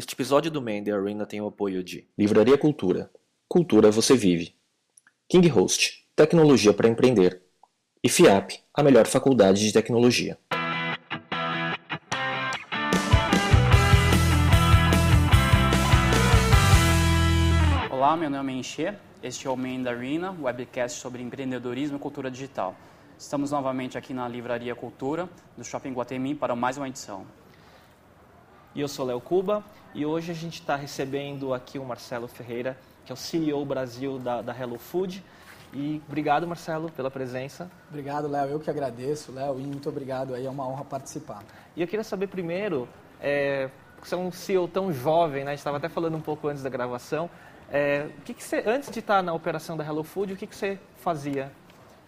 Este 0.00 0.14
episódio 0.14 0.48
do 0.48 0.62
Man 0.62 0.84
The 0.84 0.92
Arena 0.92 1.26
tem 1.26 1.40
o 1.40 1.48
apoio 1.48 1.82
de 1.82 2.06
Livraria 2.16 2.56
Cultura. 2.56 3.10
Cultura 3.48 3.90
você 3.90 4.14
vive. 4.14 4.54
King 5.28 5.48
Host. 5.48 6.06
Tecnologia 6.14 6.72
para 6.72 6.86
empreender. 6.86 7.42
E 8.00 8.08
FIAP, 8.08 8.60
a 8.72 8.84
melhor 8.84 9.08
faculdade 9.08 9.60
de 9.60 9.72
tecnologia. 9.72 10.38
Olá, 17.90 18.16
meu 18.16 18.30
nome 18.30 18.52
é 18.52 18.56
Enche. 18.56 18.94
Este 19.20 19.48
é 19.48 19.50
o 19.50 19.56
Man 19.56 19.82
The 19.82 19.90
Arena, 19.90 20.30
webcast 20.40 21.00
sobre 21.00 21.24
empreendedorismo 21.24 21.96
e 21.96 22.00
cultura 22.00 22.30
digital. 22.30 22.76
Estamos 23.18 23.50
novamente 23.50 23.98
aqui 23.98 24.14
na 24.14 24.28
Livraria 24.28 24.76
Cultura, 24.76 25.28
do 25.56 25.64
Shopping 25.64 25.92
Guatemi, 25.92 26.36
para 26.36 26.54
mais 26.54 26.76
uma 26.76 26.86
edição. 26.86 27.26
E 28.78 28.80
eu 28.80 28.86
sou 28.86 29.04
Léo 29.04 29.20
Cuba 29.20 29.64
e 29.92 30.06
hoje 30.06 30.30
a 30.30 30.34
gente 30.36 30.60
está 30.60 30.76
recebendo 30.76 31.52
aqui 31.52 31.80
o 31.80 31.84
Marcelo 31.84 32.28
Ferreira, 32.28 32.78
que 33.04 33.10
é 33.10 33.12
o 33.12 33.16
CEO 33.16 33.64
Brasil 33.64 34.20
da, 34.20 34.40
da 34.40 34.56
Hello 34.56 34.78
Food. 34.78 35.24
E 35.72 36.00
obrigado, 36.06 36.46
Marcelo, 36.46 36.88
pela 36.92 37.10
presença. 37.10 37.68
Obrigado, 37.88 38.28
Léo. 38.28 38.50
Eu 38.50 38.60
que 38.60 38.70
agradeço, 38.70 39.32
Léo, 39.32 39.58
e 39.58 39.64
muito 39.64 39.88
obrigado. 39.88 40.32
Aí 40.32 40.46
é 40.46 40.48
uma 40.48 40.64
honra 40.64 40.84
participar. 40.84 41.42
E 41.74 41.82
eu 41.82 41.88
queria 41.88 42.04
saber 42.04 42.28
primeiro, 42.28 42.88
é, 43.20 43.68
você 44.00 44.14
é 44.14 44.16
um 44.16 44.30
CEO 44.30 44.68
tão 44.68 44.92
jovem, 44.92 45.42
né? 45.42 45.50
A 45.50 45.54
gente 45.54 45.58
estava 45.58 45.78
até 45.78 45.88
falando 45.88 46.16
um 46.16 46.22
pouco 46.22 46.46
antes 46.46 46.62
da 46.62 46.70
gravação. 46.70 47.28
É, 47.68 48.08
o 48.16 48.22
que, 48.22 48.32
que 48.32 48.44
você, 48.44 48.62
antes 48.64 48.92
de 48.92 49.00
estar 49.00 49.24
na 49.24 49.34
operação 49.34 49.76
da 49.76 49.84
Hello 49.84 50.04
Food, 50.04 50.34
o 50.34 50.36
que, 50.36 50.46
que 50.46 50.54
você 50.54 50.78
fazia? 50.98 51.50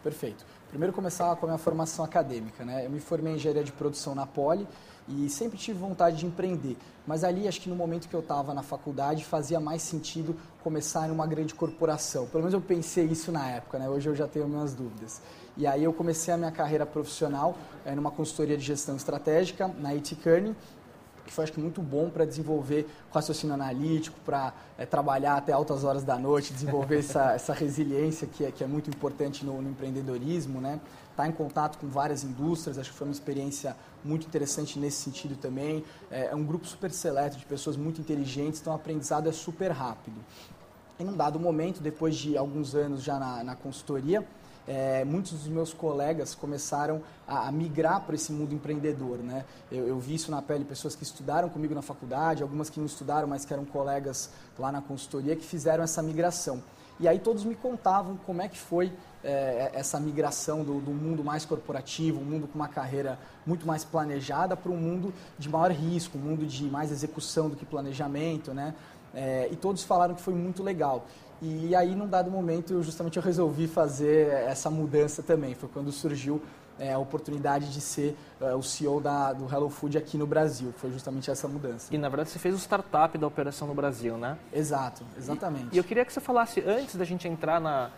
Perfeito. 0.05 0.47
Primeiro 0.69 0.92
começar 0.92 1.34
com 1.34 1.47
a 1.47 1.48
minha 1.48 1.59
formação 1.59 2.05
acadêmica, 2.05 2.64
né? 2.64 2.87
Eu 2.87 2.91
me 2.91 3.00
formei 3.00 3.33
em 3.33 3.37
engenharia 3.37 3.64
de 3.64 3.73
produção 3.73 4.14
na 4.14 4.25
Poli 4.25 4.69
e 5.09 5.29
sempre 5.29 5.59
tive 5.59 5.79
vontade 5.79 6.19
de 6.19 6.27
empreender. 6.27 6.77
Mas 7.07 7.25
ali, 7.25 7.49
acho 7.49 7.61
que 7.61 7.69
no 7.69 7.75
momento 7.75 8.09
que 8.09 8.15
eu 8.15 8.21
estava 8.21 8.55
na 8.55 8.63
faculdade, 8.63 9.25
fazia 9.25 9.59
mais 9.59 9.83
sentido 9.83 10.37
começar 10.63 11.09
em 11.09 11.11
uma 11.11 11.27
grande 11.27 11.55
corporação. 11.55 12.27
Pelo 12.27 12.42
menos 12.42 12.55
eu 12.55 12.61
pensei 12.61 13.07
isso 13.07 13.33
na 13.33 13.48
época, 13.48 13.79
né? 13.79 13.89
Hoje 13.89 14.09
eu 14.09 14.15
já 14.15 14.29
tenho 14.29 14.47
minhas 14.47 14.75
dúvidas. 14.75 15.20
E 15.57 15.67
aí 15.67 15.83
eu 15.83 15.92
comecei 15.92 16.33
a 16.33 16.37
minha 16.37 16.53
carreira 16.53 16.87
profissional 16.87 17.57
é, 17.84 17.95
numa 17.95 18.11
consultoria 18.11 18.57
de 18.57 18.65
gestão 18.65 18.97
estratégica, 18.97 19.69
na 19.79 19.91
IT 19.91 20.15
Kearney, 20.17 20.55
que 21.31 21.34
foi 21.34 21.45
acho 21.45 21.53
que 21.53 21.61
muito 21.61 21.81
bom 21.81 22.11
para 22.11 22.25
desenvolver 22.25 22.89
raciocínio 23.14 23.55
analítico, 23.55 24.19
para 24.27 24.53
é, 24.77 24.84
trabalhar 24.84 25.36
até 25.36 25.53
altas 25.53 25.84
horas 25.84 26.03
da 26.03 26.19
noite, 26.19 26.53
desenvolver 26.53 26.98
essa, 27.00 27.33
essa 27.33 27.53
resiliência 27.55 28.27
que 28.27 28.45
é, 28.45 28.50
que 28.50 28.64
é 28.64 28.67
muito 28.67 28.91
importante 28.91 29.47
no, 29.47 29.62
no 29.62 29.70
empreendedorismo, 29.70 30.61
né? 30.61 30.81
Estar 31.11 31.23
tá 31.23 31.28
em 31.28 31.33
contato 31.33 31.78
com 31.78 31.86
várias 31.89 32.25
indústrias, 32.25 32.78
acho 32.78 32.91
que 32.91 32.97
foi 32.97 33.06
uma 33.06 33.12
experiência 33.12 33.77
muito 34.05 34.27
interessante 34.27 34.77
nesse 34.77 34.97
sentido 34.97 35.36
também. 35.36 35.84
É, 36.11 36.27
é 36.27 36.34
um 36.34 36.45
grupo 36.45 36.67
super 36.67 36.91
seleto 36.91 37.36
de 37.36 37.47
pessoas 37.47 37.77
muito 37.77 38.01
inteligentes, 38.01 38.61
então 38.61 38.73
o 38.73 38.77
aprendizado 38.77 39.28
é 39.28 39.33
super 39.33 39.70
rápido. 39.70 40.17
Em 40.98 41.06
um 41.06 41.17
dado 41.17 41.39
momento, 41.39 41.81
depois 41.81 42.17
de 42.17 42.36
alguns 42.36 42.75
anos 42.75 43.05
já 43.05 43.19
na, 43.20 43.45
na 43.45 43.55
consultoria, 43.55 44.27
é, 44.66 45.05
muitos 45.05 45.33
dos 45.33 45.48
meus 45.48 45.72
colegas 45.72 46.34
começaram 46.34 47.03
a, 47.27 47.48
a 47.48 47.53
migrar 47.53 48.03
para 48.03 48.14
esse 48.14 48.33
mundo 48.33 48.55
empreendedor. 48.55 49.19
Né? 49.19 49.44
Eu, 49.70 49.89
eu, 49.89 49.98
vi 49.98 50.14
isso 50.14 50.30
na 50.30 50.41
pele, 50.41 50.64
pessoas 50.64 50.94
que 50.94 51.02
estudaram 51.02 51.48
comigo 51.48 51.75
na 51.75 51.83
faculdade, 51.83 52.42
algumas 52.42 52.70
que 52.70 52.78
não 52.78 52.86
estudaram, 52.86 53.27
mas 53.27 53.44
que 53.44 53.52
eram 53.52 53.64
colegas 53.64 54.30
lá 54.58 54.70
na 54.70 54.80
consultoria, 54.80 55.34
que 55.36 55.44
fizeram 55.44 55.83
essa 55.83 56.02
migração. 56.02 56.62
E 57.00 57.08
aí 57.08 57.19
todos 57.19 57.44
me 57.44 57.55
contavam 57.55 58.19
como 58.27 58.42
é 58.42 58.48
que 58.48 58.58
foi 58.58 58.92
é, 59.25 59.70
essa 59.72 59.98
migração 59.98 60.62
do, 60.62 60.80
do, 60.80 60.91
mundo 60.91 61.24
mais 61.24 61.47
corporativo, 61.47 62.20
um 62.20 62.24
mundo 62.24 62.47
com 62.47 62.58
uma 62.58 62.69
carreira 62.69 63.19
muito 63.47 63.67
mais 63.67 63.84
planejada, 63.84 64.55
para 64.55 64.70
um 64.70 64.77
mundo 64.77 65.12
de 65.39 65.48
maior 65.48 65.70
risco, 65.70 66.19
um 66.19 66.20
mundo 66.20 66.47
de 66.47 66.64
mais 66.64 66.92
execução 66.92 67.48
do 67.48 67.56
que 67.56 67.64
planejamento, 67.64 68.52
né? 68.52 68.74
É, 69.14 69.48
e 69.50 69.56
todos 69.56 69.83
falaram 69.83 70.14
que 70.14 70.20
foi 70.20 70.34
muito 70.34 70.62
legal. 70.62 71.06
E 71.42 71.74
aí, 71.74 71.94
num 71.94 72.06
dado 72.06 72.30
momento, 72.30 72.74
eu, 72.74 72.83
justamente 72.83 73.16
eu 73.16 73.22
resolvi 73.22 73.66
fazer 73.66 74.28
essa 74.46 74.70
mudança 74.70 75.22
também. 75.22 75.55
Foi 75.55 75.69
quando 75.69 75.90
surgiu 75.90 76.42
é, 76.78 76.92
a 76.92 76.98
oportunidade 76.98 77.73
de 77.73 77.80
ser 77.80 78.17
é, 78.40 78.55
o 78.55 78.62
CEO 78.62 79.01
da, 79.01 79.33
do 79.33 79.45
Hello 79.45 79.70
Food 79.70 79.96
aqui 79.96 80.18
no 80.18 80.27
Brasil. 80.27 80.73
Foi 80.77 80.90
justamente 80.90 81.30
essa 81.30 81.48
mudança. 81.48 81.95
E, 81.95 81.98
na 81.98 82.08
verdade, 82.08 82.30
você 82.30 82.39
fez 82.39 82.55
o 82.55 82.58
startup 82.58 83.17
da 83.17 83.27
operação 83.27 83.67
no 83.67 83.74
Brasil, 83.74 84.18
né? 84.18 84.36
Exato, 84.52 85.02
exatamente. 85.17 85.68
E, 85.73 85.77
e 85.77 85.79
eu 85.79 85.84
queria 85.84 86.05
que 86.05 86.12
você 86.12 86.20
falasse, 86.20 86.61
antes 86.61 86.96
da 86.96 87.05
gente 87.05 87.27
entrar 87.27 87.61
na, 87.61 87.90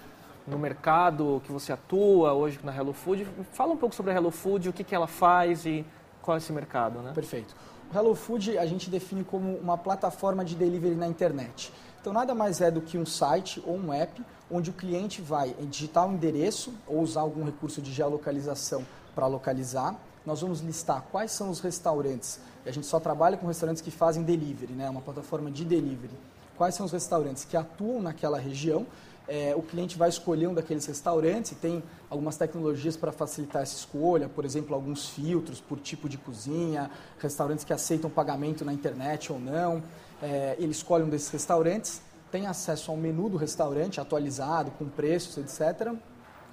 no 0.47 0.59
mercado 0.59 1.41
que 1.45 1.53
você 1.53 1.73
atua 1.73 2.33
hoje 2.33 2.61
na 2.63 2.75
Hello 2.75 2.93
Food, 2.93 3.27
fala 3.53 3.73
um 3.73 3.77
pouco 3.77 3.95
sobre 3.95 4.13
a 4.13 4.15
Hello 4.15 4.31
Food, 4.31 4.69
o 4.69 4.73
que, 4.73 4.85
que 4.85 4.95
ela 4.95 5.07
faz 5.07 5.65
e 5.65 5.85
qual 6.21 6.37
é 6.37 6.39
esse 6.39 6.53
mercado, 6.53 7.01
né? 7.01 7.13
Perfeito. 7.13 7.55
O 7.93 7.97
Hello 7.97 8.15
Food 8.15 8.57
a 8.57 8.67
gente 8.67 8.89
define 8.89 9.25
como 9.25 9.57
uma 9.57 9.77
plataforma 9.77 10.45
de 10.45 10.55
delivery 10.55 10.95
na 10.95 11.07
internet. 11.07 11.73
Então, 12.03 12.13
nada 12.13 12.35
mais 12.35 12.61
é 12.61 12.69
do 12.69 12.81
que 12.81 12.99
um 12.99 13.07
site 13.07 13.63
ou 13.65 13.77
um 13.77 13.93
app 13.93 14.21
onde 14.51 14.71
o 14.71 14.73
cliente 14.73 15.23
vai 15.23 15.55
digitar 15.71 16.05
um 16.05 16.15
endereço 16.15 16.75
ou 16.85 17.01
usar 17.01 17.21
algum 17.21 17.45
recurso 17.45 17.81
de 17.81 17.93
geolocalização 17.93 18.85
para 19.15 19.29
localizar. 19.29 19.95
Nós 20.27 20.41
vamos 20.41 20.59
listar 20.59 21.05
quais 21.13 21.31
são 21.31 21.49
os 21.49 21.61
restaurantes. 21.61 22.41
E 22.67 22.69
a 22.69 22.73
gente 22.73 22.89
só 22.89 22.99
trabalha 22.99 23.37
com 23.37 23.47
restaurantes 23.47 23.81
que 23.81 23.93
fazem 23.93 24.25
delivery, 24.25 24.73
né? 24.73 24.91
uma 24.91 25.01
plataforma 25.01 25.49
de 25.49 25.65
delivery. 25.65 26.13
Quais 26.59 26.75
são 26.75 26.85
os 26.85 26.91
restaurantes 26.91 27.45
que 27.45 27.57
atuam 27.57 28.03
naquela 28.03 28.37
região 28.37 28.85
é, 29.29 29.55
o 29.57 29.63
cliente 29.63 29.97
vai 29.97 30.09
escolher 30.09 30.49
um 30.49 30.55
daqueles 30.55 30.85
restaurantes 30.85 31.53
e 31.53 31.55
tem 31.55 31.83
algumas 32.11 32.37
tecnologias 32.37 32.97
para 32.97 33.13
facilitar 33.13 33.63
essa 33.63 33.77
escolha, 33.77 34.29
por 34.29 34.45
exemplo, 34.45 34.75
alguns 34.75 35.09
filtros 35.09 35.61
por 35.61 35.79
tipo 35.79 36.09
de 36.09 36.19
cozinha, 36.19 36.91
restaurantes 37.21 37.65
que 37.65 37.73
aceitam 37.73 38.11
pagamento 38.11 38.65
na 38.65 38.73
internet 38.73 39.33
ou 39.33 39.39
não 39.39 39.83
é, 40.23 40.57
ele 40.59 40.71
escolhe 40.71 41.05
um 41.05 41.09
desses 41.09 41.29
restaurantes, 41.29 42.01
tem 42.31 42.47
acesso 42.47 42.91
ao 42.91 42.97
menu 42.97 43.29
do 43.29 43.37
restaurante 43.37 44.01
atualizado, 44.01 44.71
com 44.73 44.89
preços, 44.89 45.37
etc. 45.37 45.93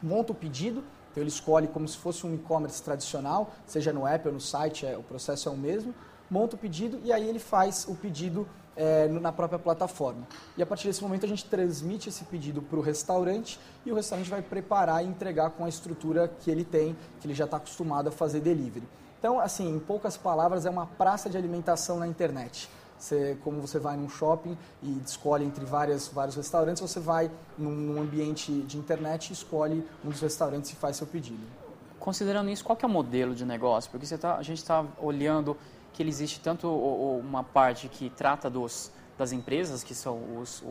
Monta 0.01 0.33
o 0.33 0.35
pedido, 0.35 0.83
então 1.11 1.23
ele 1.23 1.29
escolhe 1.29 1.67
como 1.67 1.87
se 1.87 1.97
fosse 1.97 2.25
um 2.25 2.35
e-commerce 2.35 2.81
tradicional, 2.83 3.53
seja 3.65 3.93
no 3.93 4.05
app 4.05 4.27
ou 4.27 4.33
no 4.33 4.41
site, 4.41 4.85
é, 4.85 4.97
o 4.97 5.03
processo 5.03 5.47
é 5.47 5.51
o 5.51 5.57
mesmo. 5.57 5.93
Monta 6.29 6.55
o 6.55 6.59
pedido 6.59 6.99
e 7.03 7.13
aí 7.13 7.27
ele 7.27 7.39
faz 7.39 7.87
o 7.87 7.95
pedido 7.95 8.47
é, 8.75 9.07
na 9.07 9.31
própria 9.31 9.59
plataforma. 9.59 10.27
E 10.57 10.61
a 10.61 10.65
partir 10.65 10.87
desse 10.87 11.01
momento 11.01 11.25
a 11.25 11.29
gente 11.29 11.45
transmite 11.45 12.09
esse 12.09 12.23
pedido 12.23 12.61
para 12.61 12.77
o 12.77 12.81
restaurante 12.81 13.59
e 13.85 13.91
o 13.91 13.95
restaurante 13.95 14.29
vai 14.29 14.41
preparar 14.41 15.03
e 15.03 15.07
entregar 15.07 15.49
com 15.51 15.65
a 15.65 15.69
estrutura 15.69 16.27
que 16.27 16.49
ele 16.49 16.63
tem, 16.63 16.95
que 17.19 17.27
ele 17.27 17.33
já 17.33 17.45
está 17.45 17.57
acostumado 17.57 18.09
a 18.09 18.11
fazer 18.11 18.39
delivery. 18.39 18.87
Então, 19.19 19.37
assim, 19.37 19.75
em 19.75 19.79
poucas 19.79 20.15
palavras, 20.15 20.65
é 20.65 20.69
uma 20.69 20.85
praça 20.85 21.29
de 21.29 21.37
alimentação 21.37 21.99
na 21.99 22.07
internet. 22.07 22.69
Você, 22.99 23.37
como 23.43 23.61
você 23.61 23.79
vai 23.79 23.95
num 23.95 24.09
shopping 24.09 24.57
e 24.83 25.01
escolhe 25.05 25.45
entre 25.45 25.63
várias, 25.63 26.09
vários 26.09 26.35
restaurantes, 26.35 26.81
você 26.81 26.99
vai 26.99 27.31
num, 27.57 27.71
num 27.71 28.01
ambiente 28.01 28.51
de 28.63 28.77
internet 28.77 29.29
e 29.29 29.33
escolhe 29.33 29.85
um 30.03 30.09
dos 30.09 30.19
restaurantes 30.19 30.71
e 30.71 30.75
faz 30.75 30.97
seu 30.97 31.07
pedido. 31.07 31.41
Considerando 31.97 32.49
isso, 32.49 32.63
qual 32.63 32.77
é 32.81 32.85
o 32.85 32.89
modelo 32.89 33.33
de 33.33 33.45
negócio? 33.45 33.89
Porque 33.89 34.17
tá, 34.17 34.35
a 34.35 34.43
gente 34.43 34.57
está 34.57 34.85
olhando 35.01 35.55
que 35.93 36.03
existe 36.03 36.39
tanto 36.39 36.69
uma 36.69 37.43
parte 37.43 37.87
que 37.87 38.09
trata 38.09 38.49
dos, 38.49 38.91
das 39.17 39.31
empresas, 39.31 39.83
que 39.83 39.95
são 39.95 40.37
os, 40.37 40.63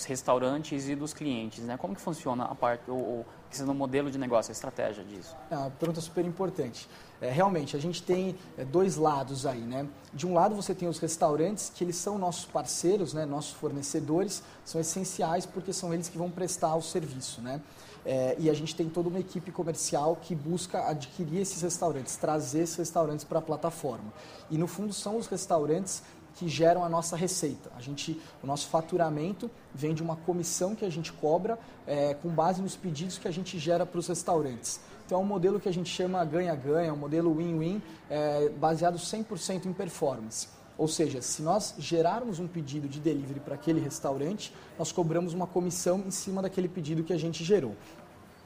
os 0.00 0.04
restaurantes 0.04 0.88
e 0.88 0.94
dos 0.94 1.12
clientes, 1.12 1.62
né? 1.64 1.76
Como 1.76 1.94
que 1.94 2.00
funciona 2.00 2.44
a 2.44 2.54
parte, 2.54 2.90
o, 2.90 2.94
o, 2.94 3.74
modelo 3.74 4.10
de 4.10 4.18
negócio, 4.18 4.50
a 4.50 4.52
estratégia 4.52 5.04
disso? 5.04 5.36
Uma 5.50 5.70
pergunta 5.70 6.00
super 6.00 6.24
importante. 6.24 6.88
É, 7.20 7.30
realmente, 7.30 7.76
a 7.76 7.80
gente 7.80 8.02
tem 8.02 8.34
é, 8.56 8.64
dois 8.64 8.96
lados 8.96 9.44
aí, 9.44 9.60
né? 9.60 9.86
De 10.12 10.26
um 10.26 10.32
lado 10.32 10.54
você 10.54 10.74
tem 10.74 10.88
os 10.88 10.98
restaurantes, 10.98 11.70
que 11.74 11.84
eles 11.84 11.96
são 11.96 12.18
nossos 12.18 12.46
parceiros, 12.46 13.12
né? 13.12 13.26
nossos 13.26 13.52
fornecedores, 13.52 14.42
são 14.64 14.80
essenciais 14.80 15.44
porque 15.44 15.72
são 15.72 15.92
eles 15.92 16.08
que 16.08 16.16
vão 16.16 16.30
prestar 16.30 16.74
o 16.74 16.82
serviço, 16.82 17.42
né? 17.42 17.60
É, 18.04 18.34
e 18.38 18.48
a 18.48 18.54
gente 18.54 18.74
tem 18.74 18.88
toda 18.88 19.10
uma 19.10 19.18
equipe 19.20 19.52
comercial 19.52 20.16
que 20.16 20.34
busca 20.34 20.88
adquirir 20.88 21.42
esses 21.42 21.60
restaurantes, 21.60 22.16
trazer 22.16 22.60
esses 22.60 22.76
restaurantes 22.76 23.26
para 23.26 23.40
a 23.40 23.42
plataforma. 23.42 24.10
E 24.50 24.56
no 24.56 24.66
fundo 24.66 24.94
são 24.94 25.18
os 25.18 25.26
restaurantes 25.26 26.02
que 26.36 26.48
geram 26.48 26.84
a 26.84 26.88
nossa 26.88 27.16
receita. 27.16 27.70
A 27.76 27.80
gente, 27.80 28.20
o 28.42 28.46
nosso 28.46 28.68
faturamento 28.68 29.50
vem 29.74 29.94
de 29.94 30.02
uma 30.02 30.16
comissão 30.16 30.74
que 30.74 30.84
a 30.84 30.90
gente 30.90 31.12
cobra 31.12 31.58
é, 31.86 32.14
com 32.14 32.28
base 32.28 32.62
nos 32.62 32.76
pedidos 32.76 33.18
que 33.18 33.28
a 33.28 33.30
gente 33.30 33.58
gera 33.58 33.84
para 33.84 33.98
os 33.98 34.06
restaurantes. 34.06 34.80
Então 35.06 35.18
é 35.18 35.22
um 35.22 35.26
modelo 35.26 35.58
que 35.58 35.68
a 35.68 35.72
gente 35.72 35.90
chama 35.90 36.24
ganha-ganha, 36.24 36.92
um 36.92 36.96
modelo 36.96 37.34
win-win, 37.34 37.82
é, 38.08 38.48
baseado 38.50 38.96
100% 38.96 39.66
em 39.66 39.72
performance. 39.72 40.48
Ou 40.78 40.88
seja, 40.88 41.20
se 41.20 41.42
nós 41.42 41.74
gerarmos 41.78 42.38
um 42.38 42.46
pedido 42.46 42.88
de 42.88 43.00
delivery 43.00 43.40
para 43.40 43.54
aquele 43.54 43.80
restaurante, 43.80 44.50
nós 44.78 44.90
cobramos 44.90 45.34
uma 45.34 45.46
comissão 45.46 46.02
em 46.06 46.10
cima 46.10 46.40
daquele 46.40 46.68
pedido 46.68 47.04
que 47.04 47.12
a 47.12 47.18
gente 47.18 47.44
gerou. 47.44 47.76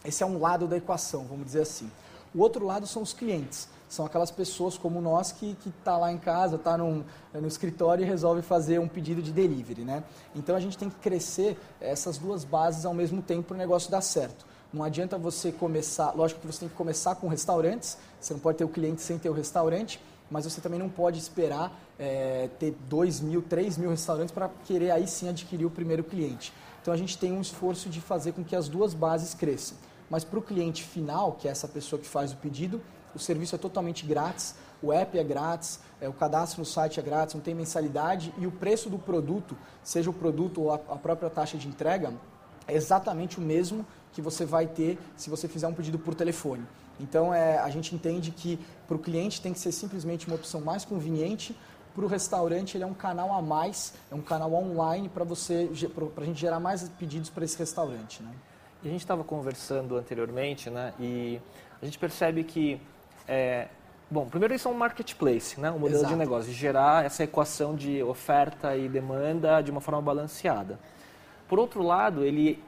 Esse 0.04 0.22
é 0.22 0.26
um 0.26 0.40
lado 0.40 0.66
da 0.66 0.76
equação, 0.76 1.24
vamos 1.26 1.46
dizer 1.46 1.60
assim. 1.60 1.90
O 2.34 2.40
outro 2.40 2.66
lado 2.66 2.86
são 2.86 3.02
os 3.02 3.12
clientes. 3.12 3.68
São 3.88 4.04
aquelas 4.04 4.30
pessoas 4.30 4.76
como 4.76 5.00
nós 5.00 5.30
que 5.30 5.56
está 5.66 5.96
lá 5.96 6.10
em 6.10 6.18
casa, 6.18 6.56
está 6.56 6.76
no 6.76 7.04
escritório 7.46 8.04
e 8.04 8.06
resolve 8.06 8.42
fazer 8.42 8.78
um 8.78 8.88
pedido 8.88 9.22
de 9.22 9.32
delivery. 9.32 9.82
Né? 9.84 10.02
Então 10.34 10.56
a 10.56 10.60
gente 10.60 10.76
tem 10.76 10.90
que 10.90 10.96
crescer 10.96 11.58
essas 11.80 12.18
duas 12.18 12.44
bases 12.44 12.84
ao 12.84 12.94
mesmo 12.94 13.22
tempo 13.22 13.48
para 13.48 13.54
o 13.54 13.58
negócio 13.58 13.90
dar 13.90 14.00
certo. 14.00 14.46
Não 14.72 14.82
adianta 14.82 15.16
você 15.16 15.52
começar, 15.52 16.12
lógico 16.16 16.40
que 16.40 16.46
você 16.48 16.60
tem 16.60 16.68
que 16.68 16.74
começar 16.74 17.14
com 17.14 17.28
restaurantes, 17.28 17.96
você 18.20 18.32
não 18.32 18.40
pode 18.40 18.58
ter 18.58 18.64
o 18.64 18.68
cliente 18.68 19.02
sem 19.02 19.16
ter 19.16 19.30
o 19.30 19.32
restaurante, 19.32 20.00
mas 20.28 20.44
você 20.44 20.60
também 20.60 20.80
não 20.80 20.88
pode 20.88 21.16
esperar 21.18 21.72
é, 21.96 22.48
ter 22.58 22.76
2 22.88 23.20
mil, 23.20 23.40
3 23.40 23.78
mil 23.78 23.90
restaurantes 23.90 24.34
para 24.34 24.50
querer 24.64 24.90
aí 24.90 25.06
sim 25.06 25.28
adquirir 25.28 25.64
o 25.64 25.70
primeiro 25.70 26.02
cliente. 26.02 26.52
Então 26.82 26.92
a 26.92 26.96
gente 26.96 27.16
tem 27.16 27.32
um 27.32 27.40
esforço 27.40 27.88
de 27.88 28.00
fazer 28.00 28.32
com 28.32 28.42
que 28.42 28.56
as 28.56 28.68
duas 28.68 28.94
bases 28.94 29.32
cresçam. 29.32 29.76
Mas 30.10 30.24
para 30.24 30.38
o 30.38 30.42
cliente 30.42 30.82
final, 30.82 31.32
que 31.32 31.46
é 31.46 31.50
essa 31.50 31.68
pessoa 31.68 32.00
que 32.00 32.08
faz 32.08 32.32
o 32.32 32.36
pedido, 32.36 32.80
o 33.14 33.18
serviço 33.18 33.54
é 33.54 33.58
totalmente 33.58 34.04
grátis, 34.04 34.54
o 34.82 34.92
app 34.92 35.18
é 35.18 35.24
grátis, 35.24 35.80
é, 36.00 36.08
o 36.08 36.12
cadastro 36.12 36.60
no 36.60 36.66
site 36.66 37.00
é 37.00 37.02
grátis, 37.02 37.34
não 37.34 37.40
tem 37.40 37.54
mensalidade 37.54 38.34
e 38.38 38.46
o 38.46 38.50
preço 38.50 38.90
do 38.90 38.98
produto, 38.98 39.56
seja 39.82 40.10
o 40.10 40.12
produto 40.12 40.62
ou 40.62 40.72
a, 40.72 40.74
a 40.74 40.96
própria 40.96 41.30
taxa 41.30 41.56
de 41.56 41.68
entrega, 41.68 42.12
é 42.66 42.74
exatamente 42.74 43.38
o 43.38 43.40
mesmo 43.40 43.86
que 44.12 44.20
você 44.20 44.44
vai 44.44 44.66
ter 44.66 44.98
se 45.16 45.28
você 45.30 45.48
fizer 45.48 45.66
um 45.66 45.74
pedido 45.74 45.98
por 45.98 46.14
telefone. 46.14 46.64
Então 47.00 47.34
é, 47.34 47.58
a 47.58 47.68
gente 47.70 47.94
entende 47.94 48.30
que 48.30 48.58
para 48.86 48.96
o 48.96 48.98
cliente 48.98 49.40
tem 49.40 49.52
que 49.52 49.58
ser 49.58 49.72
simplesmente 49.72 50.26
uma 50.26 50.36
opção 50.36 50.60
mais 50.60 50.84
conveniente, 50.84 51.56
para 51.94 52.04
o 52.04 52.08
restaurante 52.08 52.76
ele 52.76 52.84
é 52.84 52.86
um 52.86 52.94
canal 52.94 53.32
a 53.32 53.40
mais, 53.40 53.94
é 54.10 54.14
um 54.14 54.20
canal 54.20 54.52
online 54.52 55.08
para 55.08 55.24
você 55.24 55.70
para 55.94 56.22
a 56.22 56.26
gente 56.26 56.40
gerar 56.40 56.58
mais 56.58 56.88
pedidos 56.88 57.30
para 57.30 57.44
esse 57.44 57.56
restaurante. 57.56 58.22
Né? 58.22 58.32
E 58.82 58.88
a 58.88 58.90
gente 58.90 59.00
estava 59.00 59.22
conversando 59.22 59.96
anteriormente, 59.96 60.68
né? 60.68 60.92
E 60.98 61.40
a 61.80 61.84
gente 61.84 61.98
percebe 61.98 62.44
que 62.44 62.80
é, 63.26 63.68
bom, 64.10 64.26
primeiro 64.26 64.54
isso 64.54 64.68
é 64.68 64.70
um 64.70 64.74
marketplace, 64.74 65.60
né? 65.60 65.70
Um 65.70 65.78
modelo 65.78 66.00
Exato. 66.00 66.12
de 66.12 66.18
negócio, 66.18 66.50
de 66.50 66.56
gerar 66.56 67.04
essa 67.04 67.24
equação 67.24 67.74
de 67.74 68.02
oferta 68.02 68.76
e 68.76 68.88
demanda 68.88 69.60
de 69.60 69.70
uma 69.70 69.80
forma 69.80 70.00
balanceada. 70.00 70.78
Por 71.48 71.58
outro 71.58 71.82
lado, 71.82 72.24
ele 72.24 72.62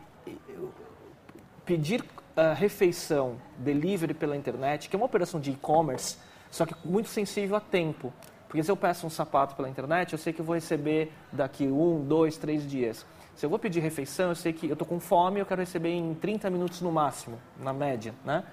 pedir 1.65 2.01
uh, 2.01 2.55
refeição, 2.55 3.37
delivery 3.59 4.15
pela 4.15 4.37
internet, 4.37 4.89
que 4.89 4.97
é 4.97 4.99
uma 4.99 5.07
operação 5.07 5.41
de 5.41 5.51
e-commerce, 5.51 6.17
só 6.51 6.65
que 6.65 6.75
muito 6.87 7.09
sensível 7.09 7.57
a 7.57 7.61
tempo. 7.61 8.13
Porque 8.47 8.63
se 8.63 8.71
eu 8.71 8.77
peço 8.77 9.07
um 9.07 9.11
sapato 9.11 9.57
pela 9.57 9.69
internet, 9.69 10.13
eu 10.13 10.19
sei 10.19 10.33
que 10.33 10.41
eu 10.41 10.45
vou 10.45 10.55
receber 10.55 11.13
daqui 11.33 11.67
um, 11.67 12.05
dois, 12.05 12.37
três 12.37 12.67
dias. 12.67 13.05
Se 13.35 13.45
eu 13.45 13.51
vou 13.51 13.59
pedir 13.59 13.81
refeição, 13.81 14.31
eu 14.31 14.35
sei 14.35 14.53
que 14.53 14.67
eu 14.67 14.73
estou 14.73 14.87
com 14.87 15.01
fome, 15.01 15.41
eu 15.41 15.47
quero 15.47 15.61
receber 15.61 15.91
em 15.91 16.15
30 16.15 16.49
minutos 16.49 16.81
no 16.81 16.93
máximo, 16.93 17.39
na 17.61 17.73
média, 17.73 18.15
né? 18.25 18.45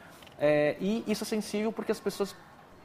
É, 0.46 0.76
e 0.82 1.06
isso 1.08 1.24
é 1.24 1.28
sensível 1.28 1.72
porque 1.72 1.94
as 1.94 2.02
pessoas 2.02 2.36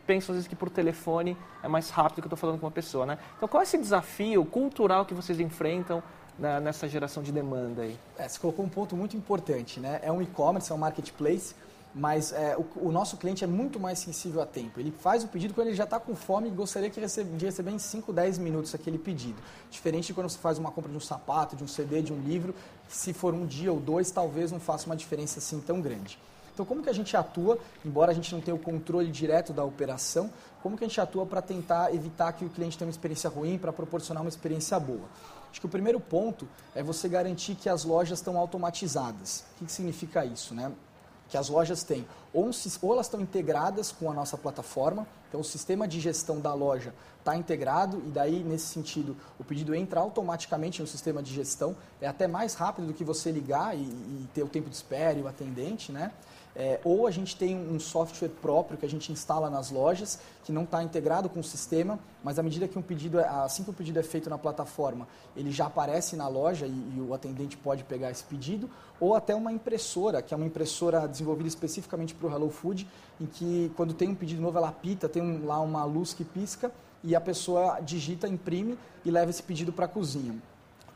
pensam 0.06 0.32
às 0.32 0.36
vezes 0.36 0.46
que 0.46 0.54
por 0.54 0.70
telefone 0.70 1.36
é 1.60 1.66
mais 1.66 1.90
rápido 1.90 2.22
que 2.22 2.26
eu 2.26 2.26
estou 2.26 2.38
falando 2.38 2.60
com 2.60 2.66
uma 2.66 2.70
pessoa, 2.70 3.04
né? 3.04 3.18
Então, 3.36 3.48
qual 3.48 3.60
é 3.60 3.64
esse 3.64 3.76
desafio 3.76 4.44
cultural 4.44 5.04
que 5.04 5.12
vocês 5.12 5.40
enfrentam 5.40 6.00
na, 6.38 6.60
nessa 6.60 6.86
geração 6.88 7.20
de 7.20 7.32
demanda 7.32 7.82
aí? 7.82 7.98
É, 8.16 8.28
você 8.28 8.38
colocou 8.38 8.64
um 8.64 8.68
ponto 8.68 8.94
muito 8.94 9.16
importante, 9.16 9.80
né? 9.80 9.98
É 10.04 10.12
um 10.12 10.22
e-commerce, 10.22 10.70
é 10.70 10.74
um 10.74 10.78
marketplace 10.78 11.52
mas 11.94 12.32
é, 12.32 12.56
o, 12.56 12.66
o, 12.86 12.92
nosso 12.92 13.16
cliente 13.16 13.42
é 13.42 13.46
muito 13.46 13.80
mais 13.80 13.98
sensível 13.98 14.40
a 14.40 14.46
tempo. 14.46 14.78
Ele 14.78 14.92
faz 14.92 15.24
o 15.24 15.26
pedido 15.28 15.52
quando 15.52 15.68
ele 15.68 15.74
já 15.74 15.82
está 15.84 15.98
com 15.98 16.14
fome 16.14 16.46
e 16.46 16.50
gostaria 16.50 16.88
que 16.90 17.00
de 17.00 17.44
receber 17.46 17.70
em 17.72 17.78
5, 17.78 18.12
10 18.12 18.38
minutos 18.38 18.72
aquele 18.74 18.98
pedido. 18.98 19.42
Diferente 19.68 20.08
de 20.08 20.14
quando 20.14 20.28
você 20.28 20.38
faz 20.38 20.58
uma 20.58 20.70
compra 20.70 20.90
de 20.92 20.96
um 20.96 21.00
sapato, 21.00 21.56
de 21.56 21.64
um 21.64 21.66
CD, 21.66 22.02
de 22.02 22.12
um 22.12 22.20
livro, 22.20 22.54
se 22.88 23.12
for 23.12 23.34
um 23.34 23.46
dia 23.46 23.72
ou 23.72 23.80
dois, 23.80 24.10
talvez 24.12 24.52
não 24.52 24.60
faça 24.60 24.86
uma 24.86 24.94
diferença 24.94 25.38
assim 25.40 25.58
tão 25.60 25.80
grande. 25.80 26.18
Então, 26.58 26.66
como 26.66 26.82
que 26.82 26.90
a 26.90 26.92
gente 26.92 27.16
atua, 27.16 27.56
embora 27.84 28.10
a 28.10 28.14
gente 28.14 28.34
não 28.34 28.40
tenha 28.40 28.52
o 28.52 28.58
controle 28.58 29.12
direto 29.12 29.52
da 29.52 29.62
operação, 29.62 30.28
como 30.60 30.76
que 30.76 30.82
a 30.82 30.88
gente 30.88 31.00
atua 31.00 31.24
para 31.24 31.40
tentar 31.40 31.94
evitar 31.94 32.32
que 32.32 32.44
o 32.44 32.50
cliente 32.50 32.76
tenha 32.76 32.88
uma 32.88 32.90
experiência 32.90 33.30
ruim, 33.30 33.56
para 33.56 33.72
proporcionar 33.72 34.24
uma 34.24 34.28
experiência 34.28 34.76
boa? 34.80 35.04
Acho 35.52 35.60
que 35.60 35.66
o 35.66 35.68
primeiro 35.68 36.00
ponto 36.00 36.48
é 36.74 36.82
você 36.82 37.08
garantir 37.08 37.54
que 37.54 37.68
as 37.68 37.84
lojas 37.84 38.18
estão 38.18 38.36
automatizadas. 38.36 39.44
O 39.54 39.58
que, 39.58 39.66
que 39.66 39.72
significa 39.72 40.24
isso? 40.24 40.52
Né? 40.52 40.72
que 41.28 41.36
as 41.36 41.48
lojas 41.48 41.82
têm, 41.82 42.06
ou, 42.32 42.50
ou 42.82 42.92
elas 42.94 43.06
estão 43.06 43.20
integradas 43.20 43.92
com 43.92 44.10
a 44.10 44.14
nossa 44.14 44.36
plataforma, 44.36 45.06
então 45.28 45.40
o 45.40 45.44
sistema 45.44 45.86
de 45.86 46.00
gestão 46.00 46.40
da 46.40 46.54
loja 46.54 46.94
está 47.18 47.36
integrado 47.36 48.02
e 48.06 48.10
daí, 48.10 48.42
nesse 48.42 48.66
sentido, 48.66 49.14
o 49.38 49.44
pedido 49.44 49.74
entra 49.74 50.00
automaticamente 50.00 50.80
no 50.80 50.88
sistema 50.88 51.22
de 51.22 51.32
gestão, 51.34 51.76
é 52.00 52.08
até 52.08 52.26
mais 52.26 52.54
rápido 52.54 52.86
do 52.86 52.94
que 52.94 53.04
você 53.04 53.30
ligar 53.30 53.76
e, 53.76 53.82
e 53.82 54.28
ter 54.32 54.42
o 54.42 54.48
tempo 54.48 54.70
de 54.70 54.76
espera 54.76 55.18
e 55.18 55.22
o 55.22 55.28
atendente, 55.28 55.92
né? 55.92 56.12
É, 56.60 56.80
ou 56.82 57.06
a 57.06 57.10
gente 57.12 57.36
tem 57.36 57.56
um 57.56 57.78
software 57.78 58.30
próprio 58.30 58.76
que 58.76 58.84
a 58.84 58.88
gente 58.88 59.12
instala 59.12 59.48
nas 59.48 59.70
lojas, 59.70 60.18
que 60.42 60.50
não 60.50 60.64
está 60.64 60.82
integrado 60.82 61.28
com 61.28 61.38
o 61.38 61.44
sistema, 61.44 62.00
mas 62.20 62.36
à 62.36 62.42
medida 62.42 62.66
que 62.66 62.76
um 62.76 62.82
pedido, 62.82 63.20
é, 63.20 63.28
assim 63.28 63.62
que 63.62 63.70
o 63.70 63.72
pedido 63.72 64.00
é 64.00 64.02
feito 64.02 64.28
na 64.28 64.36
plataforma, 64.36 65.06
ele 65.36 65.52
já 65.52 65.66
aparece 65.66 66.16
na 66.16 66.26
loja 66.26 66.66
e, 66.66 66.96
e 66.96 67.00
o 67.00 67.14
atendente 67.14 67.56
pode 67.56 67.84
pegar 67.84 68.10
esse 68.10 68.24
pedido, 68.24 68.68
ou 68.98 69.14
até 69.14 69.36
uma 69.36 69.52
impressora, 69.52 70.20
que 70.20 70.34
é 70.34 70.36
uma 70.36 70.46
impressora 70.46 71.06
desenvolvida 71.06 71.46
especificamente 71.46 72.12
para 72.12 72.26
o 72.26 72.32
Hello 72.32 72.50
Food, 72.50 72.88
em 73.20 73.26
que 73.26 73.70
quando 73.76 73.94
tem 73.94 74.08
um 74.08 74.14
pedido 74.16 74.42
novo 74.42 74.58
ela 74.58 74.70
apita, 74.70 75.08
tem 75.08 75.22
um, 75.22 75.46
lá 75.46 75.60
uma 75.60 75.84
luz 75.84 76.12
que 76.12 76.24
pisca 76.24 76.72
e 77.04 77.14
a 77.14 77.20
pessoa 77.20 77.78
digita, 77.78 78.26
imprime 78.26 78.76
e 79.04 79.12
leva 79.12 79.30
esse 79.30 79.44
pedido 79.44 79.72
para 79.72 79.84
a 79.84 79.88
cozinha. 79.88 80.34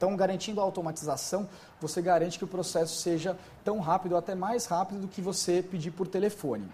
Então, 0.03 0.17
garantindo 0.17 0.61
a 0.61 0.65
automatização, 0.65 1.49
você 1.81 2.03
garante 2.03 2.37
que 2.37 2.43
o 2.45 2.49
processo 2.49 3.01
seja 3.01 3.39
tão 3.63 3.79
rápido 3.79 4.17
até 4.17 4.35
mais 4.35 4.67
rápido 4.67 5.03
do 5.03 5.07
que 5.07 5.23
você 5.23 5.63
pedir 5.63 5.93
por 5.93 6.09
telefone. 6.09 6.67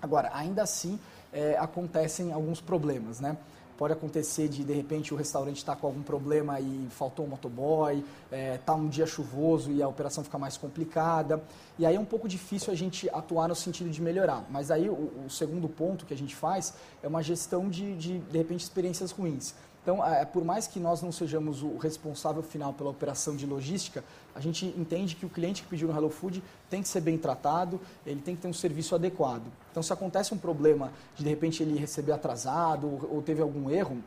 Agora, 0.00 0.30
ainda 0.32 0.62
assim, 0.62 0.98
é, 1.30 1.58
acontecem 1.58 2.32
alguns 2.32 2.58
problemas, 2.58 3.20
né? 3.20 3.36
Pode 3.76 3.92
acontecer 3.92 4.48
de, 4.48 4.64
de 4.64 4.72
repente, 4.72 5.12
o 5.12 5.16
restaurante 5.16 5.58
estar 5.58 5.74
tá 5.74 5.80
com 5.80 5.88
algum 5.88 6.02
problema 6.02 6.58
e 6.58 6.88
faltou 6.90 7.26
um 7.26 7.28
motoboy, 7.28 7.98
está 7.98 8.36
é, 8.36 8.56
tá 8.56 8.74
um 8.74 8.88
dia 8.88 9.06
chuvoso 9.06 9.70
e 9.70 9.82
a 9.82 9.88
operação 9.88 10.24
fica 10.24 10.38
mais 10.38 10.56
complicada. 10.56 11.42
E 11.78 11.84
aí 11.84 11.96
é 11.96 12.00
um 12.00 12.04
pouco 12.06 12.26
difícil 12.26 12.72
a 12.72 12.76
gente 12.76 13.10
atuar 13.10 13.48
no 13.48 13.54
sentido 13.54 13.90
de 13.90 14.00
melhorar. 14.00 14.46
Mas 14.50 14.70
aí 14.70 14.88
o, 14.88 15.10
o 15.26 15.30
segundo 15.30 15.68
ponto 15.68 16.06
que 16.06 16.14
a 16.14 16.16
gente 16.16 16.34
faz 16.34 16.72
é 17.02 17.08
uma 17.08 17.22
gestão 17.22 17.68
de, 17.68 17.94
de, 17.96 18.18
de 18.18 18.38
repente, 18.38 18.62
experiências 18.62 19.10
ruins. 19.10 19.54
Então, 19.82 20.04
é, 20.04 20.24
por 20.24 20.44
mais 20.44 20.66
que 20.66 20.78
nós 20.78 21.00
não 21.00 21.10
sejamos 21.10 21.62
o 21.62 21.76
responsável 21.78 22.42
final 22.42 22.72
pela 22.72 22.90
operação 22.90 23.34
de 23.34 23.46
logística, 23.46 24.04
a 24.34 24.40
gente 24.40 24.66
entende 24.66 25.16
que 25.16 25.24
o 25.24 25.28
cliente 25.28 25.62
que 25.62 25.68
pediu 25.68 25.88
no 25.88 25.96
Hello 25.96 26.10
Food 26.10 26.42
tem 26.68 26.82
que 26.82 26.88
ser 26.88 27.00
bem 27.00 27.16
tratado, 27.16 27.80
ele 28.04 28.20
tem 28.20 28.36
que 28.36 28.42
ter 28.42 28.48
um 28.48 28.52
serviço 28.52 28.94
adequado. 28.94 29.50
Então, 29.70 29.82
se 29.82 29.92
acontece 29.92 30.34
um 30.34 30.38
problema 30.38 30.92
de, 31.16 31.24
de 31.24 31.30
repente, 31.30 31.62
ele 31.62 31.78
receber 31.78 32.12
atrasado 32.12 32.86
ou, 32.86 33.16
ou 33.16 33.22
teve 33.22 33.40
algum 33.40 33.70
erro, 33.70 34.02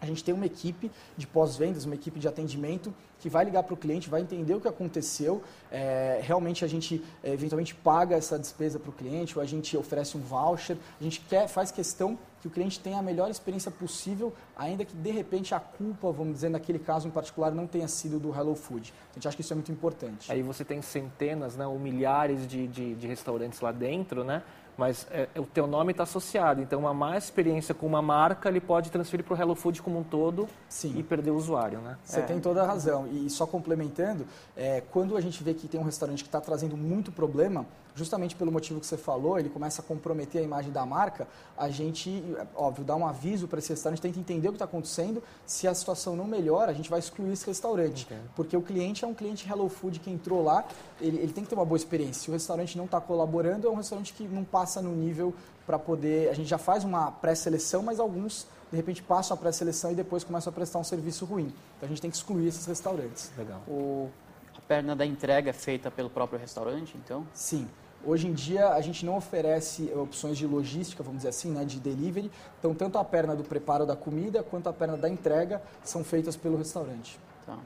a 0.00 0.06
gente 0.06 0.22
tem 0.22 0.34
uma 0.34 0.46
equipe 0.46 0.90
de 1.16 1.26
pós-vendas, 1.26 1.84
uma 1.84 1.94
equipe 1.94 2.20
de 2.20 2.28
atendimento 2.28 2.92
que 3.18 3.30
vai 3.30 3.44
ligar 3.44 3.62
para 3.62 3.72
o 3.74 3.76
cliente, 3.76 4.10
vai 4.10 4.20
entender 4.20 4.54
o 4.54 4.60
que 4.60 4.68
aconteceu. 4.68 5.42
É, 5.70 6.20
realmente 6.22 6.64
a 6.64 6.68
gente 6.68 7.02
é, 7.24 7.32
eventualmente 7.32 7.74
paga 7.74 8.14
essa 8.14 8.38
despesa 8.38 8.78
para 8.78 8.90
o 8.90 8.92
cliente 8.92 9.38
ou 9.38 9.42
a 9.42 9.46
gente 9.46 9.76
oferece 9.76 10.16
um 10.16 10.20
voucher. 10.20 10.76
A 11.00 11.02
gente 11.02 11.20
quer, 11.20 11.48
faz 11.48 11.70
questão 11.70 12.18
que 12.46 12.48
o 12.48 12.50
cliente 12.50 12.78
tenha 12.78 12.98
a 12.98 13.02
melhor 13.02 13.30
experiência 13.30 13.70
possível, 13.70 14.32
ainda 14.56 14.84
que 14.84 14.94
de 14.94 15.10
repente 15.10 15.54
a 15.54 15.60
culpa, 15.60 16.10
vamos 16.12 16.34
dizer, 16.34 16.48
naquele 16.48 16.78
caso 16.78 17.08
em 17.08 17.10
particular, 17.10 17.50
não 17.50 17.66
tenha 17.66 17.88
sido 17.88 18.18
do 18.18 18.34
Hello 18.34 18.54
Food. 18.54 18.94
A 19.10 19.14
gente 19.14 19.28
acha 19.28 19.36
que 19.36 19.42
isso 19.42 19.52
é 19.52 19.56
muito 19.56 19.72
importante. 19.72 20.30
Aí 20.30 20.42
você 20.42 20.64
tem 20.64 20.80
centenas 20.80 21.56
né, 21.56 21.66
ou 21.66 21.78
milhares 21.78 22.46
de, 22.46 22.66
de, 22.68 22.94
de 22.94 23.06
restaurantes 23.06 23.60
lá 23.60 23.72
dentro, 23.72 24.24
né? 24.24 24.42
mas 24.76 25.06
é, 25.10 25.26
o 25.36 25.46
teu 25.46 25.66
nome 25.66 25.92
está 25.92 26.02
associado. 26.02 26.60
Então, 26.60 26.80
uma 26.80 26.92
má 26.92 27.16
experiência 27.16 27.74
com 27.74 27.86
uma 27.86 28.02
marca, 28.02 28.48
ele 28.48 28.60
pode 28.60 28.90
transferir 28.90 29.24
para 29.24 29.34
o 29.34 29.40
Hello 29.40 29.54
Food 29.54 29.80
como 29.80 29.98
um 29.98 30.04
todo 30.04 30.46
Sim. 30.68 30.92
e 30.98 31.02
perder 31.02 31.30
o 31.30 31.34
usuário, 31.34 31.80
né? 31.80 31.96
Você 32.04 32.20
é. 32.20 32.22
tem 32.22 32.38
toda 32.38 32.62
a 32.62 32.66
razão. 32.66 33.08
E 33.10 33.30
só 33.30 33.46
complementando, 33.46 34.26
é, 34.54 34.82
quando 34.92 35.16
a 35.16 35.20
gente 35.20 35.42
vê 35.42 35.54
que 35.54 35.66
tem 35.66 35.80
um 35.80 35.84
restaurante 35.84 36.22
que 36.22 36.28
está 36.28 36.42
trazendo 36.42 36.76
muito 36.76 37.10
problema, 37.10 37.64
justamente 37.96 38.36
pelo 38.36 38.52
motivo 38.52 38.78
que 38.78 38.86
você 38.86 38.96
falou, 38.96 39.38
ele 39.38 39.48
começa 39.48 39.82
a 39.82 39.84
comprometer 39.84 40.40
a 40.42 40.44
imagem 40.44 40.70
da 40.70 40.84
marca, 40.86 41.26
a 41.56 41.68
gente, 41.70 42.22
óbvio, 42.54 42.84
dá 42.84 42.94
um 42.94 43.06
aviso 43.06 43.48
para 43.48 43.58
esse 43.58 43.70
restaurante, 43.70 44.00
tenta 44.00 44.20
entender 44.20 44.48
o 44.48 44.52
que 44.52 44.56
está 44.56 44.66
acontecendo. 44.66 45.22
Se 45.46 45.66
a 45.66 45.74
situação 45.74 46.14
não 46.14 46.26
melhora, 46.26 46.70
a 46.70 46.74
gente 46.74 46.90
vai 46.90 47.00
excluir 47.00 47.32
esse 47.32 47.46
restaurante. 47.46 48.04
Okay. 48.04 48.18
Porque 48.36 48.56
o 48.56 48.62
cliente 48.62 49.04
é 49.04 49.08
um 49.08 49.14
cliente 49.14 49.48
Hello 49.50 49.68
Food 49.68 49.98
que 49.98 50.10
entrou 50.10 50.44
lá, 50.44 50.64
ele, 51.00 51.16
ele 51.16 51.32
tem 51.32 51.42
que 51.42 51.48
ter 51.48 51.56
uma 51.56 51.64
boa 51.64 51.78
experiência. 51.78 52.22
Se 52.22 52.30
o 52.30 52.32
restaurante 52.32 52.76
não 52.76 52.84
está 52.84 53.00
colaborando, 53.00 53.66
é 53.66 53.70
um 53.70 53.76
restaurante 53.76 54.12
que 54.12 54.24
não 54.24 54.44
passa 54.44 54.82
no 54.82 54.94
nível 54.94 55.34
para 55.66 55.78
poder. 55.78 56.28
A 56.28 56.34
gente 56.34 56.48
já 56.48 56.58
faz 56.58 56.84
uma 56.84 57.10
pré-seleção, 57.10 57.82
mas 57.82 57.98
alguns 57.98 58.46
de 58.70 58.76
repente 58.76 59.02
passam 59.02 59.34
a 59.34 59.38
pré-seleção 59.38 59.92
e 59.92 59.94
depois 59.94 60.22
começam 60.22 60.50
a 60.50 60.54
prestar 60.54 60.78
um 60.78 60.84
serviço 60.84 61.24
ruim. 61.24 61.52
Então 61.76 61.86
a 61.86 61.88
gente 61.88 62.02
tem 62.02 62.10
que 62.10 62.16
excluir 62.16 62.48
esses 62.48 62.66
restaurantes. 62.66 63.32
Legal. 63.38 63.60
O, 63.66 64.10
a 64.56 64.60
perna 64.60 64.94
da 64.94 65.06
entrega 65.06 65.50
é 65.50 65.52
feita 65.52 65.90
pelo 65.90 66.10
próprio 66.10 66.38
restaurante, 66.38 66.96
então? 66.96 67.26
Sim. 67.32 67.68
Hoje 68.04 68.28
em 68.28 68.32
dia 68.32 68.68
a 68.68 68.80
gente 68.80 69.04
não 69.04 69.16
oferece 69.16 69.92
opções 69.94 70.38
de 70.38 70.46
logística, 70.46 71.02
vamos 71.02 71.18
dizer 71.18 71.30
assim, 71.30 71.50
né, 71.50 71.64
de 71.64 71.80
delivery. 71.80 72.30
Então 72.58 72.74
tanto 72.74 72.98
a 72.98 73.04
perna 73.04 73.34
do 73.34 73.42
preparo 73.42 73.84
da 73.84 73.96
comida 73.96 74.42
quanto 74.42 74.68
a 74.68 74.72
perna 74.72 74.96
da 74.96 75.08
entrega 75.08 75.62
são 75.82 76.04
feitas 76.04 76.36
pelo 76.36 76.56
restaurante. 76.56 77.18
Tá. 77.44 77.58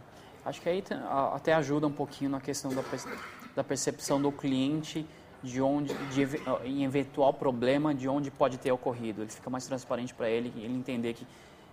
Acho 0.45 0.61
que 0.61 0.69
aí 0.69 0.83
até 1.33 1.53
ajuda 1.53 1.87
um 1.87 1.93
pouquinho 1.93 2.31
na 2.31 2.41
questão 2.41 2.73
da 3.55 3.63
percepção 3.63 4.21
do 4.21 4.33
cliente 4.33 5.07
de 5.43 5.61
onde, 5.61 5.95
de, 6.09 6.23
em 6.65 6.85
eventual 6.85 7.33
problema, 7.33 7.95
de 7.95 8.09
onde 8.09 8.31
pode 8.31 8.59
ter 8.59 8.73
ocorrido. 8.73 9.23
Ele 9.23 9.31
fica 9.31 9.49
mais 9.49 9.67
transparente 9.67 10.15
para 10.15 10.29
ele, 10.29 10.53
ele 10.57 10.75
entender 10.75 11.15
que 11.15 11.27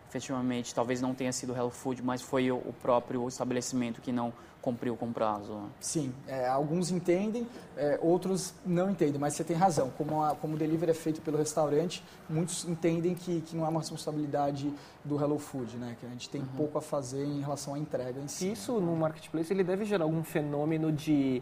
efetivamente 0.10 0.74
talvez 0.74 1.02
não 1.02 1.14
tenha 1.14 1.34
sido 1.34 1.54
o 1.54 1.56
Hello 1.56 1.70
Food, 1.70 2.02
mas 2.02 2.22
foi 2.22 2.52
o 2.52 2.74
próprio 2.82 3.28
estabelecimento 3.28 4.02
que 4.02 4.12
não 4.12 4.34
cumpriu 4.68 4.98
com 4.98 5.06
o 5.06 5.14
prazo. 5.14 5.58
Sim, 5.80 6.14
é, 6.28 6.46
alguns 6.46 6.92
entendem, 6.92 7.48
é, 7.78 7.98
outros 8.02 8.54
não 8.66 8.90
entendem, 8.90 9.18
mas 9.18 9.34
você 9.34 9.44
tem 9.46 9.56
razão. 9.56 9.90
Como, 9.98 10.22
a, 10.22 10.36
como 10.36 10.56
o 10.56 10.58
delivery 10.58 10.92
é 10.92 10.94
feito 10.94 11.22
pelo 11.22 11.38
restaurante, 11.38 12.04
muitos 12.30 12.66
entendem 12.66 13.16
que, 13.16 13.40
que 13.40 13.56
não 13.56 13.66
é 13.66 13.70
uma 13.70 13.80
responsabilidade 13.80 14.74
do 15.06 15.18
Hello 15.18 15.40
Food, 15.40 15.78
né? 15.78 15.96
que 15.98 16.06
a 16.06 16.10
gente 16.10 16.30
tem 16.30 16.42
uhum. 16.42 16.48
pouco 16.58 16.78
a 16.78 16.82
fazer 16.82 17.24
em 17.24 17.40
relação 17.40 17.76
à 17.76 17.80
entrega 17.80 18.20
em 18.20 18.28
si. 18.28 18.52
Isso 18.52 18.74
no 18.82 18.94
marketplace 18.98 19.54
ele 19.54 19.64
deve 19.64 19.86
gerar 19.86 20.04
algum 20.04 20.22
fenômeno 20.22 20.92
de 20.92 21.42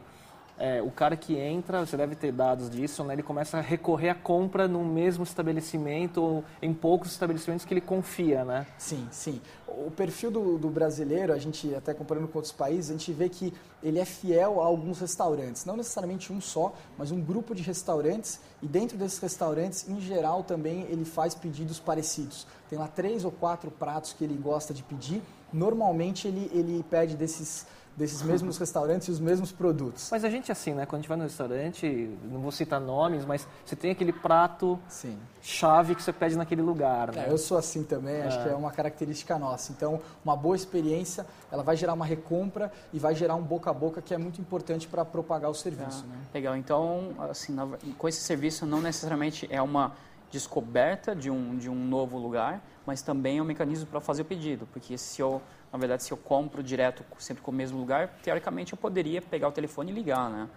é, 0.58 0.82
o 0.82 0.90
cara 0.90 1.18
que 1.18 1.36
entra, 1.38 1.86
você 1.86 1.98
deve 1.98 2.16
ter 2.16 2.32
dados 2.32 2.70
disso, 2.70 3.04
né, 3.04 3.14
ele 3.14 3.24
começa 3.24 3.58
a 3.58 3.62
recorrer 3.62 4.10
à 4.10 4.16
compra 4.16 4.68
no 4.68 4.84
mesmo 4.86 5.24
estabelecimento 5.24 6.22
ou 6.22 6.44
em 6.62 6.74
poucos 6.74 7.12
estabelecimentos 7.12 7.66
que 7.66 7.74
ele 7.74 7.82
confia, 7.82 8.46
né? 8.46 8.66
Sim, 8.78 9.08
sim. 9.12 9.42
O 9.68 9.92
perfil 9.92 10.32
do, 10.32 10.58
do, 10.58 10.70
brasileiro, 10.70 11.34
a 11.34 11.38
gente 11.38 11.76
até 11.76 11.94
comparando 11.94 12.30
com 12.30 12.38
outros 12.38 12.54
países, 12.54 12.90
a 12.90 12.94
gente 12.94 13.12
vê 13.12 13.28
que 13.28 13.54
ele 13.84 14.00
é 14.00 14.06
fiel 14.06 14.62
a 14.62 14.66
alguns 14.66 15.02
restaurantes, 15.02 15.66
não 15.66 15.76
necessariamente 15.76 16.32
um 16.32 16.40
só, 16.40 16.74
mas 16.98 17.12
um 17.12 17.22
grupo 17.22 17.54
de 17.54 17.62
restaurantes 17.62 18.40
e 18.62 18.68
dentro 18.68 18.98
desses 18.98 19.20
restaurantes, 19.20 19.88
em 19.90 20.00
geral, 20.00 20.44
também 20.44 20.84
ele 20.84 21.04
faz 21.04 21.36
pedidos 21.36 21.80
parecidos. 21.80 22.48
Tem 22.70 22.80
lá 22.80 22.88
três 22.88 23.26
ou 23.26 23.32
quatro 23.32 23.70
pratos 23.70 24.14
que 24.14 24.24
ele 24.24 24.36
gosta 24.36 24.74
de 24.74 24.82
pedir. 24.82 25.22
Normalmente 25.52 26.28
ele, 26.28 26.50
ele 26.54 26.84
pede 26.90 27.16
desses 27.16 27.68
desses 27.96 28.22
mesmos 28.22 28.58
restaurantes 28.58 29.08
e 29.08 29.12
os 29.12 29.20
mesmos 29.20 29.52
produtos. 29.52 30.10
Mas 30.12 30.26
a 30.26 30.30
gente 30.30 30.52
assim, 30.52 30.74
né? 30.74 30.86
Quando 30.86 31.00
a 31.00 31.02
gente 31.02 31.08
vai 31.08 31.18
no 31.18 31.24
restaurante, 31.24 32.18
não 32.24 32.42
vou 32.42 32.52
citar 32.52 32.80
nomes, 32.82 33.24
mas 33.24 33.48
você 33.66 33.76
tem 33.76 33.92
aquele 33.92 34.12
prato 34.12 34.78
Sim. 34.90 35.18
chave 35.42 35.96
que 35.96 36.04
você 36.04 36.12
pede 36.12 36.36
naquele 36.36 36.62
lugar, 36.62 37.14
né? 37.14 37.28
É, 37.28 37.32
eu 37.32 37.38
sou 37.38 37.58
assim 37.58 37.84
também, 37.84 38.22
acho 38.24 38.40
é. 38.40 38.44
que 38.44 38.50
é 38.50 38.56
uma 38.56 38.72
característica 38.72 39.40
nossa. 39.40 39.72
Então, 39.72 40.02
uma 40.24 40.36
boa 40.36 40.56
experiência, 40.56 41.26
ela 41.50 41.64
vai 41.64 41.78
gerar 41.78 41.94
uma 41.94 42.06
recompra 42.06 42.72
e 42.92 43.00
vai 43.00 43.16
gerar 43.16 43.36
um 43.36 43.44
boca 43.44 43.70
a 43.70 43.74
boca 43.74 44.02
que 44.02 44.14
é 44.14 44.18
muito 44.18 44.42
importante 44.42 44.88
para 44.88 45.06
propagar 45.06 45.50
o 45.50 45.56
serviço, 45.56 46.04
é. 46.04 46.08
né? 46.10 46.18
Legal. 46.34 46.58
Então, 46.58 47.14
assim, 47.30 47.56
com 47.98 48.10
esse 48.10 48.22
serviço 48.22 48.66
não 48.66 48.82
necessariamente 48.82 49.48
é 49.50 49.62
uma 49.62 49.94
descoberta 50.30 51.16
de 51.16 51.30
um, 51.30 51.58
de 51.58 51.70
um 51.70 51.76
novo 51.88 52.18
lugar, 52.18 52.62
mas 52.86 53.02
também 53.02 53.38
é 53.38 53.42
um 53.42 53.46
mecanismo 53.46 53.86
para 53.86 54.02
fazer 54.02 54.24
o 54.24 54.26
pedido, 54.26 54.68
porque 54.74 54.98
se 54.98 55.22
eu 55.22 55.42
na 55.76 55.80
verdade, 55.80 56.04
se 56.04 56.12
eu 56.12 56.18
compro 56.18 56.64
direto 56.64 57.04
sempre 57.20 57.44
com 57.44 57.52
o 57.52 57.54
mesmo 57.54 57.78
lugar, 57.78 58.18
teoricamente 58.24 58.72
eu 58.72 58.78
poderia 58.78 59.22
pegar 59.22 59.50
o 59.50 59.52
telefone 59.52 59.92
e 59.92 59.94
ligar, 59.94 60.30
né? 60.30 60.48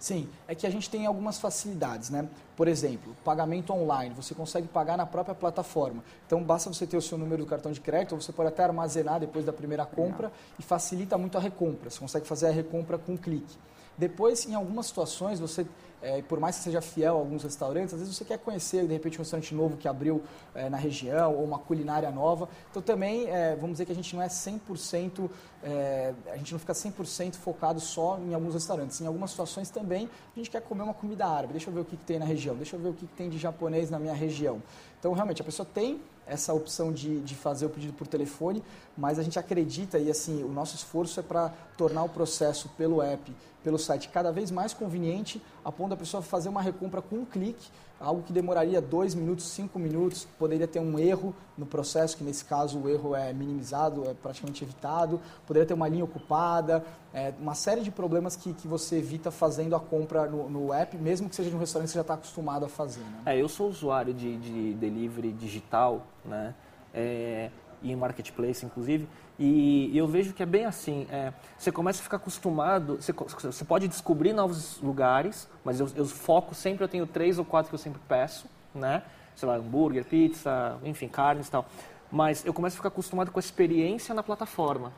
Sim, 0.00 0.28
é 0.48 0.54
que 0.54 0.66
a 0.66 0.70
gente 0.70 0.90
tem 0.90 1.06
algumas 1.06 1.38
facilidades, 1.38 2.10
né? 2.10 2.28
Por 2.56 2.66
exemplo, 2.66 3.16
pagamento 3.24 3.72
online, 3.72 4.12
você 4.14 4.34
consegue 4.34 4.66
pagar 4.66 4.96
na 4.96 5.06
própria 5.06 5.34
plataforma. 5.34 6.02
Então, 6.26 6.42
basta 6.42 6.72
você 6.72 6.86
ter 6.86 6.96
o 6.96 7.00
seu 7.00 7.16
número 7.16 7.44
do 7.44 7.48
cartão 7.48 7.70
de 7.70 7.80
crédito, 7.80 8.16
ou 8.16 8.20
você 8.20 8.32
pode 8.32 8.48
até 8.48 8.64
armazenar 8.64 9.20
depois 9.20 9.46
da 9.46 9.52
primeira 9.52 9.86
compra 9.86 10.32
e 10.58 10.62
facilita 10.62 11.16
muito 11.16 11.38
a 11.38 11.40
recompra. 11.40 11.88
Você 11.88 12.00
consegue 12.00 12.26
fazer 12.26 12.48
a 12.48 12.50
recompra 12.50 12.98
com 12.98 13.12
um 13.12 13.16
clique. 13.16 13.56
Depois, 13.96 14.46
em 14.46 14.54
algumas 14.54 14.86
situações, 14.86 15.38
você 15.38 15.66
é, 16.04 16.20
por 16.20 16.38
mais 16.38 16.58
que 16.58 16.64
seja 16.64 16.82
fiel 16.82 17.16
a 17.16 17.18
alguns 17.18 17.42
restaurantes, 17.42 17.94
às 17.94 18.00
vezes 18.00 18.14
você 18.14 18.26
quer 18.26 18.38
conhecer, 18.38 18.86
de 18.86 18.92
repente, 18.92 19.16
um 19.16 19.22
restaurante 19.22 19.54
novo 19.54 19.78
que 19.78 19.88
abriu 19.88 20.22
é, 20.54 20.68
na 20.68 20.76
região 20.76 21.34
ou 21.34 21.42
uma 21.42 21.58
culinária 21.58 22.10
nova. 22.10 22.46
Então, 22.70 22.82
também, 22.82 23.26
é, 23.26 23.56
vamos 23.56 23.72
dizer 23.72 23.86
que 23.86 23.92
a 23.92 23.94
gente 23.94 24.14
não 24.14 24.22
é 24.22 24.26
100%, 24.26 25.30
é, 25.62 26.12
a 26.30 26.36
gente 26.36 26.52
não 26.52 26.58
fica 26.58 26.74
100% 26.74 27.36
focado 27.36 27.80
só 27.80 28.18
em 28.18 28.34
alguns 28.34 28.52
restaurantes. 28.52 29.00
Em 29.00 29.06
algumas 29.06 29.30
situações 29.30 29.70
também, 29.70 30.10
a 30.36 30.38
gente 30.38 30.50
quer 30.50 30.60
comer 30.60 30.82
uma 30.82 30.92
comida 30.92 31.26
árabe. 31.26 31.54
Deixa 31.54 31.70
eu 31.70 31.74
ver 31.74 31.80
o 31.80 31.84
que, 31.86 31.96
que 31.96 32.04
tem 32.04 32.18
na 32.18 32.26
região, 32.26 32.54
deixa 32.54 32.76
eu 32.76 32.80
ver 32.80 32.90
o 32.90 32.92
que, 32.92 33.06
que 33.06 33.14
tem 33.14 33.30
de 33.30 33.38
japonês 33.38 33.88
na 33.88 33.98
minha 33.98 34.14
região. 34.14 34.62
Então, 35.00 35.14
realmente, 35.14 35.40
a 35.40 35.44
pessoa 35.44 35.66
tem 35.72 36.02
essa 36.26 36.52
opção 36.52 36.92
de, 36.92 37.20
de 37.20 37.34
fazer 37.34 37.66
o 37.66 37.70
pedido 37.70 37.92
por 37.92 38.06
telefone, 38.06 38.62
mas 38.96 39.18
a 39.18 39.22
gente 39.22 39.38
acredita 39.38 39.98
e 39.98 40.10
assim 40.10 40.42
o 40.42 40.48
nosso 40.48 40.74
esforço 40.74 41.20
é 41.20 41.22
para 41.22 41.52
tornar 41.76 42.02
o 42.04 42.08
processo 42.08 42.68
pelo 42.70 43.02
app, 43.02 43.30
pelo 43.64 43.78
site 43.78 44.10
cada 44.10 44.30
vez 44.30 44.50
mais 44.50 44.74
conveniente, 44.74 45.42
a 45.64 45.72
ponto 45.72 45.90
da 45.90 45.96
pessoa 45.96 46.22
fazer 46.22 46.50
uma 46.50 46.60
recompra 46.60 47.00
com 47.00 47.16
um 47.16 47.24
clique, 47.24 47.66
algo 47.98 48.22
que 48.22 48.32
demoraria 48.32 48.80
dois 48.80 49.14
minutos, 49.14 49.46
cinco 49.46 49.78
minutos, 49.78 50.28
poderia 50.38 50.68
ter 50.68 50.78
um 50.78 50.98
erro 50.98 51.34
no 51.56 51.64
processo, 51.64 52.16
que 52.16 52.22
nesse 52.22 52.44
caso 52.44 52.78
o 52.78 52.88
erro 52.88 53.16
é 53.16 53.32
minimizado, 53.32 54.08
é 54.08 54.12
praticamente 54.12 54.62
evitado, 54.62 55.20
poderia 55.46 55.66
ter 55.66 55.74
uma 55.74 55.88
linha 55.88 56.04
ocupada, 56.04 56.84
é, 57.12 57.32
uma 57.40 57.54
série 57.54 57.80
de 57.80 57.90
problemas 57.90 58.36
que, 58.36 58.52
que 58.52 58.68
você 58.68 58.98
evita 58.98 59.30
fazendo 59.30 59.74
a 59.74 59.80
compra 59.80 60.26
no, 60.26 60.50
no 60.50 60.72
app, 60.72 60.96
mesmo 60.98 61.28
que 61.28 61.34
seja 61.34 61.48
de 61.48 61.56
um 61.56 61.58
restaurante 61.58 61.88
que 61.88 61.92
você 61.92 61.98
já 61.98 62.02
está 62.02 62.14
acostumado 62.14 62.66
a 62.66 62.68
fazer. 62.68 63.00
Né? 63.00 63.22
É, 63.26 63.40
eu 63.40 63.48
sou 63.48 63.68
usuário 63.70 64.12
de, 64.12 64.36
de 64.36 64.74
delivery 64.74 65.32
digital, 65.32 66.06
né? 66.24 66.54
É, 66.92 67.50
e 67.82 67.92
em 67.92 67.96
marketplace, 67.96 68.64
inclusive, 68.64 69.06
e 69.38 69.98
eu 69.98 70.06
vejo 70.06 70.32
que 70.32 70.42
é 70.42 70.46
bem 70.46 70.64
assim, 70.64 71.06
é, 71.10 71.32
você 71.58 71.72
começa 71.72 72.00
a 72.00 72.02
ficar 72.02 72.18
acostumado, 72.18 72.96
você, 73.00 73.12
você 73.12 73.64
pode 73.64 73.88
descobrir 73.88 74.32
novos 74.32 74.80
lugares, 74.80 75.48
mas 75.64 75.80
eu, 75.80 75.88
eu, 75.96 76.06
foco 76.06 76.54
sempre, 76.54 76.84
eu 76.84 76.88
tenho 76.88 77.06
três 77.06 77.38
ou 77.38 77.44
quatro 77.44 77.68
que 77.68 77.74
eu 77.74 77.78
sempre 77.78 78.00
peço, 78.06 78.46
né? 78.74 79.02
Sei 79.34 79.48
lá, 79.48 79.56
hambúrguer, 79.56 80.04
pizza, 80.04 80.78
enfim, 80.84 81.08
carnes 81.08 81.48
e 81.48 81.50
tal. 81.50 81.66
Mas 82.12 82.46
eu 82.46 82.54
começo 82.54 82.74
a 82.74 82.78
ficar 82.78 82.88
acostumado 82.88 83.32
com 83.32 83.38
a 83.38 83.42
experiência 83.42 84.14
na 84.14 84.22
plataforma. 84.22 84.92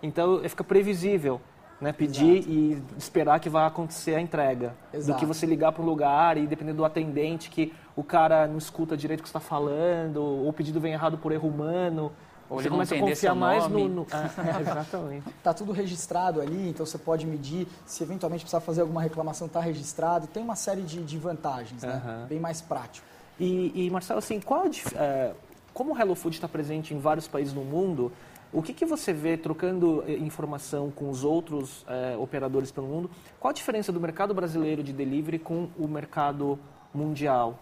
Então, 0.00 0.40
fica 0.48 0.62
previsível 0.62 1.40
né, 1.82 1.92
pedir 1.92 2.36
Exato. 2.36 2.52
e 2.52 2.82
esperar 2.96 3.40
que 3.40 3.48
vai 3.48 3.66
acontecer 3.66 4.14
a 4.14 4.20
entrega. 4.20 4.72
Exato. 4.94 5.12
Do 5.12 5.18
que 5.18 5.26
você 5.26 5.44
ligar 5.44 5.72
para 5.72 5.82
um 5.82 5.84
lugar 5.84 6.38
e 6.38 6.46
dependendo 6.46 6.76
do 6.76 6.84
atendente, 6.84 7.50
que 7.50 7.74
o 7.96 8.04
cara 8.04 8.46
não 8.46 8.56
escuta 8.56 8.96
direito 8.96 9.18
o 9.18 9.22
que 9.24 9.28
está 9.28 9.40
falando, 9.40 10.18
ou 10.18 10.48
o 10.48 10.52
pedido 10.52 10.78
vem 10.78 10.92
errado 10.92 11.18
por 11.18 11.32
erro 11.32 11.48
humano. 11.48 12.12
Ou 12.52 12.62
você 12.62 12.68
começa 12.68 12.94
a 12.94 12.98
confiar 12.98 13.34
mais 13.34 13.66
no. 13.66 13.88
no... 13.88 14.06
Ah, 14.10 14.28
exatamente. 14.60 15.28
Está 15.28 15.54
tudo 15.54 15.72
registrado 15.72 16.40
ali, 16.40 16.68
então 16.68 16.84
você 16.84 16.98
pode 16.98 17.26
medir. 17.26 17.66
Se 17.86 18.02
eventualmente 18.02 18.44
precisar 18.44 18.60
fazer 18.60 18.82
alguma 18.82 19.00
reclamação, 19.00 19.46
está 19.46 19.60
registrado. 19.60 20.26
Tem 20.26 20.42
uma 20.42 20.56
série 20.56 20.82
de, 20.82 21.02
de 21.02 21.18
vantagens, 21.18 21.82
né? 21.82 22.02
Uhum. 22.04 22.26
Bem 22.26 22.40
mais 22.40 22.60
prático. 22.60 23.06
E, 23.40 23.86
e 23.86 23.90
Marcelo, 23.90 24.18
assim, 24.18 24.38
qual, 24.38 24.64
é, 24.94 25.32
como 25.72 25.94
o 25.94 25.98
Hello 25.98 26.14
Food 26.14 26.36
está 26.36 26.46
presente 26.46 26.92
em 26.92 26.98
vários 26.98 27.26
países 27.26 27.54
no 27.54 27.64
mundo, 27.64 28.12
o 28.52 28.62
que, 28.62 28.74
que 28.74 28.84
você 28.84 29.14
vê 29.14 29.38
trocando 29.38 30.04
eh, 30.06 30.12
informação 30.12 30.90
com 30.90 31.08
os 31.08 31.24
outros 31.24 31.86
é, 31.88 32.14
operadores 32.18 32.70
pelo 32.70 32.86
mundo? 32.86 33.10
Qual 33.40 33.50
a 33.50 33.54
diferença 33.54 33.90
do 33.90 33.98
mercado 33.98 34.34
brasileiro 34.34 34.82
de 34.82 34.92
delivery 34.92 35.38
com 35.38 35.70
o 35.78 35.88
mercado 35.88 36.58
mundial? 36.92 37.58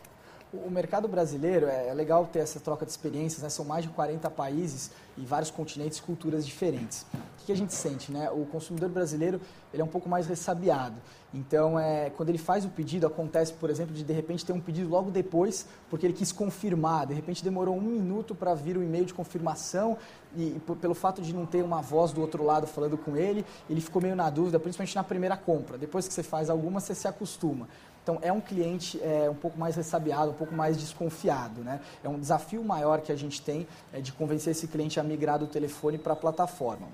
O 0.53 0.69
mercado 0.69 1.07
brasileiro, 1.07 1.67
é, 1.67 1.89
é 1.89 1.95
legal 1.95 2.27
ter 2.27 2.41
essa 2.41 2.59
troca 2.59 2.85
de 2.85 2.91
experiências, 2.91 3.41
né? 3.43 3.49
são 3.49 3.65
mais 3.65 3.85
de 3.85 3.91
40 3.91 4.29
países 4.31 4.91
e 5.17 5.25
vários 5.25 5.49
continentes 5.49 6.01
culturas 6.01 6.45
diferentes. 6.45 7.07
O 7.41 7.45
que 7.47 7.53
a 7.53 7.57
gente 7.57 7.73
sente? 7.73 8.11
Né? 8.11 8.29
O 8.31 8.45
consumidor 8.47 8.89
brasileiro 8.89 9.41
ele 9.73 9.81
é 9.81 9.85
um 9.85 9.89
pouco 9.89 10.09
mais 10.09 10.27
ressabiado. 10.27 10.97
Então, 11.33 11.79
é, 11.79 12.11
quando 12.11 12.31
ele 12.31 12.39
faz 12.39 12.65
o 12.65 12.69
pedido, 12.69 13.07
acontece, 13.07 13.53
por 13.53 13.71
exemplo, 13.71 13.95
de 13.95 14.03
de 14.03 14.13
repente 14.13 14.45
ter 14.45 14.53
um 14.53 14.61
pedido 14.61 14.89
logo 14.89 15.13
depois, 15.13 15.67
porque 15.89 16.05
ele 16.05 16.13
quis 16.13 16.33
confirmar. 16.33 17.07
De 17.07 17.15
repente 17.15 17.45
demorou 17.45 17.77
um 17.77 17.81
minuto 17.81 18.35
para 18.35 18.53
vir 18.53 18.77
o 18.77 18.83
e-mail 18.83 19.05
de 19.05 19.15
confirmação 19.15 19.97
e, 20.35 20.57
e 20.57 20.63
pelo 20.81 20.95
fato 20.95 21.23
de 21.23 21.33
não 21.33 21.47
ter 21.47 21.63
uma 21.63 21.81
voz 21.81 22.13
do 22.13 22.21
outro 22.21 22.43
lado 22.43 22.67
falando 22.67 22.99
com 22.99 23.17
ele, 23.17 23.45
ele 23.69 23.81
ficou 23.81 24.03
meio 24.03 24.17
na 24.17 24.29
dúvida, 24.29 24.59
principalmente 24.59 24.97
na 24.97 25.05
primeira 25.05 25.37
compra. 25.37 25.79
Depois 25.79 26.09
que 26.09 26.13
você 26.13 26.25
faz 26.25 26.51
alguma, 26.51 26.81
você 26.81 26.95
se 26.95 27.07
acostuma. 27.07 27.69
Então, 28.11 28.19
é 28.23 28.33
um 28.33 28.41
cliente 28.41 29.01
é, 29.01 29.31
um 29.31 29.37
pouco 29.37 29.57
mais 29.57 29.77
ressabiado, 29.77 30.33
um 30.33 30.35
pouco 30.35 30.53
mais 30.53 30.77
desconfiado. 30.77 31.61
Né? 31.61 31.81
É 32.03 32.09
um 32.09 32.19
desafio 32.19 32.65
maior 32.65 33.01
que 33.03 33.13
a 33.13 33.17
gente 33.17 33.41
tem 33.41 33.69
é, 33.93 34.01
de 34.01 34.13
convencer 34.13 34.51
esse 34.51 34.67
cliente 34.67 34.99
a 34.99 35.03
migrar 35.05 35.39
do 35.39 35.47
telefone 35.47 35.97
para 35.97 36.15
a 36.15 36.17
plataforma. 36.17 36.89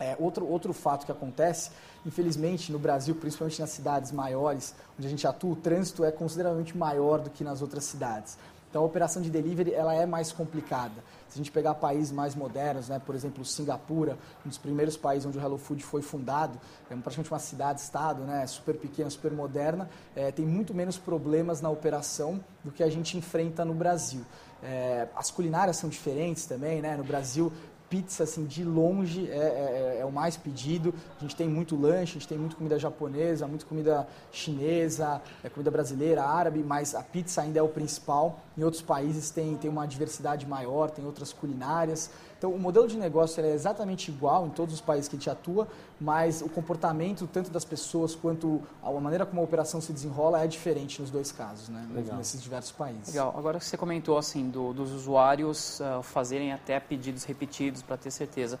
É, 0.00 0.16
outro, 0.18 0.46
outro 0.46 0.72
fato 0.72 1.04
que 1.04 1.12
acontece, 1.12 1.72
infelizmente 2.06 2.72
no 2.72 2.78
Brasil, 2.78 3.14
principalmente 3.14 3.60
nas 3.60 3.68
cidades 3.68 4.12
maiores, 4.12 4.74
onde 4.98 5.06
a 5.06 5.10
gente 5.10 5.26
atua, 5.26 5.52
o 5.52 5.56
trânsito 5.56 6.06
é 6.06 6.10
consideravelmente 6.10 6.74
maior 6.74 7.20
do 7.20 7.28
que 7.28 7.44
nas 7.44 7.60
outras 7.60 7.84
cidades. 7.84 8.38
Então 8.76 8.84
a 8.84 8.88
operação 8.88 9.22
de 9.22 9.30
delivery 9.30 9.72
ela 9.72 9.94
é 9.94 10.04
mais 10.04 10.30
complicada. 10.32 11.02
Se 11.30 11.36
a 11.36 11.38
gente 11.38 11.50
pegar 11.50 11.76
países 11.76 12.12
mais 12.12 12.34
modernos, 12.34 12.90
né, 12.90 13.00
por 13.06 13.14
exemplo, 13.14 13.42
Singapura, 13.42 14.18
um 14.44 14.50
dos 14.50 14.58
primeiros 14.58 14.98
países 14.98 15.24
onde 15.24 15.38
o 15.38 15.40
Hello 15.40 15.56
Food 15.56 15.82
foi 15.82 16.02
fundado, 16.02 16.60
é 16.90 16.94
praticamente 16.96 17.32
uma 17.32 17.38
cidade-estado, 17.38 18.24
né, 18.24 18.46
super 18.46 18.76
pequena, 18.76 19.08
super 19.08 19.32
moderna, 19.32 19.88
é, 20.14 20.30
tem 20.30 20.44
muito 20.44 20.74
menos 20.74 20.98
problemas 20.98 21.62
na 21.62 21.70
operação 21.70 22.38
do 22.62 22.70
que 22.70 22.82
a 22.82 22.90
gente 22.90 23.16
enfrenta 23.16 23.64
no 23.64 23.72
Brasil. 23.72 24.20
É, 24.62 25.08
as 25.16 25.30
culinárias 25.30 25.78
são 25.78 25.88
diferentes 25.88 26.44
também, 26.44 26.82
né? 26.82 26.98
No 26.98 27.04
Brasil 27.04 27.50
pizza, 27.88 28.24
assim, 28.24 28.44
de 28.44 28.64
longe 28.64 29.30
é, 29.30 29.36
é, 29.36 29.98
é, 30.00 30.04
o 30.04 30.10
mais 30.10 30.36
pedido. 30.36 30.92
A 31.16 31.20
gente 31.20 31.36
tem 31.36 31.48
muito 31.48 31.76
lanche, 31.76 32.12
a 32.12 32.18
gente 32.18 32.28
tem 32.28 32.36
muito 32.36 32.56
comida 32.56 32.78
japonesa, 32.78 33.46
muito 33.46 33.64
comida 33.64 34.06
chinesa, 34.32 35.22
é, 35.42 35.48
comida 35.48 35.70
brasileira, 35.70 36.24
árabe, 36.24 36.62
mas 36.62 36.94
a 36.94 37.02
pizza 37.02 37.42
ainda 37.42 37.58
é 37.58 37.62
o 37.62 37.68
principal. 37.68 38.40
Em 38.56 38.62
outros 38.62 38.82
países 38.82 39.28
tem, 39.30 39.54
tem 39.56 39.70
uma 39.70 39.86
diversidade 39.86 40.46
maior, 40.46 40.90
tem 40.90 41.04
outras 41.04 41.32
culinárias. 41.32 42.10
Então, 42.38 42.50
o 42.52 42.58
modelo 42.58 42.88
de 42.88 42.96
negócio 42.96 43.44
é 43.44 43.52
exatamente 43.52 44.10
igual 44.10 44.46
em 44.46 44.50
todos 44.50 44.74
os 44.74 44.80
países 44.80 45.08
que 45.08 45.16
a 45.16 45.18
gente 45.18 45.28
atua, 45.28 45.68
mas 46.00 46.40
o 46.40 46.48
comportamento 46.48 47.26
tanto 47.26 47.50
das 47.50 47.64
pessoas 47.64 48.14
quanto 48.14 48.62
a 48.82 48.90
maneira 48.92 49.26
como 49.26 49.40
a 49.40 49.44
operação 49.44 49.80
se 49.80 49.92
desenrola 49.92 50.42
é 50.42 50.46
diferente 50.46 51.00
nos 51.00 51.10
dois 51.10 51.30
casos, 51.30 51.68
né? 51.68 51.86
Legal. 51.92 52.16
nesses 52.16 52.42
diversos 52.42 52.72
países. 52.72 53.08
Legal. 53.08 53.34
Agora 53.36 53.58
que 53.58 53.64
você 53.64 53.76
comentou 53.76 54.16
assim 54.16 54.48
do, 54.48 54.72
dos 54.72 54.92
usuários 54.92 55.80
uh, 55.80 56.02
fazerem 56.02 56.52
até 56.52 56.80
pedidos 56.80 57.24
repetidos 57.24 57.82
para 57.82 57.96
ter 57.96 58.10
certeza, 58.10 58.58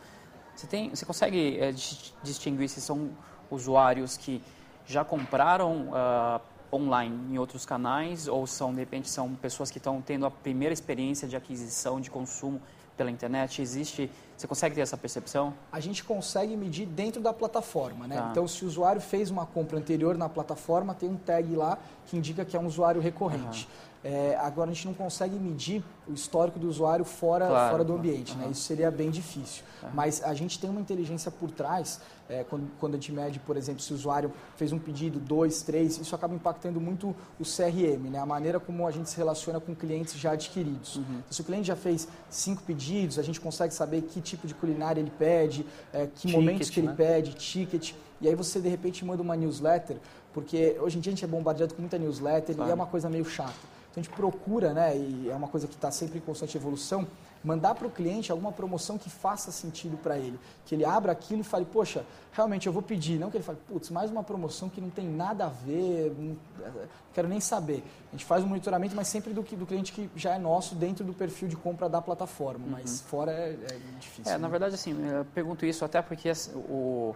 você 0.54 0.66
tem, 0.66 0.90
você 0.90 1.06
consegue 1.06 1.58
uh, 1.58 2.22
distinguir 2.22 2.68
se 2.68 2.80
são 2.80 3.10
usuários 3.50 4.16
que 4.16 4.42
já 4.86 5.04
compraram 5.04 5.88
uh, 5.88 6.40
online 6.72 7.32
em 7.32 7.38
outros 7.38 7.64
canais 7.64 8.28
ou 8.28 8.46
são 8.46 8.72
de 8.72 8.80
repente 8.80 9.08
são 9.08 9.34
pessoas 9.34 9.70
que 9.70 9.78
estão 9.78 10.00
tendo 10.00 10.26
a 10.26 10.30
primeira 10.30 10.72
experiência 10.72 11.26
de 11.28 11.36
aquisição 11.36 12.00
de 12.00 12.10
consumo 12.10 12.60
pela 12.96 13.10
internet? 13.10 13.60
Existe, 13.60 14.10
você 14.36 14.46
consegue 14.46 14.74
ter 14.74 14.82
essa 14.82 14.96
percepção? 14.96 15.54
A 15.72 15.80
gente 15.80 16.04
consegue 16.04 16.56
medir 16.56 16.86
dentro 16.86 17.22
da 17.22 17.32
plataforma, 17.32 18.06
né? 18.06 18.16
Tá. 18.16 18.28
Então, 18.30 18.46
se 18.46 18.64
o 18.64 18.68
usuário 18.68 19.00
fez 19.00 19.30
uma 19.30 19.46
compra 19.46 19.78
anterior 19.78 20.16
na 20.16 20.28
plataforma, 20.28 20.94
tem 20.94 21.08
um 21.08 21.16
tag 21.16 21.54
lá 21.56 21.78
que 22.06 22.16
indica 22.16 22.44
que 22.44 22.56
é 22.56 22.60
um 22.60 22.66
usuário 22.66 23.00
recorrente. 23.00 23.66
É, 24.04 24.36
agora, 24.40 24.70
a 24.70 24.74
gente 24.74 24.86
não 24.86 24.94
consegue 24.94 25.36
medir 25.36 25.82
o 26.06 26.12
histórico 26.12 26.60
do 26.60 26.68
usuário 26.68 27.04
fora, 27.04 27.48
Claro, 27.48 27.70
fora 27.72 27.84
do 27.84 27.94
ambiente, 27.94 28.36
né? 28.36 28.44
Aham. 28.44 28.52
Isso 28.52 28.62
seria 28.62 28.88
bem 28.88 29.10
difícil. 29.10 29.64
Mas 29.92 30.22
a 30.22 30.32
gente 30.32 30.60
tem 30.60 30.70
uma 30.70 30.80
inteligência 30.80 31.28
por 31.28 31.50
trás, 31.50 32.00
é, 32.28 32.44
quando, 32.44 32.70
quando 32.78 32.94
a 32.94 32.96
gente 32.96 33.10
mede, 33.12 33.40
por 33.40 33.56
exemplo, 33.56 33.82
se 33.82 33.92
o 33.92 33.96
usuário 33.96 34.32
fez 34.56 34.72
um 34.72 34.78
pedido, 34.78 35.18
dois, 35.18 35.62
três, 35.62 35.98
isso 35.98 36.14
acaba 36.14 36.34
impactando 36.34 36.80
muito 36.80 37.14
o 37.40 37.42
CRM, 37.42 38.10
né? 38.10 38.18
A 38.18 38.26
maneira 38.26 38.60
como 38.60 38.86
a 38.86 38.90
gente 38.90 39.10
se 39.10 39.16
relaciona 39.16 39.58
com 39.58 39.74
clientes 39.74 40.14
já 40.14 40.32
adquiridos. 40.32 40.96
Uhum. 40.96 41.02
Então, 41.02 41.32
se 41.32 41.40
o 41.40 41.44
cliente 41.44 41.66
já 41.66 41.76
fez 41.76 42.06
cinco 42.30 42.62
pedidos, 42.62 43.18
a 43.18 43.22
gente 43.22 43.40
consegue 43.40 43.74
saber 43.74 44.02
que 44.02 44.20
tipo 44.26 44.46
de 44.46 44.54
culinária 44.54 45.00
ele 45.00 45.12
pede, 45.18 45.64
é, 45.92 46.06
que 46.06 46.12
Ticket, 46.22 46.34
momentos 46.34 46.70
que 46.70 46.80
ele 46.80 46.88
né? 46.88 46.94
pede, 46.96 47.34
ticket. 47.34 47.92
E 48.20 48.28
aí 48.28 48.34
você, 48.34 48.60
de 48.60 48.68
repente, 48.68 49.04
manda 49.04 49.22
uma 49.22 49.36
newsletter, 49.36 49.96
porque 50.32 50.76
hoje 50.80 50.98
em 50.98 51.00
dia 51.00 51.10
a 51.10 51.14
gente 51.14 51.24
é 51.24 51.28
bombardeado 51.28 51.74
com 51.74 51.80
muita 51.82 51.98
newsletter 51.98 52.54
Claro. 52.54 52.70
e 52.70 52.72
é 52.72 52.74
uma 52.74 52.86
coisa 52.86 53.08
meio 53.08 53.24
chata. 53.24 53.52
Então 53.90 54.00
a 54.00 54.04
gente 54.04 54.14
procura, 54.14 54.72
né, 54.74 54.96
e 54.96 55.28
é 55.30 55.34
uma 55.34 55.48
coisa 55.48 55.66
que 55.66 55.74
está 55.74 55.90
sempre 55.90 56.18
em 56.18 56.20
constante 56.20 56.56
evolução, 56.56 57.06
mandar 57.46 57.76
para 57.76 57.86
o 57.86 57.90
cliente 57.90 58.32
alguma 58.32 58.50
promoção 58.50 58.98
que 58.98 59.08
faça 59.08 59.52
sentido 59.52 59.96
para 59.96 60.18
ele. 60.18 60.38
Que 60.66 60.74
ele 60.74 60.84
abra 60.84 61.12
aquilo 61.12 61.42
e 61.42 61.44
fale, 61.44 61.64
poxa, 61.64 62.04
realmente 62.32 62.66
eu 62.66 62.72
vou 62.72 62.82
pedir. 62.82 63.20
Não 63.20 63.30
que 63.30 63.36
ele 63.36 63.44
fale, 63.44 63.58
putz, 63.68 63.88
mais 63.88 64.10
uma 64.10 64.24
promoção 64.24 64.68
que 64.68 64.80
não 64.80 64.90
tem 64.90 65.06
nada 65.08 65.46
a 65.46 65.48
ver, 65.48 66.12
não 66.18 66.36
não 66.58 66.88
quero 67.14 67.28
nem 67.28 67.38
saber. 67.40 67.84
A 68.08 68.16
gente 68.16 68.24
faz 68.24 68.42
um 68.42 68.48
monitoramento, 68.48 68.96
mas 68.96 69.06
sempre 69.06 69.32
do, 69.32 69.42
que- 69.44 69.54
do 69.56 69.64
cliente 69.64 69.92
que 69.92 70.10
já 70.16 70.34
é 70.34 70.38
nosso 70.38 70.74
dentro 70.74 71.04
do 71.04 71.14
perfil 71.14 71.46
de 71.48 71.56
compra 71.56 71.88
da 71.88 72.02
plataforma. 72.02 72.66
Mas 72.68 73.00
fora 73.02 73.30
é, 73.30 73.50
é 73.70 73.78
difícil. 74.00 74.30
É, 74.32 74.34
né? 74.34 74.38
na 74.38 74.48
verdade, 74.48 74.74
assim, 74.74 74.94
eu 75.08 75.24
pergunto 75.26 75.64
isso 75.64 75.84
até 75.84 76.02
porque 76.02 76.28
assim, 76.28 76.50
o, 76.56 77.14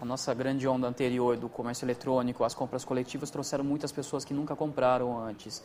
a 0.00 0.04
nossa 0.04 0.34
grande 0.34 0.66
onda 0.66 0.88
anterior 0.88 1.36
do 1.36 1.48
comércio 1.48 1.84
eletrônico, 1.84 2.42
as 2.42 2.54
compras 2.54 2.84
coletivas, 2.84 3.30
trouxeram 3.30 3.62
muitas 3.64 3.92
pessoas 3.92 4.24
que 4.24 4.34
nunca 4.34 4.56
compraram 4.56 5.16
antes. 5.18 5.62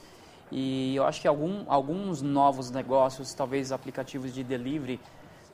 E 0.52 0.96
eu 0.96 1.06
acho 1.06 1.22
que 1.22 1.28
algum, 1.28 1.64
alguns 1.68 2.22
novos 2.22 2.70
negócios, 2.72 3.34
talvez 3.34 3.72
aplicativos 3.72 4.34
de 4.34 4.44
delivery, 4.44 5.00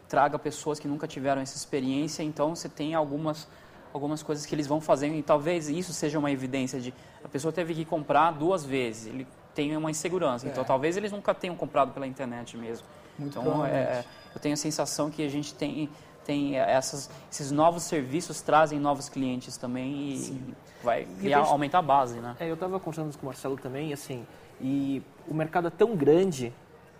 traga 0.09 0.37
pessoas 0.37 0.79
que 0.79 0.87
nunca 0.87 1.07
tiveram 1.07 1.41
essa 1.41 1.55
experiência, 1.55 2.21
então 2.23 2.55
você 2.55 2.67
tem 2.67 2.93
algumas 2.93 3.47
algumas 3.93 4.23
coisas 4.23 4.45
que 4.45 4.55
eles 4.55 4.67
vão 4.67 4.79
fazendo 4.79 5.15
e 5.15 5.21
talvez 5.21 5.67
isso 5.67 5.91
seja 5.91 6.17
uma 6.17 6.31
evidência 6.31 6.79
de 6.79 6.93
a 7.23 7.27
pessoa 7.27 7.51
teve 7.51 7.73
que 7.73 7.83
comprar 7.83 8.31
duas 8.31 8.63
vezes, 8.63 9.07
ele 9.07 9.27
tem 9.53 9.75
uma 9.75 9.91
insegurança, 9.91 10.47
então 10.47 10.63
É. 10.63 10.65
talvez 10.65 10.95
eles 10.95 11.11
nunca 11.11 11.33
tenham 11.33 11.57
comprado 11.57 11.91
pela 11.91 12.07
internet 12.07 12.55
mesmo. 12.55 12.87
Muito 13.19 13.33
então, 13.33 13.43
provavelmente. 13.43 13.89
é, 13.89 14.05
eu 14.33 14.39
tenho 14.39 14.53
a 14.53 14.57
sensação 14.57 15.11
que 15.11 15.21
a 15.25 15.29
gente 15.29 15.53
tem, 15.53 15.89
tem 16.23 16.55
essas, 16.57 17.09
esses 17.29 17.51
novos 17.51 17.83
serviços 17.83 18.41
trazem 18.41 18.79
novos 18.79 19.09
clientes 19.09 19.57
também 19.57 19.93
e 19.93 20.55
vai 20.81 21.05
criar, 21.19 21.39
aumentar 21.39 21.79
a 21.79 21.81
base, 21.81 22.19
né? 22.19 22.37
É, 22.39 22.49
eu 22.49 22.53
estava 22.53 22.79
conversando 22.79 23.13
com 23.17 23.23
o 23.23 23.25
Marcelo 23.25 23.57
também, 23.57 23.91
assim, 23.91 24.25
e 24.61 25.03
o 25.27 25.33
mercado 25.33 25.67
é 25.67 25.71
tão 25.71 25.95
grande, 25.95 26.53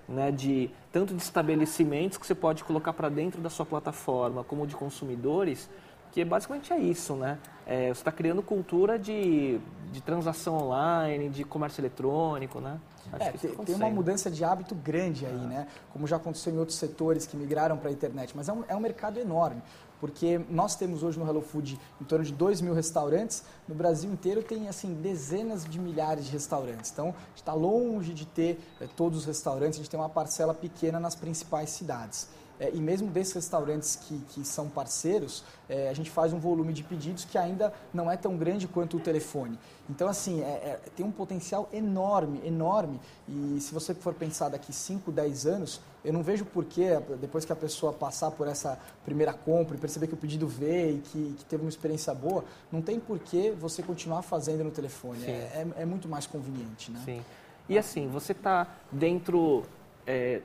né, 0.07 0.31
de 0.31 0.69
tanto 0.91 1.13
de 1.13 1.21
estabelecimentos 1.21 2.17
que 2.17 2.25
você 2.25 2.35
pode 2.35 2.63
colocar 2.63 2.93
para 2.93 3.09
dentro 3.09 3.41
da 3.41 3.49
sua 3.49 3.65
plataforma, 3.65 4.43
como 4.43 4.67
de 4.67 4.75
consumidores, 4.75 5.69
que 6.11 6.25
basicamente 6.25 6.73
é 6.73 6.77
isso, 6.77 7.15
né? 7.15 7.37
É, 7.65 7.85
você 7.87 7.91
está 8.01 8.11
criando 8.11 8.41
cultura 8.41 8.99
de, 8.99 9.59
de 9.91 10.01
transação 10.01 10.57
online, 10.57 11.29
de 11.29 11.43
comércio 11.45 11.79
eletrônico, 11.79 12.59
né? 12.59 12.79
É, 13.17 13.31
tem, 13.31 13.51
tá 13.51 13.63
tem 13.63 13.75
uma 13.75 13.89
mudança 13.89 14.29
de 14.29 14.43
hábito 14.43 14.75
grande 14.75 15.25
aí, 15.25 15.33
né? 15.33 15.67
Como 15.93 16.05
já 16.05 16.17
aconteceu 16.17 16.53
em 16.53 16.57
outros 16.57 16.77
setores 16.77 17.25
que 17.25 17.37
migraram 17.37 17.77
para 17.77 17.89
a 17.89 17.93
internet. 17.93 18.35
Mas 18.35 18.49
é 18.49 18.53
um, 18.53 18.63
é 18.67 18.75
um 18.75 18.79
mercado 18.79 19.19
enorme, 19.19 19.61
porque 20.01 20.41
nós 20.49 20.75
temos 20.75 21.03
hoje 21.03 21.19
no 21.19 21.27
Hello 21.27 21.41
Food 21.41 21.79
em 22.01 22.03
torno 22.03 22.25
de 22.25 22.33
2 22.33 22.59
mil 22.59 22.73
restaurantes. 22.73 23.43
No 23.67 23.75
Brasil 23.75 24.11
inteiro 24.11 24.41
tem, 24.41 24.67
assim, 24.67 24.95
dezenas 24.95 25.63
de 25.63 25.79
milhares 25.79 26.25
de 26.25 26.31
restaurantes. 26.31 26.91
Então, 26.91 27.09
a 27.09 27.29
gente 27.29 27.37
está 27.37 27.53
longe 27.53 28.11
de 28.11 28.25
ter 28.25 28.59
eh, 28.81 28.87
todos 28.97 29.19
os 29.19 29.25
restaurantes. 29.25 29.79
A 29.79 29.83
gente 29.83 29.91
tem 29.91 29.99
uma 29.99 30.09
parcela 30.09 30.55
pequena 30.55 30.99
nas 30.99 31.13
principais 31.13 31.69
cidades. 31.69 32.27
É, 32.61 32.69
e 32.75 32.79
mesmo 32.79 33.09
desses 33.09 33.33
restaurantes 33.33 33.95
que, 33.95 34.19
que 34.29 34.45
são 34.45 34.69
parceiros, 34.69 35.43
é, 35.67 35.89
a 35.89 35.93
gente 35.93 36.11
faz 36.11 36.31
um 36.31 36.37
volume 36.39 36.71
de 36.73 36.83
pedidos 36.83 37.25
que 37.25 37.35
ainda 37.35 37.73
não 37.91 38.09
é 38.11 38.15
tão 38.15 38.37
grande 38.37 38.67
quanto 38.67 38.97
o 38.97 38.99
telefone. 38.99 39.57
Então, 39.89 40.07
assim, 40.07 40.41
é- 40.41 40.79
tem 40.95 41.03
um 41.03 41.11
potencial 41.11 41.67
enorme, 41.73 42.39
enorme. 42.45 42.99
E 43.27 43.57
se 43.59 43.73
você 43.73 43.95
for 43.95 44.13
pensar 44.13 44.49
daqui 44.49 44.71
5, 44.71 45.11
10 45.11 45.47
anos, 45.47 45.81
eu 46.05 46.13
não 46.13 46.21
vejo 46.21 46.45
porquê, 46.45 46.99
depois 47.19 47.45
que 47.45 47.51
a 47.51 47.55
pessoa 47.55 47.91
passar 47.91 48.29
por 48.29 48.47
essa 48.47 48.77
primeira 49.03 49.33
compra 49.33 49.75
e 49.75 49.79
perceber 49.79 50.05
que 50.05 50.13
o 50.13 50.17
pedido 50.17 50.47
veio 50.47 50.97
e 50.97 50.99
que, 51.01 51.35
que 51.39 51.45
teve 51.45 51.63
uma 51.63 51.69
experiência 51.69 52.13
boa, 52.13 52.45
não 52.71 52.79
tem 52.79 52.99
porquê 52.99 53.55
você 53.59 53.81
continuar 53.81 54.21
fazendo 54.21 54.63
no 54.63 54.69
telefone. 54.71 55.25
É, 55.25 55.65
é- 55.77 55.81
é 55.81 55.85
muito 55.85 56.07
mais 56.07 56.27
conveniente, 56.27 56.91
né? 56.91 57.01
Sim. 57.03 57.21
E 57.67 57.75
assim, 57.75 58.07
você 58.07 58.33
está 58.33 58.67
dentro 58.91 59.63
é, 60.05 60.41